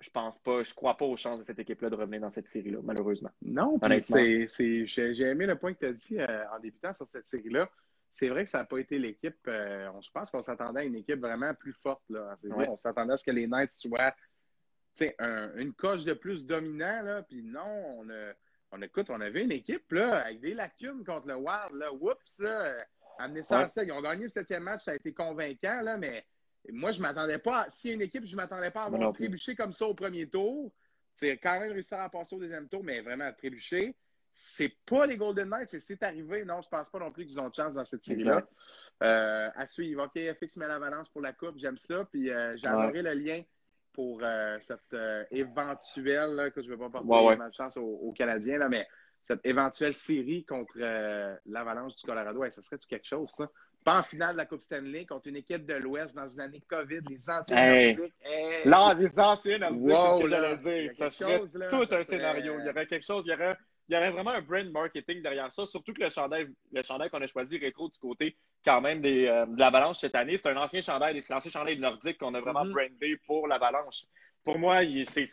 je 0.00 0.10
pense 0.10 0.38
pas, 0.38 0.62
je 0.62 0.72
crois 0.74 0.96
pas 0.96 1.04
aux 1.04 1.16
chances 1.16 1.38
de 1.38 1.44
cette 1.44 1.58
équipe-là 1.58 1.90
de 1.90 1.96
revenir 1.96 2.20
dans 2.20 2.30
cette 2.30 2.48
série-là, 2.48 2.78
malheureusement. 2.82 3.30
Non, 3.42 3.78
c'est, 4.00 4.86
j'ai 4.86 5.22
aimé 5.24 5.46
le 5.46 5.56
point 5.56 5.72
que 5.74 5.80
tu 5.80 5.86
as 5.86 5.92
dit 5.92 6.18
euh, 6.18 6.44
en 6.50 6.58
débutant 6.60 6.92
sur 6.92 7.08
cette 7.08 7.26
série-là. 7.26 7.70
C'est 8.12 8.28
vrai 8.28 8.44
que 8.44 8.50
ça 8.50 8.58
n'a 8.58 8.64
pas 8.64 8.78
été 8.78 8.98
l'équipe. 8.98 9.36
Euh, 9.48 9.90
je 10.00 10.10
pense 10.10 10.30
qu'on 10.30 10.42
s'attendait 10.42 10.80
à 10.80 10.84
une 10.84 10.94
équipe 10.94 11.20
vraiment 11.20 11.52
plus 11.54 11.72
forte. 11.72 12.04
Là. 12.10 12.36
On 12.68 12.76
s'attendait 12.76 13.14
à 13.14 13.16
ce 13.16 13.24
que 13.24 13.32
les 13.32 13.46
Knights 13.46 13.72
soient 13.72 14.14
un, 15.18 15.54
une 15.56 15.72
coche 15.72 16.04
de 16.04 16.12
plus 16.12 16.46
dominant, 16.46 17.02
là, 17.02 17.22
puis 17.22 17.42
non, 17.42 17.98
on 17.98 18.08
a, 18.10 18.32
on 18.72 18.82
écoute, 18.82 19.10
on 19.10 19.20
avait 19.20 19.44
une 19.44 19.52
équipe 19.52 19.90
là, 19.92 20.24
avec 20.24 20.40
des 20.40 20.54
lacunes 20.54 21.04
contre 21.04 21.28
le 21.28 21.36
Wild, 21.36 21.74
là, 21.74 21.92
oups, 21.92 22.38
là, 22.38 22.84
amener 23.18 23.42
ça 23.42 23.68
Ils 23.82 23.92
ont 23.92 24.02
gagné 24.02 24.24
le 24.24 24.28
septième 24.28 24.62
match, 24.62 24.84
ça 24.84 24.92
a 24.92 24.94
été 24.94 25.12
convaincant, 25.12 25.82
là, 25.82 25.96
mais 25.96 26.24
moi, 26.72 26.92
je 26.92 27.00
m'attendais 27.00 27.38
pas, 27.38 27.66
si 27.68 27.92
une 27.92 28.02
équipe, 28.02 28.24
je 28.24 28.36
m'attendais 28.36 28.70
pas 28.70 28.82
à 28.82 28.86
avoir 28.86 29.12
trébuché 29.12 29.54
comme 29.54 29.72
ça 29.72 29.86
au 29.86 29.94
premier 29.94 30.28
tour. 30.28 30.72
C'est 31.12 31.36
quand 31.36 31.60
même 31.60 31.72
réussi 31.72 31.94
à 31.94 32.08
passer 32.08 32.34
au 32.34 32.40
deuxième 32.40 32.68
tour, 32.68 32.82
mais 32.82 33.00
vraiment 33.00 33.24
à 33.24 33.32
trébucher. 33.32 33.94
C'est 34.32 34.74
pas 34.84 35.06
les 35.06 35.16
Golden 35.16 35.48
Knights, 35.48 35.78
c'est 35.78 36.02
arrivé. 36.02 36.44
Non, 36.44 36.60
je 36.60 36.68
pense 36.68 36.88
pas 36.88 36.98
non 36.98 37.12
plus 37.12 37.26
qu'ils 37.26 37.38
ont 37.38 37.48
de 37.48 37.54
chance 37.54 37.74
dans 37.74 37.84
cette 37.84 38.04
série-là. 38.04 38.42
Euh, 39.02 39.50
à 39.54 39.66
suivre. 39.66 40.04
OK, 40.04 40.18
FX 40.34 40.56
met 40.56 40.66
la 40.66 40.78
balance 40.78 41.08
pour 41.08 41.20
la 41.20 41.32
coupe, 41.32 41.58
j'aime 41.58 41.76
ça. 41.76 42.04
Puis 42.10 42.30
euh, 42.30 42.56
j'ai 42.56 42.66
adoré 42.66 43.02
le 43.02 43.12
lien 43.12 43.42
pour 43.94 44.20
euh, 44.22 44.58
cette 44.60 44.92
euh, 44.92 45.24
éventuelle, 45.30 46.52
que 46.54 46.60
je 46.60 46.68
ne 46.68 46.74
vais 46.74 46.88
pas 46.90 47.00
porter 47.00 47.36
de 47.36 47.54
chance 47.54 47.76
aux, 47.76 48.12
Canadiens, 48.12 48.58
là, 48.58 48.68
mais 48.68 48.86
cette 49.22 49.44
éventuelle 49.46 49.94
série 49.94 50.44
contre 50.44 50.74
euh, 50.78 51.34
l'Avalanche 51.46 51.96
du 51.96 52.04
Colorado, 52.04 52.44
ça 52.50 52.60
serait-tu 52.60 52.86
quelque 52.88 53.06
chose, 53.06 53.30
ça? 53.30 53.48
Pas 53.84 54.00
en 54.00 54.02
finale 54.02 54.32
de 54.32 54.38
la 54.38 54.46
Coupe 54.46 54.62
Stanley 54.62 55.04
contre 55.04 55.28
une 55.28 55.36
équipe 55.36 55.66
de 55.66 55.74
l'Ouest 55.74 56.14
dans 56.16 56.26
une 56.26 56.40
année 56.40 56.62
COVID, 56.66 57.00
les 57.08 57.28
anciens 57.28 57.56
hey. 57.56 57.94
Nordiques. 57.94 58.14
Là, 58.64 58.94
les 58.98 59.20
anciens 59.20 59.58
Nordiques, 59.58 59.90
c'est 59.90 59.90
ce 59.90 60.22
que 60.22 60.28
j'allais 60.30 60.56
dire. 60.56 60.92
Ça 60.92 61.10
serait 61.10 61.68
tout 61.68 61.94
un 61.94 62.02
scénario. 62.02 62.54
Il 62.60 62.66
y 62.66 62.70
aurait 62.70 62.86
quelque 62.86 63.04
chose, 63.04 63.24
il 63.26 63.30
y 63.30 63.34
aurait 63.34 63.56
il 63.88 63.94
y 63.94 63.96
aurait 63.96 64.10
vraiment 64.10 64.30
un 64.30 64.40
brand 64.40 64.70
marketing 64.70 65.22
derrière 65.22 65.52
ça, 65.52 65.66
surtout 65.66 65.92
que 65.92 66.02
le 66.02 66.08
chandail, 66.08 66.48
le 66.72 66.82
chandail 66.82 67.10
qu'on 67.10 67.20
a 67.20 67.26
choisi 67.26 67.58
rétro 67.58 67.88
du 67.88 67.98
côté 67.98 68.36
quand 68.64 68.80
même 68.80 69.00
des, 69.02 69.26
euh, 69.26 69.46
de 69.46 69.58
l'Avalanche 69.58 69.98
cette 69.98 70.14
année, 70.14 70.36
c'est 70.36 70.48
un 70.48 70.56
ancien 70.56 70.80
chandail, 70.80 71.20
c'est 71.20 71.32
l'ancien 71.32 71.50
chandail 71.50 71.78
nordique 71.78 72.18
qu'on 72.18 72.34
a 72.34 72.40
vraiment 72.40 72.64
mm-hmm. 72.64 72.72
brandé 72.72 73.16
pour 73.26 73.46
l'Avalanche. 73.46 74.04
Pour 74.42 74.58
moi, 74.58 74.80
c'est, 75.04 75.26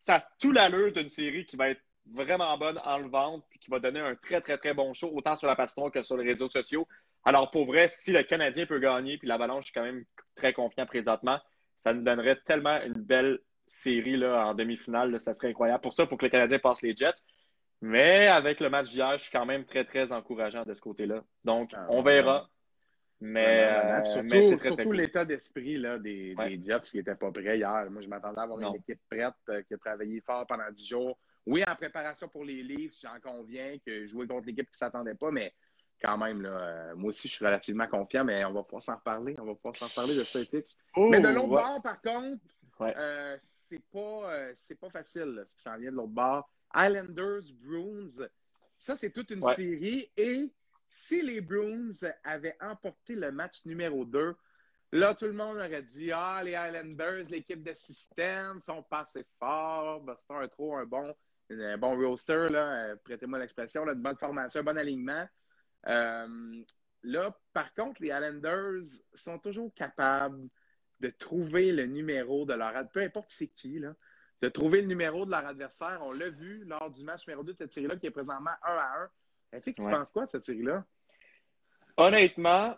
ça 0.00 0.16
a 0.16 0.28
tout 0.40 0.52
l'allure 0.52 0.92
d'une 0.92 1.08
série 1.08 1.44
qui 1.46 1.56
va 1.56 1.70
être 1.70 1.82
vraiment 2.12 2.56
bonne 2.58 2.78
en 2.84 2.98
le 2.98 3.08
ventre 3.08 3.46
puis 3.48 3.58
qui 3.58 3.70
va 3.70 3.78
donner 3.78 4.00
un 4.00 4.14
très, 4.16 4.40
très, 4.40 4.58
très 4.58 4.74
bon 4.74 4.92
show, 4.92 5.10
autant 5.14 5.36
sur 5.36 5.48
la 5.48 5.56
patinoire 5.56 5.90
que 5.90 6.02
sur 6.02 6.16
les 6.16 6.24
réseaux 6.24 6.48
sociaux. 6.48 6.86
Alors, 7.24 7.50
pour 7.50 7.64
vrai, 7.64 7.88
si 7.88 8.12
le 8.12 8.22
Canadien 8.22 8.66
peut 8.66 8.78
gagner, 8.78 9.18
puis 9.18 9.28
l'Avalanche, 9.28 9.64
je 9.64 9.70
suis 9.70 9.74
quand 9.74 9.84
même 9.84 10.04
très 10.34 10.52
confiant 10.52 10.84
présentement, 10.84 11.40
ça 11.76 11.92
nous 11.94 12.02
donnerait 12.02 12.36
tellement 12.44 12.80
une 12.82 12.92
belle 12.92 13.40
série 13.66 14.16
là, 14.16 14.48
en 14.48 14.54
demi-finale. 14.54 15.18
ça 15.20 15.32
serait 15.32 15.48
incroyable. 15.48 15.80
Pour 15.80 15.94
ça, 15.94 16.02
il 16.04 16.08
faut 16.08 16.16
que 16.16 16.26
le 16.26 16.30
Canadien 16.30 16.58
passe 16.58 16.82
les 16.82 16.94
Jets. 16.94 17.14
Mais 17.80 18.28
avec 18.28 18.60
le 18.60 18.70
match 18.70 18.90
d'hier, 18.90 19.16
je 19.16 19.24
suis 19.24 19.32
quand 19.32 19.46
même 19.46 19.64
très, 19.64 19.84
très 19.84 20.10
encourageant 20.12 20.64
de 20.64 20.74
ce 20.74 20.80
côté-là. 20.80 21.22
Donc, 21.44 21.70
ah, 21.74 21.86
on 21.90 22.02
verra. 22.02 22.48
Mais, 23.20 23.66
euh, 23.70 24.04
surtout, 24.60 24.92
l'état 24.92 25.24
d'esprit 25.24 25.80
des, 26.00 26.34
Jets 26.62 26.80
qui 26.80 26.96
n'étaient 26.98 27.14
pas 27.14 27.30
prêts 27.30 27.56
hier. 27.56 27.90
Moi, 27.90 28.02
je 28.02 28.08
m'attendais 28.08 28.38
à 28.38 28.42
avoir 28.42 28.60
une 28.60 28.76
équipe 28.76 29.00
prête 29.08 29.32
euh, 29.48 29.62
qui 29.62 29.74
a 29.74 29.78
travaillé 29.78 30.20
fort 30.20 30.46
pendant 30.46 30.70
dix 30.72 30.86
jours. 30.86 31.18
Oui, 31.46 31.62
en 31.66 31.74
préparation 31.74 32.28
pour 32.28 32.44
les 32.44 32.62
livres, 32.62 32.94
j'en 33.02 33.18
conviens 33.22 33.76
que 33.86 34.06
jouer 34.06 34.26
contre 34.26 34.46
l'équipe 34.46 34.66
qui 34.66 34.74
ne 34.74 34.76
s'attendait 34.76 35.14
pas, 35.14 35.30
mais 35.30 35.54
quand 36.02 36.18
même, 36.18 36.42
là, 36.42 36.50
euh, 36.50 36.96
moi 36.96 37.08
aussi, 37.08 37.28
je 37.28 37.34
suis 37.36 37.44
relativement 37.44 37.86
confiant, 37.86 38.24
mais 38.24 38.44
on 38.44 38.52
va 38.52 38.62
pouvoir 38.62 38.82
s'en 38.82 38.96
reparler. 38.96 39.36
On 39.38 39.44
va 39.44 39.54
pouvoir 39.54 39.76
s'en 39.76 39.86
reparler 39.86 40.18
de 40.18 40.24
Celtics. 40.24 40.76
mais 40.96 41.20
de 41.20 41.28
l'autre 41.28 41.48
bord, 41.48 41.82
par 41.82 42.02
contre, 42.02 42.42
c'est 43.68 43.82
pas, 43.90 44.52
pas 44.80 44.90
facile 44.90 45.42
ce 45.46 45.54
qui 45.54 45.62
s'en 45.62 45.78
vient 45.78 45.90
de 45.90 45.96
l'autre 45.96 46.12
bord. 46.12 46.50
Islanders, 46.74 47.42
Bruins, 47.62 48.26
ça, 48.78 48.96
c'est 48.96 49.10
toute 49.10 49.30
une 49.30 49.42
série. 49.54 50.10
Et 50.16 50.52
si 50.90 51.22
les 51.22 51.40
Bruins 51.40 51.90
avaient 52.24 52.56
emporté 52.60 53.14
le 53.14 53.32
match 53.32 53.64
numéro 53.64 54.04
2, 54.04 54.34
Là, 54.94 55.12
tout 55.12 55.24
le 55.24 55.32
monde 55.32 55.56
aurait 55.56 55.82
dit 55.82 56.12
Ah, 56.12 56.40
les 56.44 56.52
Islanders, 56.52 57.24
l'équipe 57.28 57.64
de 57.64 57.74
système, 57.74 58.60
sont 58.60 58.84
pas 58.84 59.00
assez 59.00 59.26
forts. 59.40 60.00
Boston 60.02 60.36
a 60.40 60.46
trop 60.46 60.76
un 60.76 60.86
bon, 60.86 61.12
un 61.50 61.76
bon 61.76 61.96
roster, 61.96 62.46
là, 62.48 62.90
euh, 62.90 62.96
prêtez-moi 63.02 63.40
l'expression, 63.40 63.84
une 63.88 64.00
bonne 64.00 64.16
formation, 64.16 64.60
un 64.60 64.62
bon 64.62 64.78
alignement. 64.78 65.28
Euh, 65.88 66.62
là, 67.02 67.36
par 67.52 67.74
contre, 67.74 68.02
les 68.02 68.10
Islanders 68.10 68.84
sont 69.14 69.40
toujours 69.40 69.74
capables 69.74 70.48
de 71.00 71.10
trouver 71.10 71.72
le 71.72 71.86
numéro 71.86 72.46
de 72.46 72.54
leur 72.54 72.72
peu 72.92 73.00
importe 73.00 73.30
c'est 73.30 73.48
qui, 73.48 73.80
là, 73.80 73.96
de 74.44 74.50
trouver 74.50 74.82
le 74.82 74.88
numéro 74.88 75.24
de 75.24 75.30
leur 75.30 75.46
adversaire. 75.46 76.00
On 76.02 76.12
l'a 76.12 76.28
vu 76.28 76.64
lors 76.66 76.90
du 76.90 77.02
match 77.02 77.26
numéro 77.26 77.42
2 77.42 77.52
de 77.52 77.56
cette 77.56 77.72
série-là, 77.72 77.96
qui 77.96 78.06
est 78.06 78.10
présentement 78.10 78.50
1 78.62 78.72
à 78.72 79.08
1. 79.54 79.60
Fait 79.60 79.72
que 79.72 79.82
tu 79.82 79.88
penses 79.88 80.10
quoi 80.10 80.26
de 80.26 80.30
cette 80.30 80.44
série-là? 80.44 80.84
Honnêtement, 81.96 82.76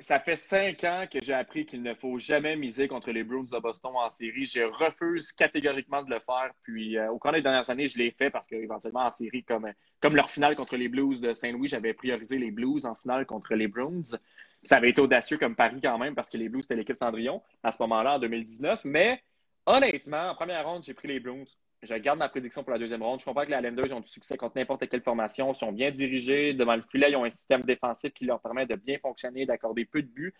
ça 0.00 0.18
fait 0.18 0.34
cinq 0.34 0.82
ans 0.82 1.04
que 1.08 1.20
j'ai 1.22 1.34
appris 1.34 1.66
qu'il 1.66 1.82
ne 1.82 1.94
faut 1.94 2.18
jamais 2.18 2.56
miser 2.56 2.88
contre 2.88 3.12
les 3.12 3.22
Bruins 3.22 3.44
de 3.44 3.58
Boston 3.60 3.92
en 3.94 4.10
série. 4.10 4.44
Je 4.44 4.62
refuse 4.62 5.30
catégoriquement 5.30 6.02
de 6.02 6.10
le 6.10 6.18
faire. 6.18 6.50
Puis 6.64 6.98
euh, 6.98 7.12
au 7.12 7.18
cours 7.20 7.30
des 7.30 7.42
dernières 7.42 7.70
années, 7.70 7.86
je 7.86 7.96
l'ai 7.96 8.10
fait 8.10 8.30
parce 8.30 8.48
qu'éventuellement 8.48 9.04
en 9.04 9.10
série, 9.10 9.44
comme, 9.44 9.70
comme 10.00 10.16
leur 10.16 10.28
finale 10.28 10.56
contre 10.56 10.76
les 10.76 10.88
Blues 10.88 11.20
de 11.20 11.32
Saint-Louis, 11.32 11.68
j'avais 11.68 11.94
priorisé 11.94 12.38
les 12.38 12.50
Blues 12.50 12.86
en 12.86 12.96
finale 12.96 13.24
contre 13.24 13.54
les 13.54 13.68
Bruins. 13.68 14.18
Ça 14.64 14.78
avait 14.78 14.90
été 14.90 15.00
audacieux 15.00 15.38
comme 15.38 15.54
pari 15.54 15.80
quand 15.80 15.98
même 15.98 16.16
parce 16.16 16.28
que 16.28 16.38
les 16.38 16.48
Blues, 16.48 16.64
c'était 16.64 16.74
l'équipe 16.74 16.96
Cendrillon 16.96 17.40
à 17.62 17.70
ce 17.70 17.80
moment-là 17.82 18.14
en 18.14 18.18
2019. 18.18 18.84
Mais 18.86 19.22
honnêtement, 19.66 20.30
en 20.30 20.34
première 20.34 20.66
ronde, 20.66 20.82
j'ai 20.84 20.94
pris 20.94 21.08
les 21.08 21.20
Bruins 21.20 21.44
je 21.84 21.94
garde 21.94 22.18
ma 22.18 22.28
prédiction 22.28 22.62
pour 22.62 22.72
la 22.72 22.78
deuxième 22.78 23.02
ronde. 23.02 23.20
Je 23.20 23.24
comprends 23.24 23.44
que 23.44 23.50
les 23.50 23.56
Islanders 23.56 23.92
ont 23.96 24.00
du 24.00 24.10
succès 24.10 24.36
contre 24.36 24.56
n'importe 24.56 24.88
quelle 24.88 25.02
formation, 25.02 25.52
ils 25.52 25.58
sont 25.58 25.72
bien 25.72 25.90
dirigés. 25.90 26.54
Devant 26.54 26.76
le 26.76 26.82
filet, 26.82 27.10
ils 27.10 27.16
ont 27.16 27.24
un 27.24 27.30
système 27.30 27.62
défensif 27.62 28.12
qui 28.12 28.24
leur 28.24 28.40
permet 28.40 28.66
de 28.66 28.76
bien 28.76 28.98
fonctionner, 28.98 29.46
d'accorder 29.46 29.84
peu 29.84 30.02
de 30.02 30.08
buts. 30.08 30.34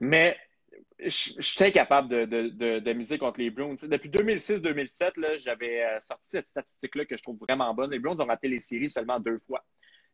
Mais 0.00 0.36
je, 0.98 1.10
suis 1.40 1.64
incapable 1.64 2.08
de, 2.08 2.92
miser 2.92 3.18
contre 3.18 3.40
les 3.40 3.50
Bruins. 3.50 3.74
Depuis 3.82 4.10
2006-2007, 4.10 5.38
j'avais 5.38 5.84
euh, 5.84 6.00
sorti 6.00 6.28
cette 6.28 6.48
statistique-là 6.48 7.04
que 7.06 7.16
je 7.16 7.22
trouve 7.22 7.38
vraiment 7.38 7.72
bonne. 7.74 7.90
Les 7.90 7.98
Bruins 7.98 8.18
ont 8.20 8.26
raté 8.26 8.48
les 8.48 8.60
séries 8.60 8.90
seulement 8.90 9.18
deux 9.18 9.38
fois. 9.46 9.64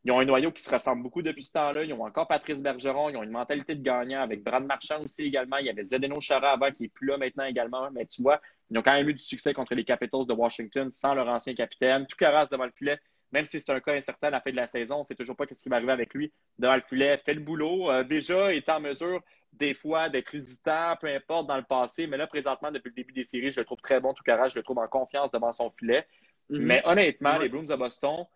Ils 0.04 0.12
ont 0.12 0.20
un 0.20 0.24
noyau 0.26 0.52
qui 0.52 0.62
se 0.62 0.70
ressemble 0.70 1.02
beaucoup 1.02 1.22
depuis 1.22 1.42
ce 1.42 1.52
temps-là. 1.52 1.82
Ils 1.82 1.92
ont 1.94 2.04
encore 2.04 2.28
Patrice 2.28 2.62
Bergeron. 2.62 3.08
Ils 3.08 3.16
ont 3.16 3.22
une 3.22 3.30
mentalité 3.30 3.74
de 3.74 3.82
gagnant 3.82 4.20
avec 4.20 4.42
Brad 4.42 4.64
Marchand 4.64 5.02
aussi 5.02 5.22
également. 5.22 5.56
Il 5.56 5.66
y 5.66 5.70
avait 5.70 5.82
Zdeno 5.82 6.20
Chara 6.20 6.52
avant 6.52 6.70
qui 6.70 6.82
n'est 6.82 6.88
plus 6.90 7.06
là 7.06 7.16
maintenant 7.16 7.44
également. 7.44 7.90
Mais 7.90 8.04
tu 8.04 8.20
vois, 8.20 8.40
ils 8.70 8.78
ont 8.78 8.82
quand 8.82 8.92
même 8.92 9.08
eu 9.08 9.14
du 9.14 9.22
succès 9.22 9.54
contre 9.54 9.74
les 9.74 9.84
Capitals 9.84 10.26
de 10.26 10.34
Washington 10.34 10.90
sans 10.90 11.14
leur 11.14 11.28
ancien 11.28 11.54
capitaine. 11.54 12.06
Tout 12.06 12.16
caresse 12.18 12.50
devant 12.50 12.66
le 12.66 12.72
filet. 12.72 12.98
Même 13.32 13.46
si 13.46 13.58
c'est 13.58 13.70
un 13.70 13.80
cas 13.80 13.94
incertain 13.94 14.28
à 14.28 14.30
la 14.30 14.40
fin 14.40 14.50
de 14.50 14.56
la 14.56 14.66
saison, 14.66 14.96
on 14.96 14.98
ne 15.00 15.04
sait 15.04 15.14
toujours 15.14 15.36
pas 15.36 15.44
ce 15.50 15.60
qui 15.60 15.68
va 15.68 15.76
arriver 15.76 15.92
avec 15.92 16.12
lui. 16.12 16.32
Devant 16.58 16.76
le 16.76 16.82
filet, 16.82 17.16
fait 17.16 17.32
le 17.32 17.40
boulot. 17.40 17.90
Euh, 17.90 18.04
déjà, 18.04 18.54
est 18.54 18.68
en 18.68 18.80
mesure 18.80 19.22
des 19.54 19.72
fois 19.72 20.08
d'être 20.10 20.34
hésitant, 20.34 20.96
peu 21.00 21.08
importe 21.08 21.46
dans 21.46 21.56
le 21.56 21.62
passé. 21.62 22.06
Mais 22.06 22.18
là, 22.18 22.26
présentement, 22.26 22.70
depuis 22.70 22.90
le 22.90 22.94
début 22.94 23.12
des 23.12 23.24
séries, 23.24 23.50
je 23.50 23.60
le 23.60 23.64
trouve 23.64 23.80
très 23.80 24.00
bon, 24.00 24.12
tout 24.12 24.22
carrage. 24.22 24.52
Je 24.52 24.56
le 24.56 24.62
trouve 24.62 24.78
en 24.78 24.86
confiance 24.86 25.30
devant 25.30 25.50
son 25.50 25.70
filet. 25.70 26.06
Mm-hmm. 26.50 26.58
Mais 26.58 26.82
honnêtement, 26.84 27.38
les 27.38 27.48
Bruins 27.48 27.64
de 27.64 27.74
Boston, 27.74 28.26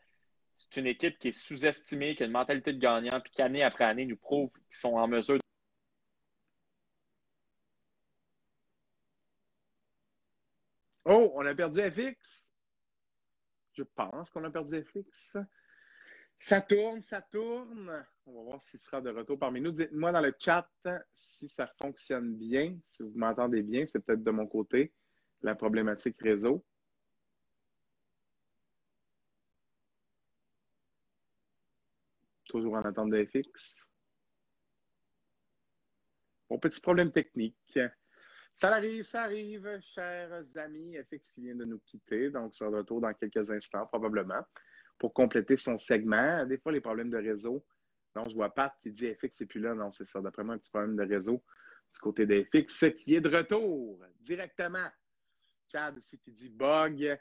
c'est 0.71 0.81
une 0.81 0.87
équipe 0.87 1.19
qui 1.19 1.29
est 1.29 1.33
sous-estimée, 1.33 2.15
qui 2.15 2.23
a 2.23 2.27
une 2.27 2.33
mentalité 2.33 2.73
de 2.73 2.79
gagnant, 2.79 3.21
puis 3.21 3.33
qu'année 3.33 3.63
après 3.63 3.85
année 3.85 4.07
nous 4.07 4.17
prouve 4.17 4.51
qu'ils 4.53 4.77
sont 4.77 4.95
en 4.95 5.09
mesure 5.09 5.39
Oh, 11.11 11.33
on 11.37 11.47
a 11.47 11.55
perdu 11.55 11.81
FX. 11.81 12.53
Je 13.73 13.83
pense 13.83 14.29
qu'on 14.31 14.45
a 14.45 14.51
perdu 14.51 14.83
FX. 14.83 15.39
Ça 16.39 16.61
tourne, 16.61 17.01
ça 17.01 17.23
tourne. 17.23 18.07
On 18.27 18.33
va 18.35 18.43
voir 18.43 18.63
s'il 18.63 18.79
sera 18.79 19.01
de 19.01 19.09
retour 19.11 19.39
parmi 19.39 19.63
nous. 19.63 19.71
Dites-moi 19.71 20.13
dans 20.13 20.21
le 20.21 20.35
chat 20.39 20.69
si 21.15 21.49
ça 21.49 21.67
fonctionne 21.81 22.37
bien, 22.37 22.79
si 22.91 23.03
vous 23.03 23.13
m'entendez 23.15 23.63
bien. 23.63 23.87
C'est 23.87 24.01
peut-être 24.01 24.23
de 24.23 24.31
mon 24.31 24.47
côté 24.47 24.93
la 25.41 25.55
problématique 25.55 26.21
réseau. 26.21 26.63
Toujours 32.49 32.75
en 32.75 32.83
attente 32.83 33.11
de 33.11 33.25
FX. 33.25 33.85
Bon, 36.51 36.59
petit 36.59 36.81
problème 36.81 37.13
technique. 37.13 37.79
Ça 38.55 38.75
arrive, 38.75 39.05
ça 39.05 39.23
arrive, 39.23 39.81
chers 39.81 40.45
amis. 40.57 40.97
FX 40.97 41.33
qui 41.33 41.43
vient 41.43 41.55
de 41.55 41.65
nous 41.65 41.79
quitter, 41.81 42.31
donc 42.31 42.55
sera 42.55 42.71
de 42.71 42.77
retour 42.77 43.01
dans 43.01 43.15
quelques 43.15 43.51
instants, 43.51 43.87
probablement, 43.87 44.43
pour 44.99 45.15
compléter 45.15 45.57
son 45.57 45.79
segment. 45.79 46.45
Des 46.47 46.59
fois, 46.59 46.73
les 46.73 46.81
problèmes 46.81 47.11
de 47.11 47.19
réseau. 47.19 47.65
Non, 48.17 48.29
je 48.29 48.35
vois 48.35 48.53
Pat 48.53 48.73
qui 48.83 48.91
dit 48.91 49.15
FX 49.15 49.43
et 49.43 49.47
puis 49.47 49.61
là. 49.61 49.75
Non, 49.75 49.93
c'est 49.93 50.09
ça. 50.09 50.21
D'après 50.21 50.43
moi, 50.43 50.55
un 50.55 50.59
petit 50.59 50.71
problème 50.71 50.97
de 50.97 51.05
réseau 51.05 51.45
du 51.93 52.01
côté 52.01 52.27
de 52.27 52.45
FX 52.45 52.85
qui 52.97 53.15
est 53.15 53.21
de 53.21 53.35
retour 53.35 54.05
directement. 54.19 54.89
Chad 55.71 55.97
aussi 55.99 56.19
qui 56.19 56.33
dit 56.33 56.49
bug. 56.49 57.19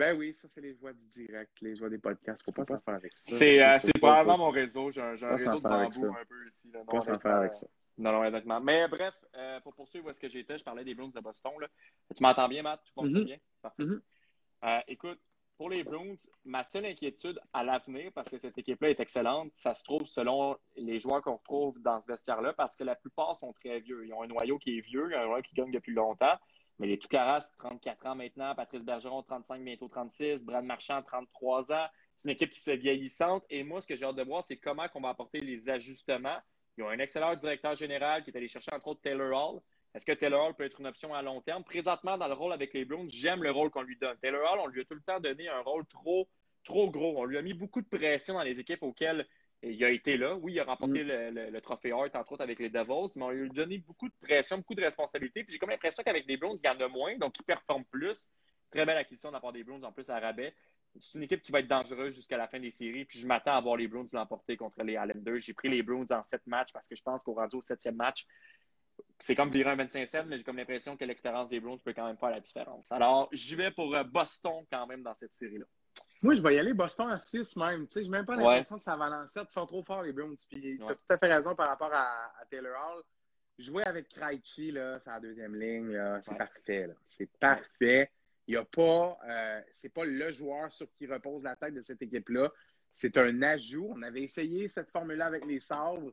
Ben 0.00 0.16
oui, 0.16 0.34
ça, 0.40 0.48
c'est 0.48 0.62
les 0.62 0.74
joies 0.74 0.94
du 0.94 1.04
direct, 1.08 1.52
les 1.60 1.76
joies 1.76 1.90
des 1.90 1.98
podcasts. 1.98 2.42
Faut 2.42 2.52
pas 2.52 2.64
s'en 2.64 2.80
faire 2.80 2.94
avec 2.94 3.12
ça. 3.12 3.22
C'est 3.26 3.62
euh, 3.62 3.76
probablement 3.98 4.38
mon 4.38 4.48
réseau. 4.48 4.90
J'ai 4.90 5.02
un, 5.02 5.08
un 5.22 5.36
réseau 5.36 5.58
de 5.58 5.60
bambou 5.60 6.06
un 6.06 6.24
peu 6.26 6.48
ici. 6.48 6.70
Là. 6.72 6.80
pas 6.86 7.02
s'en 7.02 7.18
faire 7.18 7.36
avec 7.36 7.54
ça. 7.54 7.66
Non, 7.98 8.12
non, 8.12 8.24
exactement. 8.24 8.62
Mais 8.62 8.88
bref, 8.88 9.12
euh, 9.36 9.60
pour 9.60 9.74
poursuivre 9.74 10.06
où 10.06 10.08
est-ce 10.08 10.20
que 10.22 10.30
j'étais, 10.30 10.56
je 10.56 10.64
parlais 10.64 10.84
des 10.84 10.94
Bruins 10.94 11.10
de 11.14 11.20
Boston. 11.20 11.52
Là. 11.60 11.68
Tu 12.16 12.22
m'entends 12.22 12.48
bien, 12.48 12.62
Matt? 12.62 12.80
Tu 12.82 12.94
fonctionnes 12.94 13.24
mm-hmm. 13.24 13.26
bien? 13.26 13.36
Parfait. 13.60 13.82
Mm-hmm. 13.82 14.00
euh, 14.64 14.80
écoute, 14.88 15.20
pour 15.58 15.68
les 15.68 15.84
Bruins, 15.84 16.14
ma 16.46 16.64
seule 16.64 16.86
inquiétude 16.86 17.38
à 17.52 17.62
l'avenir, 17.62 18.10
parce 18.14 18.30
que 18.30 18.38
cette 18.38 18.56
équipe-là 18.56 18.88
est 18.88 19.00
excellente, 19.00 19.50
ça 19.52 19.74
se 19.74 19.84
trouve 19.84 20.06
selon 20.06 20.56
les 20.76 20.98
joueurs 20.98 21.20
qu'on 21.20 21.36
retrouve 21.36 21.78
dans 21.82 22.00
ce 22.00 22.06
vestiaire-là, 22.06 22.54
parce 22.54 22.74
que 22.74 22.84
la 22.84 22.94
plupart 22.94 23.36
sont 23.36 23.52
très 23.52 23.80
vieux. 23.80 24.06
Ils 24.06 24.14
ont 24.14 24.22
un 24.22 24.28
noyau 24.28 24.56
qui 24.56 24.78
est 24.78 24.80
vieux, 24.80 25.14
un 25.14 25.26
noyau 25.26 25.42
qui 25.42 25.52
gagne 25.52 25.70
depuis 25.70 25.92
longtemps. 25.92 26.38
Mais 26.80 26.86
les 26.86 26.98
Toucaras, 26.98 27.52
34 27.58 28.06
ans 28.06 28.14
maintenant, 28.14 28.54
Patrice 28.54 28.82
Bergeron, 28.82 29.22
35, 29.22 29.62
bientôt 29.62 29.86
36, 29.86 30.42
Brad 30.46 30.64
Marchand, 30.64 31.02
33 31.02 31.72
ans. 31.72 31.86
C'est 32.16 32.26
une 32.26 32.32
équipe 32.32 32.50
qui 32.50 32.58
se 32.58 32.70
fait 32.70 32.78
vieillissante. 32.78 33.44
Et 33.50 33.62
moi, 33.64 33.82
ce 33.82 33.86
que 33.86 33.94
j'ai 33.94 34.06
hâte 34.06 34.16
de 34.16 34.22
voir, 34.22 34.42
c'est 34.42 34.56
comment 34.56 34.86
on 34.94 35.00
va 35.02 35.10
apporter 35.10 35.42
les 35.42 35.68
ajustements. 35.68 36.38
Ils 36.78 36.84
ont 36.84 36.88
un 36.88 36.98
excellent 36.98 37.36
directeur 37.36 37.74
général 37.74 38.24
qui 38.24 38.30
est 38.30 38.36
allé 38.36 38.48
chercher, 38.48 38.72
entre 38.72 38.88
autres, 38.88 39.02
Taylor 39.02 39.30
Hall. 39.30 39.60
Est-ce 39.94 40.06
que 40.06 40.12
Taylor 40.12 40.42
Hall 40.46 40.54
peut 40.54 40.64
être 40.64 40.80
une 40.80 40.86
option 40.86 41.12
à 41.12 41.20
long 41.20 41.42
terme? 41.42 41.64
Présentement, 41.64 42.16
dans 42.16 42.28
le 42.28 42.32
rôle 42.32 42.54
avec 42.54 42.72
les 42.72 42.86
Bruins, 42.86 43.08
j'aime 43.08 43.42
le 43.42 43.50
rôle 43.50 43.68
qu'on 43.68 43.82
lui 43.82 43.98
donne. 43.98 44.16
Taylor 44.16 44.40
Hall, 44.50 44.60
on 44.60 44.66
lui 44.68 44.80
a 44.80 44.84
tout 44.86 44.94
le 44.94 45.02
temps 45.02 45.20
donné 45.20 45.48
un 45.48 45.60
rôle 45.60 45.84
trop, 45.84 46.30
trop 46.64 46.90
gros. 46.90 47.20
On 47.20 47.24
lui 47.26 47.36
a 47.36 47.42
mis 47.42 47.52
beaucoup 47.52 47.82
de 47.82 47.88
pression 47.88 48.32
dans 48.32 48.42
les 48.42 48.58
équipes 48.58 48.82
auxquelles 48.82 49.26
il 49.62 49.84
a 49.84 49.90
été 49.90 50.16
là. 50.16 50.36
Oui, 50.36 50.54
il 50.54 50.60
a 50.60 50.64
remporté 50.64 51.04
mm. 51.04 51.50
le, 51.52 51.60
trophée 51.60 51.92
Hart, 51.92 52.14
entre 52.16 52.32
autres, 52.32 52.42
avec 52.42 52.58
les 52.58 52.70
Devils, 52.70 53.12
mais 53.16 53.24
on 53.24 53.30
lui 53.30 53.48
a 53.48 53.52
donné 53.52 53.78
beaucoup 53.78 54.08
de 54.08 54.14
pression, 54.20 54.58
beaucoup 54.58 54.74
de 54.74 54.82
responsabilités. 54.82 55.44
Puis 55.44 55.52
j'ai 55.52 55.58
comme 55.58 55.70
l'impression 55.70 56.02
qu'avec 56.02 56.26
les 56.26 56.36
Browns, 56.36 56.56
il 56.62 56.66
a 56.66 56.88
moins, 56.88 57.16
donc 57.18 57.38
il 57.38 57.44
performe 57.44 57.84
plus. 57.84 58.28
Très 58.70 58.86
belle 58.86 58.96
acquisition 58.96 59.28
de 59.30 59.34
la 59.34 59.40
part 59.40 59.52
des 59.52 59.64
Browns, 59.64 59.84
en 59.84 59.92
plus 59.92 60.08
à 60.08 60.18
rabais. 60.18 60.54
C'est 60.98 61.18
une 61.18 61.24
équipe 61.24 61.42
qui 61.42 61.52
va 61.52 61.60
être 61.60 61.68
dangereuse 61.68 62.14
jusqu'à 62.14 62.36
la 62.36 62.48
fin 62.48 62.58
des 62.58 62.70
séries. 62.70 63.04
Puis 63.04 63.18
je 63.18 63.26
m'attends 63.26 63.54
à 63.54 63.60
voir 63.60 63.76
les 63.76 63.86
Browns 63.86 64.08
l'emporter 64.12 64.56
contre 64.56 64.82
les 64.82 64.94
Islanders. 64.94 65.38
J'ai 65.38 65.54
pris 65.54 65.68
les 65.68 65.82
Browns 65.82 66.06
en 66.10 66.22
sept 66.22 66.46
matchs 66.46 66.72
parce 66.72 66.88
que 66.88 66.96
je 66.96 67.02
pense 67.02 67.22
qu'au 67.22 67.34
rendu 67.34 67.56
au 67.56 67.60
septième 67.60 67.96
match, 67.96 68.26
c'est 69.18 69.34
comme 69.34 69.50
virer 69.50 69.70
un 69.70 69.76
25-7, 69.76 70.24
mais 70.26 70.38
j'ai 70.38 70.44
comme 70.44 70.56
l'impression 70.56 70.96
que 70.96 71.04
l'expérience 71.04 71.48
des 71.48 71.60
Browns 71.60 71.80
peut 71.80 71.92
quand 71.92 72.06
même 72.06 72.16
faire 72.16 72.30
la 72.30 72.40
différence. 72.40 72.90
Alors, 72.92 73.28
j'y 73.32 73.54
vais 73.54 73.70
pour 73.70 73.94
euh, 73.94 74.04
Boston 74.04 74.64
quand 74.70 74.86
même 74.86 75.02
dans 75.02 75.14
cette 75.14 75.32
série-là. 75.32 75.66
Moi, 76.22 76.34
je 76.34 76.42
vais 76.42 76.54
y 76.54 76.58
aller 76.58 76.74
Boston 76.74 77.10
à 77.10 77.18
6 77.18 77.56
même. 77.56 77.86
Tu 77.86 77.92
sais, 77.92 78.04
j'ai 78.04 78.10
même 78.10 78.26
pas 78.26 78.36
l'impression 78.36 78.76
que 78.76 78.84
ça 78.84 78.96
va 78.96 79.08
lancer. 79.08 79.40
Ils 79.40 79.52
sont 79.52 79.66
trop 79.66 79.82
forts, 79.82 80.02
les 80.02 80.12
Browns. 80.12 80.36
Puis, 80.50 80.78
tu 80.78 80.84
as 80.84 80.94
tout 80.94 81.00
à 81.08 81.18
fait 81.18 81.32
raison 81.32 81.54
par 81.54 81.68
rapport 81.68 81.90
à, 81.92 82.32
Taylor 82.50 82.72
Hall. 82.74 83.02
Jouer 83.58 83.84
avec 83.84 84.08
Krejci, 84.08 84.72
là, 84.72 84.98
c'est 85.00 85.10
la 85.10 85.20
deuxième 85.20 85.54
ligne, 85.54 85.98
c'est 86.22 86.36
parfait. 86.36 86.88
C'est 87.06 87.30
parfait. 87.38 88.10
Il 88.46 88.54
y 88.54 88.56
a 88.56 88.64
pas, 88.64 89.18
euh, 89.28 89.60
c'est 89.74 89.90
pas 89.90 90.04
le 90.04 90.30
joueur 90.32 90.72
sur 90.72 90.90
qui 90.94 91.06
repose 91.06 91.44
la 91.44 91.56
tête 91.56 91.74
de 91.74 91.82
cette 91.82 92.02
équipe-là. 92.02 92.50
C'est 92.92 93.16
un 93.16 93.42
ajout. 93.42 93.92
On 93.94 94.02
avait 94.02 94.22
essayé 94.22 94.66
cette 94.66 94.90
formule-là 94.90 95.26
avec 95.26 95.44
les 95.44 95.60
sabres. 95.60 96.12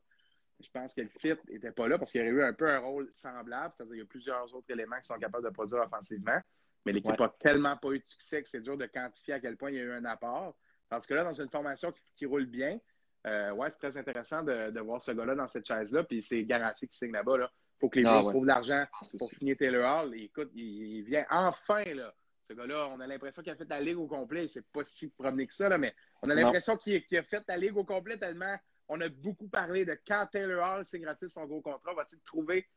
Je 0.60 0.70
pense 0.72 0.94
que 0.94 1.02
le 1.02 1.10
fit 1.20 1.34
n'était 1.50 1.72
pas 1.72 1.88
là 1.88 1.98
parce 1.98 2.12
qu'il 2.12 2.22
y 2.22 2.24
aurait 2.24 2.32
eu 2.32 2.44
un 2.44 2.54
peu 2.54 2.70
un 2.70 2.80
rôle 2.80 3.10
semblable. 3.12 3.74
C'est-à-dire 3.76 3.94
qu'il 3.94 4.00
y 4.00 4.04
a 4.04 4.06
plusieurs 4.06 4.54
autres 4.54 4.70
éléments 4.70 5.00
qui 5.00 5.08
sont 5.08 5.18
capables 5.18 5.46
de 5.46 5.50
produire 5.50 5.82
offensivement. 5.82 6.40
Mais 6.88 6.94
l'équipe 6.94 7.20
n'a 7.20 7.30
tellement 7.40 7.78
pas 7.78 7.90
eu 7.90 8.00
de 8.00 8.06
succès 8.06 8.42
que 8.42 8.50
c'est 8.50 8.62
dur 8.62 8.78
de 8.78 8.86
quantifier 8.86 9.36
à 9.36 9.40
quel 9.40 9.58
point 9.58 9.70
il 9.70 9.76
y 9.76 9.80
a 9.80 9.84
eu 9.84 9.92
un 9.92 10.06
apport. 10.06 10.56
Parce 10.90 11.06
que 11.06 11.14
là, 11.14 11.24
dans 11.24 11.34
une 11.34 11.50
formation 11.50 11.94
qui, 12.16 12.26
roule 12.26 12.46
bien, 12.46 12.80
euh, 13.26 13.52
ouais, 13.52 13.70
c'est 13.72 13.78
très 13.78 13.98
intéressant 13.98 14.42
de, 14.42 14.80
voir 14.80 15.02
ce 15.02 15.12
gars-là 15.12 15.36
dans 15.36 15.48
cette 15.48 15.68
chaise-là. 15.68 16.04
Puis 16.04 16.24
c'est 16.24 16.44
garanti 16.44 16.88
qu'il 16.88 16.98
signe 16.98 17.12
là-bas. 17.12 17.38
Il 17.38 17.80
faut 17.80 17.90
que 17.90 18.00
les 18.00 18.06
Blues 18.06 18.30
trouvent 18.30 18.44
de 18.44 18.48
l'argent 18.48 18.86
ah, 18.92 19.06
pour 19.20 19.30
signer 19.30 19.56
Taylor 19.56 20.04
Hall. 20.04 20.16
écoute, 20.16 20.50
il, 20.56 21.04
vient 21.04 21.26
enfin, 21.30 21.84
là. 21.94 22.14
Ce 22.48 22.54
gars-là, 22.54 22.88
on 22.96 23.02
a 23.02 23.08
l'impression 23.08 23.42
qu'il 23.42 23.52
a 23.52 23.58
fait 23.58 23.70
la 23.70 23.82
ligue 23.82 23.98
au 23.98 24.08
complet. 24.08 24.48
C'est 24.48 24.66
pas 24.72 24.86
si 24.86 25.10
promené 25.10 25.46
que 25.48 25.54
ça, 25.54 25.68
là, 25.68 25.78
mais 25.78 25.94
on 26.22 26.30
a 26.30 26.36
l'impression 26.36 26.78
qu'il 26.78 26.96
a 26.96 27.24
fait 27.24 27.44
la 27.46 27.58
ligue 27.58 27.76
au 27.76 27.84
complet 27.84 28.18
tellement 28.18 28.56
on 28.90 29.02
a 29.02 29.10
beaucoup 29.10 29.48
parlé 29.48 29.86
de 29.86 29.98
quand 30.08 30.28
Taylor 30.32 30.64
Hall 30.66 30.86
signe 30.86 31.08
son 31.28 31.46
gros 31.46 31.62
contrat. 31.62 31.94
Va-t-il 31.94 32.22
trouver 32.22 32.68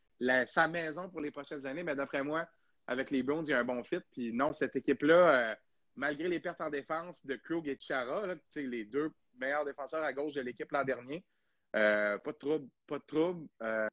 sa 0.47 0.69
maison 0.69 1.09
pour 1.09 1.21
les 1.21 1.31
prochaines 1.31 1.65
années? 1.67 1.83
Mais 1.83 1.95
d'après 1.95 2.23
moi, 2.23 2.47
avec 2.87 3.11
les 3.11 3.23
Browns, 3.23 3.45
il 3.47 3.51
y 3.51 3.55
a 3.55 3.59
un 3.59 3.65
bon 3.65 3.83
fit. 3.85 4.01
Puis 4.13 4.33
non, 4.33 4.53
cette 4.53 4.77
équipe-là, 4.77 5.15
euh, 5.15 5.55
malgré 5.97 6.29
les 6.29 6.41
pertes 6.41 6.61
en 6.61 6.71
défense 6.71 7.25
de 7.25 7.37
Krug 7.37 7.69
et 7.69 7.79
Chara, 7.79 8.25
les 8.57 8.85
deux 8.85 9.13
meilleurs 9.39 9.65
défenseurs 9.65 10.03
à 10.03 10.13
gauche 10.13 10.35
de 10.35 10.41
l'équipe 10.41 10.71
l'an 10.73 10.85
dernier, 10.85 11.25
euh, 11.77 12.19
pas 12.19 12.33
de 12.33 12.37
trouble, 12.37 12.69
pas 12.87 12.99
de 12.99 13.05
trouble. 13.07 13.47
Euh, 13.63 13.89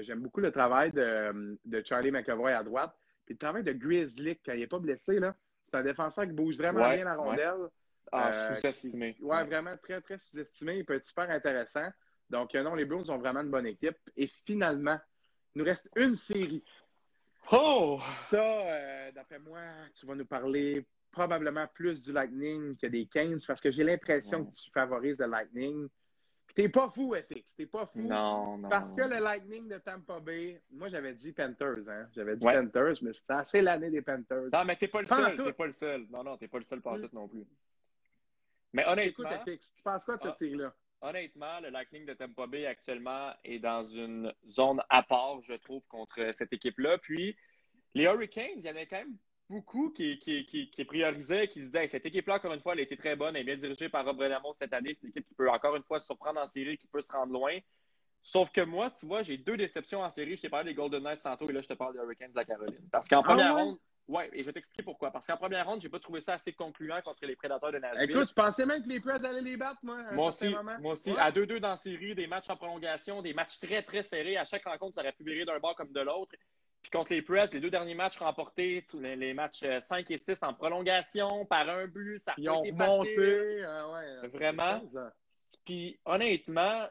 j'aime 0.00 0.20
beaucoup 0.20 0.40
le 0.40 0.52
travail 0.52 0.92
de, 0.92 1.58
de, 1.64 1.82
Charlie 1.84 2.10
McAvoy 2.10 2.52
à 2.52 2.62
droite. 2.62 2.94
Puis 3.24 3.34
le 3.34 3.38
travail 3.38 3.62
de 3.62 3.72
Grizzly, 3.72 4.38
quand 4.44 4.52
il 4.52 4.60
n'est 4.60 4.66
pas 4.66 4.78
blessé, 4.78 5.18
là, 5.18 5.34
c'est 5.66 5.76
un 5.78 5.82
défenseur 5.82 6.24
qui 6.26 6.32
bouge 6.32 6.56
vraiment 6.56 6.88
bien 6.90 7.04
la 7.04 7.14
rondelle. 7.14 7.68
Ah, 8.10 8.54
sous-estimé. 8.56 9.16
Ouais, 9.20 9.44
vraiment 9.44 9.76
très, 9.78 10.00
très 10.00 10.18
sous-estimé. 10.18 10.78
Il 10.78 10.84
peut 10.84 10.94
être 10.94 11.04
super 11.04 11.30
intéressant. 11.30 11.88
Donc, 12.32 12.54
non, 12.54 12.74
les 12.74 12.86
Blues 12.86 13.10
ont 13.10 13.18
vraiment 13.18 13.40
une 13.40 13.50
bonne 13.50 13.66
équipe. 13.66 13.98
Et 14.16 14.26
finalement, 14.26 14.98
il 15.54 15.58
nous 15.58 15.64
reste 15.66 15.88
une 15.96 16.16
série. 16.16 16.64
Oh! 17.52 18.00
Ça, 18.28 18.42
euh, 18.42 19.12
d'après 19.12 19.38
moi, 19.38 19.60
tu 19.94 20.06
vas 20.06 20.14
nous 20.14 20.24
parler 20.24 20.86
probablement 21.10 21.66
plus 21.74 22.02
du 22.02 22.12
Lightning 22.12 22.74
que 22.78 22.86
des 22.86 23.04
Canes 23.04 23.38
parce 23.46 23.60
que 23.60 23.70
j'ai 23.70 23.84
l'impression 23.84 24.46
que 24.46 24.50
tu 24.50 24.70
favorises 24.70 25.18
le 25.18 25.26
Lightning. 25.26 25.88
T'es 26.54 26.70
pas 26.70 26.88
fou, 26.88 27.14
FX. 27.14 27.54
T'es 27.54 27.66
pas 27.66 27.84
fou. 27.84 28.00
Non, 28.00 28.56
non. 28.56 28.68
Parce 28.70 28.94
que 28.94 29.02
le 29.02 29.18
Lightning 29.18 29.68
de 29.68 29.76
Tampa 29.78 30.18
Bay, 30.20 30.62
moi, 30.70 30.88
j'avais 30.88 31.12
dit 31.12 31.32
Panthers, 31.32 31.88
hein. 31.88 32.08
J'avais 32.14 32.36
dit 32.36 32.46
Panthers, 32.46 32.96
mais 33.02 33.12
c'était 33.12 33.34
assez 33.34 33.60
l'année 33.60 33.90
des 33.90 34.02
Panthers. 34.02 34.48
Non, 34.50 34.64
mais 34.64 34.76
t'es 34.76 34.88
pas 34.88 35.02
le 35.02 35.06
seul. 35.06 35.36
T'es 35.36 35.52
pas 35.52 35.66
le 35.66 35.72
seul. 35.72 36.06
Non, 36.10 36.24
non, 36.24 36.38
t'es 36.38 36.48
pas 36.48 36.58
le 36.58 36.64
seul 36.64 36.80
par 36.80 36.98
tout 36.98 37.10
non 37.12 37.28
plus. 37.28 37.44
Mais 38.72 38.86
honnêtement. 38.86 39.30
Écoute, 39.30 39.54
FX, 39.58 39.74
tu 39.74 39.82
penses 39.82 40.04
quoi 40.04 40.16
de 40.16 40.22
cette 40.22 40.32
ah, 40.32 40.36
série-là? 40.36 40.74
Honnêtement, 41.02 41.58
le 41.60 41.70
Lightning 41.70 42.06
de 42.06 42.14
Tampa 42.14 42.46
Bay 42.46 42.64
actuellement 42.64 43.32
est 43.44 43.58
dans 43.58 43.84
une 43.84 44.32
zone 44.48 44.80
à 44.88 45.02
part, 45.02 45.40
je 45.42 45.54
trouve, 45.54 45.82
contre 45.88 46.32
cette 46.32 46.52
équipe-là. 46.52 46.98
Puis, 46.98 47.36
les 47.94 48.04
Hurricanes, 48.04 48.52
il 48.56 48.62
y 48.62 48.70
en 48.70 48.76
a 48.76 48.86
quand 48.86 48.98
même 48.98 49.16
beaucoup 49.50 49.90
qui, 49.90 50.18
qui, 50.18 50.46
qui, 50.46 50.70
qui 50.70 50.84
priorisaient, 50.84 51.48
qui 51.48 51.60
se 51.60 51.66
disaient 51.66 51.88
cette 51.88 52.06
équipe-là, 52.06 52.36
encore 52.36 52.54
une 52.54 52.60
fois, 52.60 52.74
elle 52.74 52.80
a 52.80 52.82
été 52.82 52.96
très 52.96 53.16
bonne, 53.16 53.34
elle 53.34 53.42
est 53.42 53.44
bien 53.44 53.56
dirigée 53.56 53.88
par 53.88 54.04
Rob 54.04 54.16
Brenamo 54.16 54.54
cette 54.54 54.72
année. 54.72 54.94
C'est 54.94 55.02
une 55.02 55.08
équipe 55.08 55.26
qui 55.26 55.34
peut 55.34 55.50
encore 55.50 55.74
une 55.74 55.82
fois 55.82 55.98
se 55.98 56.06
surprendre 56.06 56.40
en 56.40 56.46
série, 56.46 56.78
qui 56.78 56.86
peut 56.86 57.02
se 57.02 57.12
rendre 57.12 57.32
loin. 57.32 57.58
Sauf 58.22 58.52
que 58.52 58.60
moi, 58.60 58.90
tu 58.90 59.04
vois, 59.04 59.24
j'ai 59.24 59.36
deux 59.36 59.56
déceptions 59.56 60.02
en 60.02 60.08
série. 60.08 60.36
Je 60.36 60.42
t'ai 60.42 60.48
parlé 60.48 60.70
des 60.70 60.74
Golden 60.74 61.02
Knights 61.02 61.22
tantôt 61.24 61.50
et 61.50 61.52
là, 61.52 61.60
je 61.60 61.68
te 61.68 61.74
parle 61.74 61.94
des 61.94 61.98
Hurricanes 61.98 62.30
de 62.30 62.36
la 62.36 62.44
Caroline. 62.44 62.88
Parce 62.92 63.08
qu'en 63.08 63.20
ah 63.20 63.24
première 63.24 63.56
ronde, 63.56 63.78
ouais, 64.08 64.30
et 64.32 64.40
je 64.40 64.46
vais 64.46 64.52
t'expliquer 64.52 64.82
pourquoi. 64.82 65.10
Parce 65.10 65.26
qu'en 65.26 65.36
première 65.36 65.66
ronde, 65.66 65.80
j'ai 65.80 65.88
pas 65.88 65.98
trouvé 65.98 66.20
ça 66.20 66.34
assez 66.34 66.52
concluant 66.52 67.00
contre 67.02 67.26
les 67.26 67.36
Prédateurs 67.36 67.72
de 67.72 67.78
Nashville. 67.78 68.10
Écoute, 68.10 68.28
je 68.28 68.34
pensais 68.34 68.66
même 68.66 68.82
que 68.82 68.88
les 68.88 69.00
Preds 69.00 69.24
allaient 69.24 69.40
les 69.40 69.56
battre, 69.56 69.80
moi. 69.82 69.98
moi 70.12 70.28
aussi, 70.28 70.54
moi 70.80 70.92
aussi. 70.92 71.12
À 71.18 71.30
2-2 71.30 71.58
dans 71.58 71.70
la 71.70 71.76
série, 71.76 72.14
des 72.14 72.26
matchs 72.26 72.50
en 72.50 72.56
prolongation, 72.56 73.22
des 73.22 73.34
matchs 73.34 73.58
très, 73.58 73.82
très 73.82 74.02
serrés. 74.02 74.36
À 74.36 74.44
chaque 74.44 74.64
rencontre, 74.64 74.94
ça 74.94 75.00
aurait 75.00 75.12
pu 75.12 75.24
virer 75.24 75.44
d'un 75.44 75.58
bord 75.58 75.76
comme 75.76 75.92
de 75.92 76.00
l'autre. 76.00 76.34
Puis 76.82 76.90
contre 76.90 77.12
les 77.12 77.22
Preds, 77.22 77.48
les 77.52 77.60
deux 77.60 77.70
derniers 77.70 77.94
matchs 77.94 78.18
remportés, 78.18 78.84
tous 78.88 78.98
les, 78.98 79.34
matchs 79.34 79.64
5 79.80 80.10
euh, 80.10 80.14
et 80.14 80.18
6 80.18 80.42
en 80.42 80.52
prolongation, 80.52 81.46
par 81.46 81.68
un 81.68 81.86
but, 81.86 82.18
ça 82.18 82.32
a 82.32 82.34
Ils 82.38 82.50
ont 82.50 82.64
monté, 82.72 83.14
euh, 83.18 84.28
Vraiment. 84.32 84.82
Puis 85.64 86.00
honnêtement, 86.04 86.88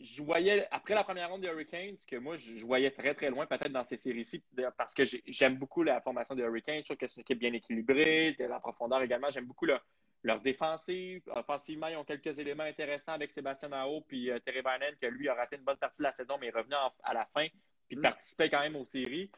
je 0.00 0.22
voyais, 0.22 0.66
après 0.70 0.94
la 0.94 1.04
première 1.04 1.30
ronde 1.30 1.42
des 1.42 1.48
Hurricanes, 1.48 1.96
que 2.08 2.16
moi, 2.16 2.36
je, 2.36 2.64
voyais 2.64 2.90
très, 2.90 3.14
très 3.14 3.30
loin, 3.30 3.46
peut-être 3.46 3.72
dans 3.72 3.84
ces 3.84 3.96
séries-ci, 3.96 4.42
parce 4.76 4.94
que 4.94 5.04
j'aime 5.04 5.56
beaucoup 5.56 5.82
la 5.82 6.00
formation 6.00 6.34
des 6.34 6.42
Hurricanes. 6.42 6.80
Je 6.80 6.84
trouve 6.84 6.96
que 6.96 7.06
c'est 7.06 7.16
une 7.16 7.22
équipe 7.22 7.38
bien 7.38 7.52
équilibrée, 7.52 8.34
de 8.38 8.44
la 8.44 8.60
profondeur 8.60 9.02
également. 9.02 9.30
J'aime 9.30 9.46
beaucoup 9.46 9.66
leur 9.66 10.40
défensive. 10.40 11.22
Offensivement, 11.28 11.88
ils 11.88 11.96
ont 11.96 12.04
quelques 12.04 12.38
éléments 12.38 12.64
intéressants 12.64 13.12
avec 13.12 13.30
Sébastien 13.30 13.68
Nao 13.68 14.00
puis 14.02 14.30
euh, 14.30 14.38
Terry 14.40 14.60
Vanen, 14.60 14.94
qui 14.96 15.06
lui 15.06 15.28
a 15.28 15.34
raté 15.34 15.56
une 15.56 15.62
bonne 15.62 15.76
partie 15.76 15.98
de 15.98 16.04
la 16.04 16.12
saison, 16.12 16.36
mais 16.40 16.48
est 16.48 16.56
revenu 16.56 16.74
à 17.02 17.14
la 17.14 17.24
fin 17.26 17.46
puis 17.88 17.96
mm. 17.96 18.02
participait 18.02 18.50
quand 18.50 18.60
même 18.60 18.76
aux 18.76 18.84
séries. 18.84 19.30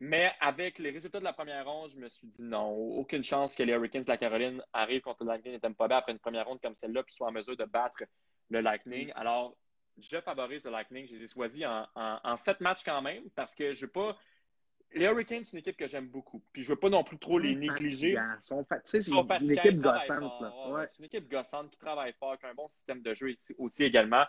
Mais 0.00 0.30
avec 0.40 0.78
les 0.78 0.90
résultats 0.90 1.18
de 1.18 1.24
la 1.24 1.32
première 1.32 1.66
ronde, 1.66 1.90
je 1.90 1.96
me 1.96 2.08
suis 2.08 2.28
dit 2.28 2.40
non, 2.40 2.70
aucune 2.70 3.24
chance 3.24 3.56
que 3.56 3.64
les 3.64 3.72
Hurricanes 3.72 4.04
de 4.04 4.08
la 4.08 4.16
Caroline 4.16 4.62
arrivent 4.72 5.00
contre 5.00 5.24
le 5.24 5.30
Lightning 5.30 5.54
et 5.54 5.60
Tampa 5.60 5.88
Bay 5.88 5.96
après 5.96 6.12
une 6.12 6.20
première 6.20 6.46
ronde 6.46 6.60
comme 6.60 6.74
celle-là, 6.74 7.02
puis 7.02 7.14
soient 7.14 7.28
en 7.28 7.32
mesure 7.32 7.56
de 7.56 7.64
battre 7.64 8.04
le 8.50 8.60
Lightning. 8.60 9.08
Mm. 9.08 9.12
Alors, 9.16 9.56
je 10.00 10.20
favorise 10.20 10.64
le 10.64 10.70
Lightning. 10.70 11.06
Je 11.06 11.16
les 11.16 11.24
ai 11.24 11.28
choisis 11.28 11.64
en, 11.94 12.36
sept 12.36 12.60
matchs 12.60 12.82
quand 12.84 13.02
même 13.02 13.28
parce 13.34 13.54
que 13.54 13.72
je 13.72 13.86
veux 13.86 13.92
pas. 13.92 14.16
Les 14.94 15.04
Hurricanes, 15.04 15.44
c'est 15.44 15.52
une 15.52 15.58
équipe 15.58 15.76
que 15.76 15.86
j'aime 15.86 16.08
beaucoup. 16.08 16.42
Puis 16.52 16.62
je 16.62 16.70
veux 16.70 16.78
pas 16.78 16.88
non 16.88 17.04
plus 17.04 17.18
trop 17.18 17.38
les 17.38 17.54
négliger. 17.54 18.16
C'est 18.40 19.06
une 19.06 19.50
équipe 19.52 19.80
gossante. 19.80 20.44
C'est 20.92 20.98
une 20.98 21.04
équipe 21.04 21.30
gossante 21.30 21.70
qui 21.70 21.78
travaille 21.78 22.14
fort, 22.14 22.38
qui 22.38 22.46
a 22.46 22.48
un 22.48 22.54
bon 22.54 22.68
système 22.68 23.02
de 23.02 23.12
jeu 23.12 23.34
aussi 23.58 23.84
également. 23.84 24.24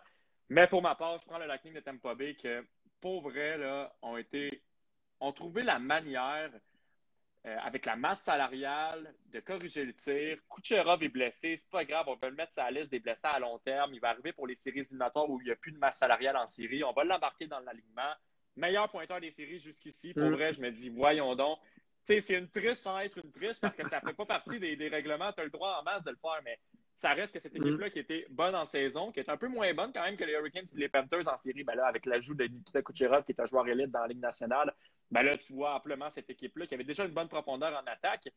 Mais 0.50 0.68
pour 0.68 0.82
ma 0.82 0.96
part, 0.96 1.18
je 1.20 1.26
prends 1.26 1.38
le 1.38 1.46
Lightning 1.46 1.74
de 1.74 1.80
Tampa 1.80 2.16
Bay 2.16 2.36
que 2.36 2.66
pour 3.00 3.22
vrai, 3.22 3.58
là, 3.58 3.96
ont 4.02 4.18
été, 4.18 4.64
ont 5.20 5.32
trouvé 5.32 5.64
la 5.64 5.80
manière, 5.80 6.52
euh, 7.46 7.56
avec 7.64 7.86
la 7.86 7.96
masse 7.96 8.22
salariale, 8.22 9.14
de 9.32 9.40
corriger 9.40 9.86
le 9.86 9.94
tir. 9.94 10.38
Kucherov 10.50 11.02
est 11.02 11.08
blessé, 11.08 11.56
c'est 11.56 11.70
pas 11.70 11.86
grave, 11.86 12.06
on 12.10 12.16
va 12.16 12.30
le 12.30 12.36
mettre 12.36 12.52
sur 12.52 12.64
la 12.64 12.72
liste 12.72 12.92
des 12.92 13.00
blessés 13.00 13.28
à 13.28 13.40
long 13.40 13.58
terme. 13.60 13.94
Il 13.94 14.02
va 14.02 14.10
arriver 14.10 14.34
pour 14.34 14.46
les 14.46 14.56
séries 14.56 14.80
éliminatoires 14.80 15.30
où 15.30 15.40
il 15.40 15.46
n'y 15.46 15.52
a 15.52 15.56
plus 15.56 15.72
de 15.72 15.78
masse 15.78 16.00
salariale 16.00 16.36
en 16.36 16.46
série. 16.46 16.84
On 16.84 16.92
va 16.92 17.06
l'embarquer 17.06 17.48
dans 17.48 17.62
l'alignement. 17.62 18.14
Meilleur 18.58 18.90
pointeur 18.90 19.22
des 19.22 19.32
séries 19.32 19.60
jusqu'ici. 19.60 20.14
Pour 20.14 20.24
mm. 20.24 20.34
vrai, 20.34 20.52
je 20.52 20.60
me 20.60 20.70
dis, 20.70 20.90
voyons 20.90 21.34
donc. 21.36 21.60
c'est 22.04 22.20
une 22.30 22.50
triche 22.50 22.78
sans 22.78 23.00
être 23.00 23.18
une 23.24 23.32
triche 23.32 23.60
parce 23.62 23.76
que 23.76 23.88
ça 23.88 24.02
ne 24.04 24.10
fait 24.10 24.16
pas 24.16 24.26
partie 24.26 24.60
des, 24.60 24.76
des 24.76 24.90
règlements. 24.90 25.32
Tu 25.32 25.40
as 25.40 25.46
le 25.46 25.50
droit 25.50 25.78
en 25.80 25.84
masse 25.84 26.04
de 26.04 26.12
le 26.12 26.18
faire, 26.18 26.42
mais 26.44 26.60
ça 26.94 27.14
reste 27.14 27.34
que 27.34 27.40
cette 27.40 27.54
mm. 27.54 27.68
équipe-là 27.68 27.90
qui 27.90 28.00
était 28.00 28.26
bonne 28.30 28.56
en 28.56 28.66
saison, 28.66 29.14
qui 29.14 29.22
est 29.22 29.30
un 29.30 29.38
peu 29.38 29.48
moins 29.48 29.74
bonne 29.74 29.94
quand 29.94 30.04
même 30.04 30.18
que 30.18 30.26
les 30.26 30.34
Hurricanes 30.34 30.66
et 30.76 30.78
les 30.78 30.90
Panthers 30.90 31.32
en 31.32 31.38
série, 31.38 31.64
ben 31.64 31.76
là, 31.76 31.88
avec 31.88 32.06
l'ajout 32.06 32.36
de 32.36 32.44
Nikita 32.44 32.82
Kucherov, 32.82 33.24
qui 33.24 33.32
est 33.32 33.40
un 33.40 33.46
joueur 33.46 33.66
élite 33.70 33.92
dans 33.92 34.02
la 34.02 34.08
Ligue 34.08 34.20
nationale, 34.20 34.74
ben 35.12 35.24
là, 35.24 35.38
tu 35.38 35.54
vois 35.54 35.76
amplement 35.76 36.10
cette 36.10 36.30
équipe-là 36.30 36.68
qui 36.68 36.74
avait 36.74 36.84
déjà 36.84 37.06
une 37.06 37.14
bonne 37.14 37.28
profondeur 37.28 37.74
en 37.74 37.86
attaque. 37.88 38.30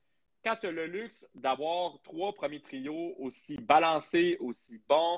Quand 0.44 0.56
tu 0.56 0.66
as 0.66 0.72
le 0.72 0.86
luxe 0.86 1.26
d'avoir 1.34 2.00
trois 2.02 2.32
premiers 2.32 2.60
trios 2.60 3.14
aussi 3.18 3.56
balancés, 3.58 4.36
aussi 4.40 4.82
bons, 4.88 5.16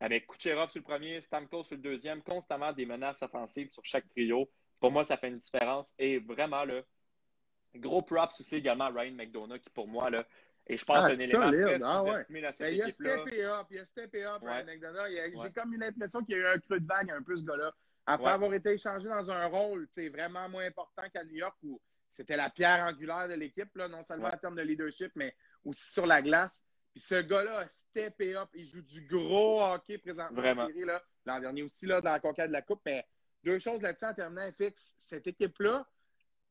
avec 0.00 0.26
Kucherov 0.26 0.70
sur 0.70 0.80
le 0.80 0.84
premier, 0.84 1.20
Stamkos 1.20 1.64
sur 1.64 1.76
le 1.76 1.82
deuxième, 1.82 2.22
constamment 2.22 2.72
des 2.72 2.84
menaces 2.84 3.22
offensives 3.22 3.70
sur 3.70 3.84
chaque 3.84 4.08
trio, 4.08 4.50
pour 4.80 4.90
moi, 4.90 5.04
ça 5.04 5.16
fait 5.16 5.28
une 5.28 5.36
différence. 5.36 5.94
Et 5.98 6.18
vraiment, 6.18 6.64
là, 6.64 6.82
gros 7.76 8.02
props 8.02 8.40
aussi 8.40 8.56
également 8.56 8.84
à 8.84 8.90
Ryan 8.90 9.12
McDonough, 9.12 9.60
qui 9.60 9.70
pour 9.70 9.86
moi, 9.86 10.10
là, 10.10 10.26
et 10.66 10.76
je 10.76 10.84
pense 10.84 11.04
ah, 11.04 11.08
un 11.08 11.18
élément 11.18 11.46
très 11.46 11.82
ah, 11.82 12.02
ouais. 12.02 12.40
la 12.40 12.52
ben, 12.52 12.74
Il 12.74 12.82
a 12.82 12.90
steppé 12.92 13.44
up, 13.44 13.66
il 13.70 13.78
a 13.78 13.84
steppé 13.84 14.24
up, 14.24 14.42
ouais. 14.42 14.64
J'ai 15.42 15.52
comme 15.52 15.74
une 15.74 15.82
impression 15.82 16.24
qu'il 16.24 16.36
y 16.36 16.38
a 16.38 16.40
eu 16.40 16.46
un 16.46 16.58
creux 16.58 16.80
de 16.80 16.86
vague 16.86 17.10
un 17.10 17.22
peu, 17.22 17.36
ce 17.36 17.44
gars-là. 17.44 17.74
Après 18.06 18.30
avoir 18.30 18.52
été 18.52 18.72
échangé 18.72 19.08
dans 19.08 19.30
un 19.30 19.46
rôle 19.46 19.88
vraiment 20.12 20.48
moins 20.48 20.66
important 20.66 21.02
qu'à 21.12 21.24
New 21.24 21.36
York, 21.36 21.56
où 21.62 21.80
c'était 22.10 22.36
la 22.36 22.50
pierre 22.50 22.84
angulaire 22.84 23.28
de 23.28 23.34
l'équipe, 23.34 23.74
non 23.76 24.02
seulement 24.02 24.28
en 24.28 24.36
termes 24.36 24.56
de 24.56 24.62
leadership, 24.62 25.12
mais 25.14 25.34
aussi 25.64 25.90
sur 25.90 26.06
la 26.06 26.22
glace. 26.22 26.64
Puis 26.92 27.02
ce 27.02 27.20
gars-là 27.22 27.60
a 27.60 27.68
steppé 27.68 28.36
up. 28.36 28.48
Il 28.54 28.66
joue 28.66 28.82
du 28.82 29.04
gros 29.06 29.62
hockey 29.62 29.98
présentement 29.98 30.42
en 30.42 30.66
série. 30.66 30.84
L'an 31.26 31.40
dernier 31.40 31.62
aussi, 31.62 31.86
là, 31.86 32.00
dans 32.00 32.12
la 32.12 32.20
conquête 32.20 32.48
de 32.48 32.52
la 32.52 32.62
Coupe. 32.62 32.82
Mais 32.86 33.04
deux 33.42 33.58
choses 33.58 33.82
là-dessus 33.82 34.04
en 34.04 34.14
terminant, 34.14 34.48
FX. 34.52 34.94
Cette 34.98 35.26
équipe-là, 35.26 35.86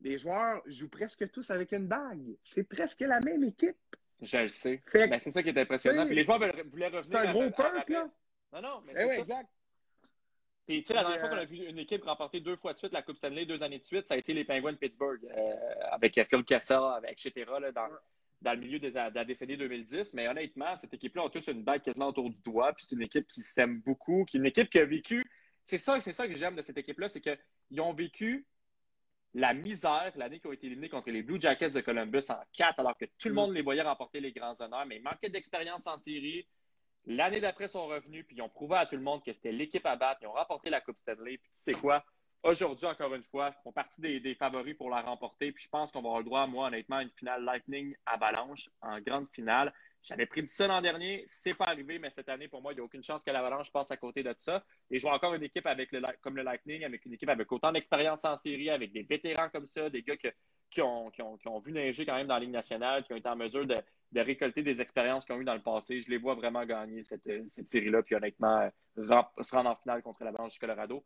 les 0.02 0.18
joueurs 0.18 0.62
jouent 0.66 0.90
presque 0.90 1.32
tous 1.32 1.50
avec 1.50 1.72
une 1.72 1.88
bague. 1.88 2.36
C'est 2.42 2.64
presque 2.64 3.02
la 3.02 3.22
même 3.22 3.44
équipe. 3.44 3.78
Je 4.22 4.38
le 4.38 4.50
sais. 4.50 4.82
Ben, 4.94 5.20
c'est 5.20 5.32
ça 5.32 5.44
qui 5.44 5.50
est 5.50 5.58
impressionnant. 5.58 6.06
Puis 6.06 6.16
les 6.16 6.24
joueurs 6.24 6.40
voulaient 6.40 6.88
revenir. 6.88 7.04
C'est 7.04 7.16
un 7.16 7.32
gros 7.32 7.50
perk, 7.52 7.90
là. 7.90 8.10
Non, 8.54 8.62
non, 8.62 8.82
mais 8.86 8.94
eh 8.96 9.08
c'est 9.08 9.20
exact. 9.20 9.50
Puis, 10.66 10.82
tu 10.82 10.88
sais, 10.88 10.94
la 10.94 11.02
dernière 11.02 11.20
fois 11.20 11.30
qu'on 11.30 11.38
a 11.38 11.46
vu 11.46 11.58
une 11.68 11.80
équipe 11.80 12.04
remporter 12.04 12.40
deux 12.40 12.56
fois 12.56 12.74
de 12.74 12.78
suite 12.78 12.94
la 12.94 13.02
Coupe 13.02 13.18
Stanley, 13.18 13.46
deux 13.46 13.62
années 13.64 13.80
de 13.80 13.84
suite, 13.84 14.08
ça 14.08 14.14
a 14.14 14.18
été 14.18 14.34
les 14.34 14.46
Penguins 14.46 14.72
de 14.72 14.78
Pittsburgh, 14.78 15.20
euh, 15.26 15.54
avec 15.92 16.14
Phil 16.14 16.44
Kessel, 16.46 16.80
avec 16.96 17.26
etc., 17.26 17.52
là, 17.60 17.72
dans, 17.74 17.90
dans, 18.42 18.54
le 18.54 18.60
milieu 18.60 18.80
des, 18.80 18.92
de 18.92 18.96
la 18.96 19.26
décennie 19.26 19.58
2010. 19.58 20.14
Mais 20.14 20.28
honnêtement, 20.28 20.76
cette 20.78 20.94
équipe-là 20.94 21.26
a 21.26 21.30
tous 21.30 21.48
une 21.48 21.64
bague 21.64 21.82
quasiment 21.82 22.08
autour 22.08 22.30
du 22.30 22.42
doigt. 22.42 22.72
Puis 22.74 22.86
c'est 22.88 22.96
une 22.96 23.02
équipe 23.02 23.28
qui 23.28 23.42
s'aime 23.42 23.82
beaucoup, 23.82 24.24
qui 24.26 24.38
est 24.38 24.40
une 24.40 24.46
équipe 24.46 24.70
qui 24.70 24.80
a 24.80 24.86
vécu. 24.86 25.30
C'est 25.66 25.78
ça, 25.78 26.00
c'est 26.00 26.14
ça 26.14 26.28
que 26.28 26.36
j'aime 26.36 26.56
de 26.56 26.62
cette 26.62 26.78
équipe-là, 26.78 27.10
c'est 27.10 27.22
qu'ils 27.22 27.82
ont 27.82 27.94
vécu 27.94 28.46
la 29.34 29.54
misère 29.54 30.12
l'année 30.16 30.40
qu'ils 30.40 30.50
ont 30.50 30.54
été 30.54 30.68
éliminés 30.68 30.90
contre 30.90 31.10
les 31.10 31.24
Blue 31.24 31.40
Jackets 31.40 31.72
de 31.72 31.82
Columbus 31.82 32.30
en 32.30 32.40
4, 32.54 32.80
alors 32.80 32.98
que 32.98 33.06
tout 33.18 33.28
le 33.28 33.34
mm. 33.34 33.36
monde 33.36 33.54
les 33.54 33.62
voyait 33.62 33.82
remporter 33.82 34.20
les 34.20 34.32
grands 34.32 34.60
honneurs, 34.62 34.86
mais 34.86 34.98
ils 34.98 35.04
manquaient 35.04 35.30
d'expérience 35.30 35.88
en 35.88 35.98
série. 35.98 36.46
L'année 37.06 37.42
d'après, 37.42 37.68
sont 37.68 37.88
revenus, 37.88 38.26
puis 38.26 38.38
ils 38.38 38.42
ont 38.42 38.50
prouvé 38.50 38.78
à 38.78 38.86
tout 38.86 38.96
le 38.96 39.02
monde 39.02 39.24
que 39.24 39.34
c'était 39.34 39.52
l'équipe 39.52 39.86
à 39.86 39.96
battre. 39.96 40.22
Ils 40.22 40.28
ont 40.28 40.34
remporté 40.34 40.70
la 40.70 40.82
Coupe 40.82 40.98
Stanley. 40.98 41.38
Puis 41.38 41.52
tu 41.52 41.60
sais 41.60 41.74
quoi? 41.74 42.04
Aujourd'hui, 42.44 42.86
encore 42.86 43.14
une 43.16 43.24
fois, 43.24 43.52
font 43.64 43.72
partie 43.72 44.02
des, 44.02 44.36
favoris 44.36 44.76
pour 44.76 44.90
la 44.90 45.02
remporter. 45.02 45.52
Puis 45.52 45.64
je 45.66 45.70
pense 45.70 45.92
qu'on 45.92 46.02
va 46.02 46.10
avoir 46.10 46.20
le 46.20 46.26
droit, 46.26 46.48
moi, 46.48 46.68
honnêtement, 46.68 46.98
à 46.98 47.04
une 47.04 47.12
finale 47.12 47.44
Lightning 47.44 47.96
Avalanche 48.06 48.70
en 48.82 49.00
grande 49.00 49.30
finale. 49.30 49.74
J'avais 50.02 50.26
prédit 50.26 50.50
ça 50.50 50.68
l'an 50.68 50.82
dernier, 50.82 51.24
c'est 51.28 51.54
pas 51.54 51.64
arrivé, 51.66 51.98
mais 51.98 52.10
cette 52.10 52.28
année, 52.28 52.50
pour 52.50 52.62
moi, 52.62 52.74
il 52.74 52.76
n'y 52.76 52.82
a 52.82 52.84
aucune 52.84 53.04
chance 53.04 53.24
que 53.24 53.32
l'Avalanche 53.32 53.72
passe 53.72 53.90
à 53.92 53.96
côté 53.96 54.22
de 54.22 54.34
ça. 54.38 54.62
Et 54.92 55.00
je 55.00 55.04
vois 55.04 55.16
encore 55.16 55.34
une 55.34 55.44
équipe 55.44 55.66
avec 55.66 55.94
le, 55.94 56.02
comme 56.20 56.36
le 56.36 56.44
Lightning, 56.44 56.84
avec 56.84 57.06
une 57.06 57.14
équipe 57.14 57.30
avec 57.30 57.50
autant 57.50 57.72
d'expérience 57.72 58.26
en 58.26 58.36
série, 58.36 58.70
avec 58.70 58.92
des 58.92 59.04
vétérans 59.04 59.48
comme 59.50 59.66
ça, 59.66 59.90
des 59.90 60.04
gars 60.04 60.18
qui, 60.74 60.82
ont, 60.82 61.60
vu 61.60 61.72
neiger 61.72 62.06
quand 62.06 62.16
même 62.16 62.28
dans 62.28 62.36
la 62.36 62.40
Ligue 62.40 62.52
nationale, 62.52 63.04
qui 63.04 63.14
ont 63.14 63.18
été 63.18 63.30
en 63.30 63.36
mesure 63.36 63.66
de, 63.66 63.76
récolter 64.16 64.62
des 64.62 64.82
expériences 64.82 65.26
qu'ils 65.26 65.36
ont 65.36 65.42
eues 65.42 65.46
dans 65.46 65.56
le 65.56 65.62
passé. 65.62 66.02
Je 66.02 66.10
les 66.10 66.18
vois 66.18 66.36
vraiment 66.36 66.66
gagner 66.66 67.04
cette, 67.04 67.28
série-là, 67.48 68.04
puis 68.04 68.16
honnêtement, 68.16 68.70
se 68.96 69.56
rendre 69.56 69.70
en 69.70 69.76
finale 69.76 70.02
contre 70.02 70.24
l'Avalanche 70.24 70.54
du 70.54 70.60
Colorado. 70.60 71.04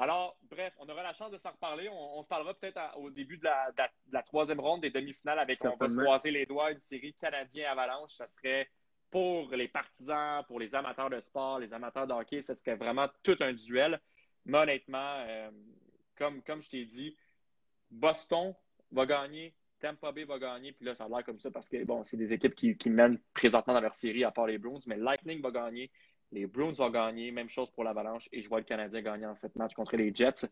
Alors, 0.00 0.34
bref, 0.50 0.72
on 0.78 0.88
aura 0.88 1.02
la 1.02 1.12
chance 1.12 1.30
de 1.30 1.36
s'en 1.36 1.50
reparler. 1.50 1.90
On, 1.92 2.22
se 2.22 2.28
parlera 2.28 2.54
peut-être 2.54 2.80
au 2.96 3.10
début 3.10 3.36
de 3.36 3.44
la, 3.44 4.22
troisième 4.22 4.58
ronde 4.58 4.80
des 4.80 4.90
demi-finales 4.90 5.38
avec 5.38 5.58
on 5.62 5.76
va 5.76 5.90
se 5.90 5.96
croiser 5.96 6.30
les 6.30 6.46
doigts 6.46 6.70
une 6.70 6.80
série 6.80 7.12
canadien-avalanche. 7.12 8.12
Ça 8.14 8.26
serait 8.26 8.70
pour 9.10 9.50
les 9.50 9.68
partisans, 9.68 10.42
pour 10.46 10.58
les 10.58 10.74
amateurs 10.74 11.10
de 11.10 11.20
sport, 11.20 11.58
les 11.58 11.74
amateurs 11.74 12.06
de 12.06 12.14
hockey, 12.14 12.40
ce 12.40 12.54
serait 12.54 12.76
vraiment 12.76 13.08
tout 13.22 13.36
un 13.40 13.52
duel. 13.52 14.00
Mais 14.46 14.58
honnêtement, 14.58 15.16
euh, 15.26 15.50
comme, 16.16 16.42
comme 16.42 16.62
je 16.62 16.70
t'ai 16.70 16.86
dit, 16.86 17.14
Boston 17.90 18.54
va 18.92 19.06
gagner, 19.06 19.54
Tampa 19.80 20.12
Bay 20.12 20.24
va 20.24 20.38
gagner, 20.38 20.72
puis 20.72 20.84
là, 20.84 20.94
ça 20.94 21.04
a 21.04 21.08
l'air 21.08 21.24
comme 21.24 21.38
ça 21.38 21.50
parce 21.50 21.68
que, 21.68 21.82
bon, 21.84 22.04
c'est 22.04 22.16
des 22.16 22.32
équipes 22.32 22.54
qui, 22.54 22.76
qui, 22.76 22.90
mènent 22.90 23.18
présentement 23.32 23.74
dans 23.74 23.80
leur 23.80 23.94
série, 23.94 24.24
à 24.24 24.30
part 24.30 24.46
les 24.46 24.58
Bruins, 24.58 24.80
mais 24.86 24.96
Lightning 24.96 25.40
va 25.40 25.50
gagner, 25.50 25.90
les 26.32 26.46
Bruins 26.46 26.72
vont 26.72 26.90
gagner, 26.90 27.32
même 27.32 27.48
chose 27.48 27.70
pour 27.70 27.84
l'Avalanche, 27.84 28.28
et 28.32 28.42
je 28.42 28.48
vois 28.48 28.58
le 28.58 28.64
Canadien 28.64 29.02
gagner 29.02 29.26
en 29.26 29.34
sept 29.34 29.56
matchs 29.56 29.74
contre 29.74 29.96
les 29.96 30.14
Jets. 30.14 30.46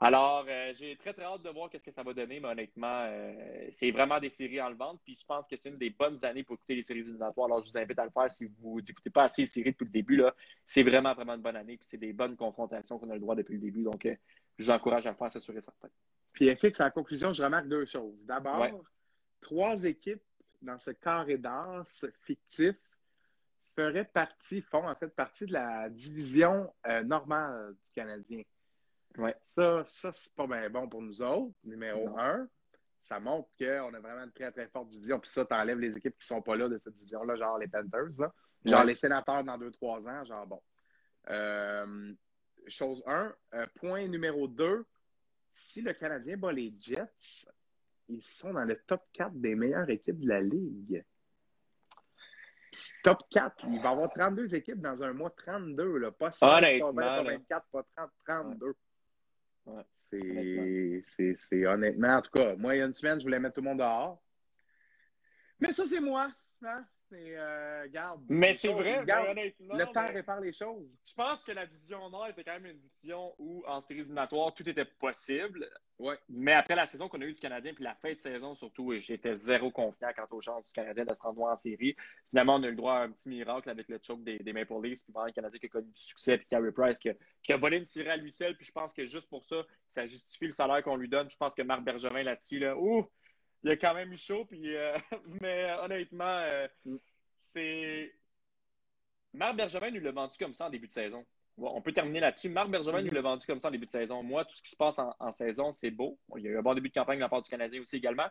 Alors, 0.00 0.44
euh, 0.48 0.72
j'ai 0.74 0.96
très, 0.96 1.12
très 1.12 1.22
hâte 1.22 1.42
de 1.42 1.50
voir 1.50 1.70
qu'est-ce 1.70 1.84
que 1.84 1.92
ça 1.92 2.02
va 2.02 2.12
donner, 2.12 2.40
mais 2.40 2.48
honnêtement, 2.48 3.04
euh, 3.06 3.66
c'est 3.70 3.92
vraiment 3.92 4.18
des 4.18 4.28
séries 4.28 4.60
enlevantes, 4.60 5.00
puis 5.04 5.16
je 5.18 5.24
pense 5.24 5.46
que 5.46 5.56
c'est 5.56 5.68
une 5.68 5.78
des 5.78 5.90
bonnes 5.90 6.24
années 6.24 6.42
pour 6.42 6.56
écouter 6.56 6.74
les 6.74 6.82
séries 6.82 7.00
éliminatoires. 7.00 7.46
Alors, 7.46 7.62
je 7.62 7.70
vous 7.70 7.78
invite 7.78 7.98
à 7.98 8.04
le 8.04 8.10
faire 8.10 8.28
si 8.28 8.46
vous 8.58 8.80
n'écoutez 8.80 9.10
pas 9.10 9.24
assez 9.24 9.42
les 9.42 9.46
séries 9.46 9.70
depuis 9.70 9.84
le 9.84 9.92
début. 9.92 10.16
là. 10.16 10.34
C'est 10.66 10.82
vraiment, 10.82 11.14
vraiment 11.14 11.34
une 11.34 11.42
bonne 11.42 11.56
année, 11.56 11.76
puis 11.76 11.86
c'est 11.88 11.96
des 11.96 12.12
bonnes 12.12 12.36
confrontations 12.36 12.98
qu'on 12.98 13.08
a 13.10 13.14
le 13.14 13.20
droit 13.20 13.36
depuis 13.36 13.54
le 13.54 13.60
début. 13.60 13.84
Donc, 13.84 14.04
euh, 14.04 14.16
je 14.58 14.64
vous 14.64 14.70
encourage 14.70 15.06
à 15.06 15.10
le 15.10 15.16
faire, 15.16 15.30
c'est 15.30 15.40
sûr 15.40 15.56
et 15.56 15.60
certain. 15.60 15.88
Puis, 16.32 16.54
FX, 16.54 16.80
en 16.80 16.90
conclusion, 16.90 17.32
je 17.32 17.42
remarque 17.42 17.68
deux 17.68 17.84
choses. 17.86 18.24
D'abord, 18.26 18.60
ouais. 18.60 18.74
trois 19.40 19.82
équipes 19.84 20.22
dans 20.62 20.78
ce 20.78 20.90
carré 20.90 21.38
d'as 21.38 22.04
fictif 22.22 22.76
feraient 23.76 24.04
partie, 24.04 24.62
font 24.62 24.88
en 24.88 24.94
fait 24.94 25.08
partie 25.08 25.46
de 25.46 25.52
la 25.52 25.88
division 25.90 26.72
normale 27.04 27.74
du 27.74 27.90
Canadien. 27.92 28.42
Ouais. 29.18 29.34
Ça, 29.44 29.84
ça 29.84 30.12
c'est 30.12 30.32
pas 30.34 30.46
bien 30.46 30.68
bon 30.70 30.88
pour 30.88 31.02
nous 31.02 31.22
autres. 31.22 31.54
Numéro 31.64 32.08
non. 32.08 32.18
un, 32.18 32.48
ça 33.00 33.20
montre 33.20 33.48
qu'on 33.58 33.94
a 33.94 34.00
vraiment 34.00 34.24
une 34.24 34.32
très, 34.32 34.50
très 34.50 34.66
forte 34.68 34.88
division. 34.88 35.20
Puis 35.20 35.30
ça, 35.30 35.44
t'enlèves 35.44 35.78
les 35.78 35.96
équipes 35.96 36.18
qui 36.18 36.26
sont 36.26 36.42
pas 36.42 36.56
là 36.56 36.68
de 36.68 36.78
cette 36.78 36.94
division-là, 36.94 37.36
genre 37.36 37.58
les 37.58 37.68
Panthers, 37.68 38.10
là. 38.18 38.32
genre 38.64 38.80
ouais. 38.80 38.86
les 38.86 38.94
sénateurs 38.94 39.44
dans 39.44 39.58
deux, 39.58 39.70
trois 39.70 40.06
ans, 40.08 40.24
genre 40.24 40.46
bon. 40.46 40.62
Euh, 41.30 42.12
chose 42.68 43.02
un. 43.06 43.34
Euh, 43.54 43.66
point 43.76 44.06
numéro 44.06 44.48
deux, 44.48 44.86
si 45.54 45.82
le 45.82 45.92
Canadien 45.92 46.36
bat 46.36 46.52
les 46.52 46.74
Jets, 46.80 47.46
ils 48.08 48.24
sont 48.24 48.52
dans 48.52 48.64
le 48.64 48.76
top 48.86 49.02
4 49.12 49.34
des 49.34 49.54
meilleures 49.54 49.88
équipes 49.88 50.20
de 50.20 50.28
la 50.28 50.40
Ligue. 50.40 51.04
Top 53.02 53.22
4, 53.30 53.66
il 53.68 53.80
va 53.80 53.90
y 53.90 53.92
avoir 53.92 54.10
32 54.12 54.54
équipes 54.54 54.80
dans 54.80 55.02
un 55.02 55.12
mois, 55.12 55.30
32, 55.30 55.98
là. 55.98 56.10
Pas 56.10 56.32
6, 56.32 56.42
Honnêtement, 56.42 56.94
pas 56.94 57.22
20, 57.22 57.24
pas 57.24 57.30
24, 57.30 57.66
pas 57.70 57.86
30, 57.96 58.10
32. 58.26 58.74
Ouais. 59.66 59.82
C'est 61.36 61.66
honnêtement, 61.66 62.16
en 62.16 62.22
tout 62.22 62.30
cas, 62.32 62.56
moi, 62.56 62.74
il 62.74 62.78
y 62.78 62.82
a 62.82 62.86
une 62.86 62.94
semaine, 62.94 63.18
je 63.20 63.24
voulais 63.24 63.38
mettre 63.38 63.54
tout 63.54 63.60
le 63.60 63.68
monde 63.68 63.78
dehors. 63.78 64.22
Mais 65.60 65.72
ça, 65.72 65.84
c'est 65.88 66.00
moi. 66.00 66.30
Hein? 66.62 66.84
Euh, 67.14 67.86
garde, 67.88 68.22
mais 68.28 68.54
c'est 68.54 68.72
vrai, 68.72 69.02
garde, 69.04 69.26
mais 69.26 69.30
honnêtement. 69.30 69.76
Le 69.76 69.86
temps 69.86 70.06
répare 70.06 70.40
les 70.40 70.52
choses. 70.52 70.96
Je 71.06 71.14
pense 71.14 71.42
que 71.44 71.52
la 71.52 71.66
division 71.66 72.10
Nord 72.10 72.28
était 72.28 72.44
quand 72.44 72.54
même 72.54 72.66
une 72.66 72.78
division 72.78 73.34
où, 73.38 73.62
en 73.66 73.80
séries 73.80 74.00
éliminatoires, 74.00 74.52
tout 74.54 74.68
était 74.68 74.84
possible. 74.84 75.68
Ouais. 75.98 76.18
Mais 76.28 76.52
après 76.52 76.74
la 76.74 76.86
saison 76.86 77.08
qu'on 77.08 77.20
a 77.20 77.24
eue 77.24 77.32
du 77.32 77.40
Canadien, 77.40 77.72
puis 77.72 77.84
la 77.84 77.94
fin 77.94 78.12
de 78.12 78.18
saison 78.18 78.52
surtout, 78.54 78.92
j'étais 78.98 79.34
zéro 79.36 79.70
confiant 79.70 80.10
quant 80.16 80.26
aux 80.36 80.40
chances 80.40 80.66
du 80.66 80.72
Canadien 80.72 81.04
de 81.04 81.14
se 81.14 81.22
rendre 81.22 81.42
en 81.42 81.54
série. 81.54 81.94
Finalement, 82.30 82.56
on 82.56 82.62
a 82.64 82.66
eu 82.66 82.70
le 82.70 82.76
droit 82.76 82.94
à 82.94 83.02
un 83.02 83.10
petit 83.10 83.28
miracle 83.28 83.70
avec 83.70 83.88
le 83.88 84.00
choke 84.02 84.24
des, 84.24 84.38
des 84.38 84.52
Maple 84.52 84.74
Leafs, 84.82 85.04
puis 85.04 85.14
le 85.14 85.32
Canadien 85.32 85.58
qui 85.60 85.66
a 85.66 85.68
connu 85.68 85.90
du 85.92 86.00
succès, 86.00 86.36
puis 86.36 86.46
Carey 86.46 86.72
Price 86.72 86.98
qui 86.98 87.10
a, 87.10 87.14
qui 87.42 87.52
a 87.52 87.56
volé 87.56 87.78
une 87.78 87.86
série 87.86 88.10
à 88.10 88.16
lui 88.16 88.32
seul. 88.32 88.56
Puis 88.56 88.66
je 88.66 88.72
pense 88.72 88.92
que 88.92 89.04
juste 89.06 89.28
pour 89.28 89.44
ça, 89.44 89.62
ça 89.88 90.06
justifie 90.06 90.46
le 90.46 90.52
salaire 90.52 90.82
qu'on 90.82 90.96
lui 90.96 91.08
donne. 91.08 91.30
Je 91.30 91.36
pense 91.36 91.54
que 91.54 91.62
Marc 91.62 91.84
Bergevin 91.84 92.24
là-dessus, 92.24 92.58
là, 92.58 92.76
ouh, 92.76 93.08
il 93.64 93.70
a 93.70 93.76
quand 93.76 93.94
même 93.94 94.12
eu 94.12 94.18
chaud. 94.18 94.44
Puis, 94.44 94.76
euh, 94.76 94.96
mais 95.40 95.72
honnêtement, 95.82 96.24
euh, 96.24 96.68
mm. 96.84 96.96
c'est. 97.40 98.14
Marc 99.32 99.56
Bergevin 99.56 99.90
nous 99.90 100.00
l'a 100.00 100.12
vendu 100.12 100.38
comme 100.38 100.54
ça 100.54 100.66
en 100.66 100.70
début 100.70 100.86
de 100.86 100.92
saison. 100.92 101.24
On 101.56 101.82
peut 101.82 101.92
terminer 101.92 102.20
là-dessus. 102.20 102.48
Marc 102.48 102.68
Bergevin 102.68 103.02
mm 103.02 103.06
nous 103.06 103.14
l'a 103.14 103.20
vendu 103.22 103.46
comme 103.46 103.60
ça 103.60 103.68
en 103.68 103.70
début 103.72 103.86
de 103.86 103.90
saison. 103.90 104.22
Moi, 104.22 104.44
tout 104.44 104.54
ce 104.54 104.62
qui 104.62 104.70
se 104.70 104.76
passe 104.76 104.98
en, 104.98 105.14
en 105.18 105.32
saison, 105.32 105.72
c'est 105.72 105.90
beau. 105.90 106.18
Bon, 106.28 106.36
il 106.36 106.44
y 106.44 106.48
a 106.48 106.50
eu 106.50 106.58
un 106.58 106.62
bon 106.62 106.74
début 106.74 106.88
de 106.88 106.94
campagne 106.94 107.18
de 107.18 107.22
la 107.22 107.28
part 107.28 107.42
du 107.42 107.50
Canadien 107.50 107.80
aussi 107.80 107.96
également. 107.96 108.28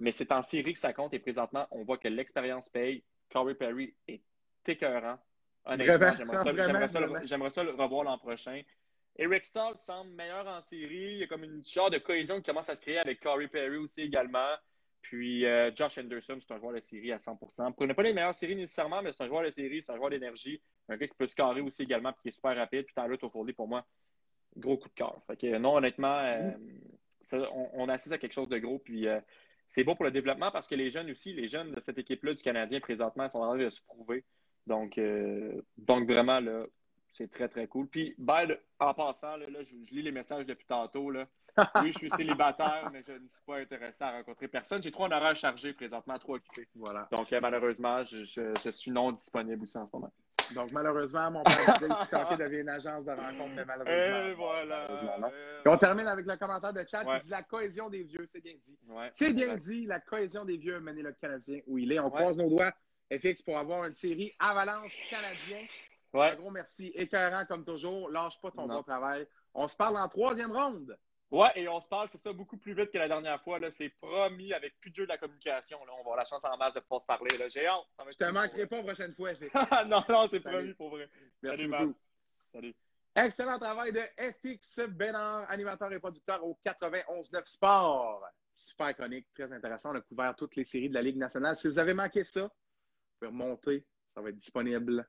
Mais 0.00 0.12
c'est 0.12 0.32
en 0.32 0.42
série 0.42 0.74
que 0.74 0.80
ça 0.80 0.92
compte 0.92 1.14
et 1.14 1.18
présentement, 1.18 1.66
on 1.70 1.84
voit 1.84 1.98
que 1.98 2.08
l'expérience 2.08 2.68
paye. 2.68 3.02
Corey 3.30 3.54
Perry 3.54 3.94
est 4.08 4.22
écœurant. 4.66 5.18
Honnêtement, 5.64 6.14
j'aimerais 6.16 6.88
ça, 6.88 7.00
ça, 7.26 7.50
ça, 7.50 7.64
le 7.64 7.70
revoir 7.70 8.04
l'an 8.04 8.18
prochain. 8.18 8.62
Eric 9.18 9.44
Stahl 9.44 9.76
semble 9.78 10.10
meilleur 10.12 10.46
en 10.46 10.60
série. 10.60 11.14
Il 11.14 11.18
y 11.18 11.22
a 11.22 11.26
comme 11.26 11.44
une 11.44 11.64
genre 11.64 11.90
de 11.90 11.98
cohésion 11.98 12.36
qui 12.36 12.44
commence 12.44 12.68
à 12.68 12.76
se 12.76 12.80
créer 12.80 12.98
avec 12.98 13.20
Corey 13.20 13.48
Perry 13.48 13.78
aussi 13.78 14.02
également. 14.02 14.54
Puis 15.08 15.46
euh, 15.46 15.70
Josh 15.72 15.98
Anderson, 15.98 16.36
c'est 16.40 16.52
un 16.52 16.58
joueur 16.58 16.72
de 16.72 16.80
série 16.80 17.12
à 17.12 17.16
100% 17.16 17.74
Prenez 17.74 17.94
pas 17.94 18.02
les 18.02 18.12
meilleures 18.12 18.34
séries 18.34 18.56
nécessairement, 18.56 19.02
mais 19.02 19.12
c'est 19.12 19.22
un 19.22 19.28
joueur 19.28 19.44
de 19.44 19.50
série, 19.50 19.80
c'est 19.80 19.92
un 19.92 19.96
joueur 19.96 20.10
d'énergie. 20.10 20.60
Un 20.88 20.96
gars 20.96 21.06
qui 21.06 21.14
peut 21.14 21.28
se 21.28 21.36
carrer 21.36 21.60
aussi 21.60 21.84
également, 21.84 22.12
puis 22.12 22.22
qui 22.22 22.28
est 22.30 22.32
super 22.32 22.56
rapide. 22.56 22.86
Puis 22.86 22.94
Tyler 22.96 23.16
Toffoli, 23.16 23.52
pour 23.52 23.68
moi, 23.68 23.86
gros 24.56 24.76
coup 24.76 24.88
de 24.88 24.94
cœur. 24.94 25.22
Fait 25.28 25.36
que 25.36 25.58
non, 25.58 25.76
honnêtement, 25.76 26.18
euh, 26.18 26.50
ça, 27.20 27.38
on, 27.52 27.70
on, 27.74 27.88
assiste 27.88 28.14
à 28.14 28.18
quelque 28.18 28.32
chose 28.32 28.48
de 28.48 28.58
gros. 28.58 28.80
Puis 28.80 29.06
euh, 29.06 29.20
c'est 29.68 29.84
bon 29.84 29.94
pour 29.94 30.06
le 30.06 30.10
développement 30.10 30.50
parce 30.50 30.66
que 30.66 30.74
les 30.74 30.90
jeunes 30.90 31.08
aussi, 31.08 31.32
les 31.32 31.46
jeunes 31.46 31.70
de 31.70 31.78
cette 31.78 31.98
équipe-là 31.98 32.34
du 32.34 32.42
Canadien 32.42 32.80
présentement 32.80 33.28
sont 33.28 33.38
en 33.38 33.50
train 33.50 33.64
de 33.64 33.70
se 33.70 33.82
prouver. 33.84 34.24
Donc, 34.66 35.00
donc 35.76 36.10
vraiment, 36.10 36.40
là, 36.40 36.66
c'est 37.12 37.30
très, 37.30 37.48
très 37.48 37.68
cool. 37.68 37.86
Puis, 37.86 38.16
ben, 38.18 38.56
en 38.80 38.92
passant, 38.92 39.36
là, 39.36 39.46
là 39.48 39.60
je, 39.62 39.76
je, 39.84 39.94
lis 39.94 40.02
les 40.02 40.10
messages 40.10 40.46
depuis 40.46 40.66
tantôt. 40.66 41.12
Là. 41.12 41.28
Oui, 41.82 41.92
je 41.92 41.98
suis 41.98 42.10
célibataire, 42.10 42.90
mais 42.92 43.02
je 43.06 43.12
ne 43.12 43.26
suis 43.26 43.40
pas 43.46 43.58
intéressé 43.58 44.04
à 44.04 44.12
rencontrer 44.12 44.48
personne. 44.48 44.82
J'ai 44.82 44.90
trop 44.90 45.04
un 45.04 45.12
horaire 45.12 45.34
chargé 45.34 45.72
présentement, 45.72 46.18
trop 46.18 46.36
occupé. 46.36 46.68
Voilà. 46.74 47.08
Donc, 47.10 47.32
euh, 47.32 47.40
malheureusement, 47.40 48.04
je, 48.04 48.24
je, 48.24 48.52
je, 48.62 48.70
suis 48.70 48.90
non 48.90 49.12
disponible 49.12 49.62
aussi 49.62 49.78
en 49.78 49.86
ce 49.86 49.92
moment. 49.94 50.12
Donc, 50.54 50.70
malheureusement, 50.72 51.30
mon 51.30 51.42
père 51.44 52.36
devient 52.38 52.60
une 52.60 52.68
agence 52.68 53.04
de 53.04 53.10
rencontre, 53.10 53.54
mais 53.54 53.64
malheureusement. 53.64 54.26
Et 54.26 54.34
voilà. 54.34 54.88
Malheureusement, 54.88 55.30
Et 55.64 55.68
on 55.68 55.76
termine 55.76 56.06
avec 56.06 56.26
le 56.26 56.36
commentaire 56.36 56.72
de 56.72 56.84
chat 56.88 57.04
ouais. 57.04 57.18
qui 57.18 57.26
dit 57.26 57.30
la 57.30 57.42
cohésion 57.42 57.88
des 57.88 58.02
vieux, 58.02 58.26
c'est 58.26 58.40
bien 58.40 58.54
dit. 58.60 58.78
Ouais. 58.88 59.08
C'est 59.12 59.32
bien 59.32 59.56
dit, 59.56 59.86
la 59.86 60.00
cohésion 60.00 60.44
des 60.44 60.56
vieux 60.56 60.76
a 60.76 60.80
mené 60.80 61.02
le 61.02 61.12
Canadien 61.12 61.60
où 61.66 61.78
il 61.78 61.92
est. 61.92 61.98
On 61.98 62.10
croise 62.10 62.36
nos 62.36 62.48
doigts, 62.48 62.72
FX, 63.12 63.42
pour 63.42 63.58
avoir 63.58 63.84
une 63.84 63.92
série 63.92 64.32
Avalanche 64.38 64.94
Canadien. 65.10 65.66
Un 66.14 66.34
gros 66.36 66.50
merci. 66.50 66.92
Écœurant 66.94 67.44
comme 67.46 67.64
toujours. 67.64 68.10
Lâche 68.10 68.40
pas 68.40 68.50
ton 68.50 68.66
non. 68.66 68.76
bon 68.76 68.82
travail. 68.82 69.26
On 69.54 69.68
se 69.68 69.76
parle 69.76 69.96
en 69.96 70.08
troisième 70.08 70.52
ronde. 70.52 70.96
Ouais, 71.30 71.50
et 71.56 71.66
on 71.68 71.80
se 71.80 71.88
parle, 71.88 72.08
c'est 72.08 72.18
ça, 72.18 72.32
beaucoup 72.32 72.56
plus 72.56 72.72
vite 72.72 72.92
que 72.92 72.98
la 72.98 73.08
dernière 73.08 73.42
fois. 73.42 73.58
C'est 73.70 73.88
promis 73.88 74.52
avec 74.52 74.78
plus 74.78 74.90
de 74.90 74.96
jeu 74.96 75.04
de 75.04 75.08
la 75.08 75.18
communication. 75.18 75.84
Là. 75.84 75.92
On 75.92 75.96
va 75.96 76.00
avoir 76.00 76.16
la 76.16 76.24
chance 76.24 76.44
en 76.44 76.56
masse 76.56 76.74
de 76.74 76.80
pouvoir 76.80 77.00
se 77.00 77.06
parler. 77.06 77.30
J'ai 77.48 77.66
hâte. 77.66 77.84
Ça 77.96 78.04
je 78.08 78.16
te 78.16 78.30
manquerai 78.30 78.66
pas 78.66 78.76
la 78.76 78.82
prochaine 78.84 79.12
fois. 79.12 79.32
Je 79.34 79.40
vais... 79.40 79.50
non, 79.88 80.04
non, 80.08 80.28
c'est 80.28 80.40
promis 80.40 80.72
pour 80.74 80.90
vrai. 80.90 81.08
Merci 81.42 81.62
Salut, 81.62 81.70
beaucoup. 81.70 81.98
Salut. 82.52 82.74
Excellent 83.16 83.58
travail 83.58 83.92
de 83.92 84.02
FX 84.18 84.88
Bénard, 84.90 85.50
animateur 85.50 85.92
et 85.92 85.98
producteur 85.98 86.44
au 86.44 86.58
91.9 86.64 87.46
Sport. 87.46 88.24
Super 88.54 88.94
chronique, 88.94 89.26
très 89.34 89.50
intéressant. 89.52 89.92
On 89.92 89.96
a 89.96 90.00
couvert 90.02 90.36
toutes 90.36 90.54
les 90.54 90.64
séries 90.64 90.90
de 90.90 90.94
la 90.94 91.02
Ligue 91.02 91.16
nationale. 91.16 91.56
Si 91.56 91.66
vous 91.66 91.78
avez 91.78 91.94
manqué 91.94 92.24
ça, 92.24 92.42
vous 92.42 92.50
pouvez 93.18 93.28
remonter. 93.30 93.86
Ça 94.14 94.20
va 94.20 94.28
être 94.28 94.36
disponible 94.36 95.08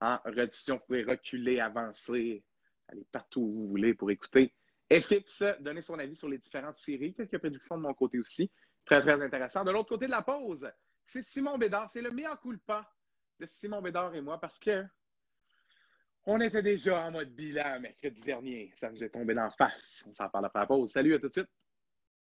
en 0.00 0.18
rediffusion. 0.24 0.76
Vous 0.76 0.82
pouvez 0.86 1.04
reculer, 1.04 1.60
avancer, 1.60 2.44
aller 2.88 3.06
partout 3.10 3.40
où 3.40 3.50
vous 3.50 3.68
voulez 3.68 3.94
pour 3.94 4.10
écouter. 4.10 4.52
FX, 4.92 5.42
donner 5.60 5.82
son 5.82 5.98
avis 5.98 6.16
sur 6.16 6.28
les 6.28 6.38
différentes 6.38 6.76
séries. 6.76 7.14
Quelques 7.14 7.38
prédictions 7.38 7.76
de 7.76 7.82
mon 7.82 7.94
côté 7.94 8.18
aussi. 8.18 8.50
Très, 8.84 9.00
très 9.00 9.20
intéressant. 9.22 9.64
De 9.64 9.70
l'autre 9.70 9.88
côté 9.88 10.06
de 10.06 10.10
la 10.10 10.22
pause, 10.22 10.70
c'est 11.06 11.22
Simon 11.22 11.58
Bédard. 11.58 11.90
C'est 11.90 12.02
le 12.02 12.10
meilleur 12.10 12.38
coup 12.40 12.52
de 12.52 12.60
pas 12.60 12.90
de 13.38 13.46
Simon 13.46 13.82
Bédard 13.82 14.14
et 14.14 14.20
moi 14.20 14.38
parce 14.38 14.58
que 14.58 14.84
on 16.26 16.40
était 16.40 16.62
déjà 16.62 17.06
en 17.06 17.10
mode 17.10 17.34
bilan 17.34 17.80
mercredi 17.80 18.22
dernier. 18.22 18.72
Ça 18.74 18.90
nous 18.90 19.02
est 19.02 19.10
tombé 19.10 19.34
d'en 19.34 19.50
face. 19.50 20.04
On 20.08 20.14
s'en 20.14 20.28
parle 20.28 20.46
après 20.46 20.60
la 20.60 20.66
pause. 20.66 20.92
Salut, 20.92 21.14
à 21.14 21.18
tout 21.18 21.28
de 21.28 21.32
suite. 21.32 21.50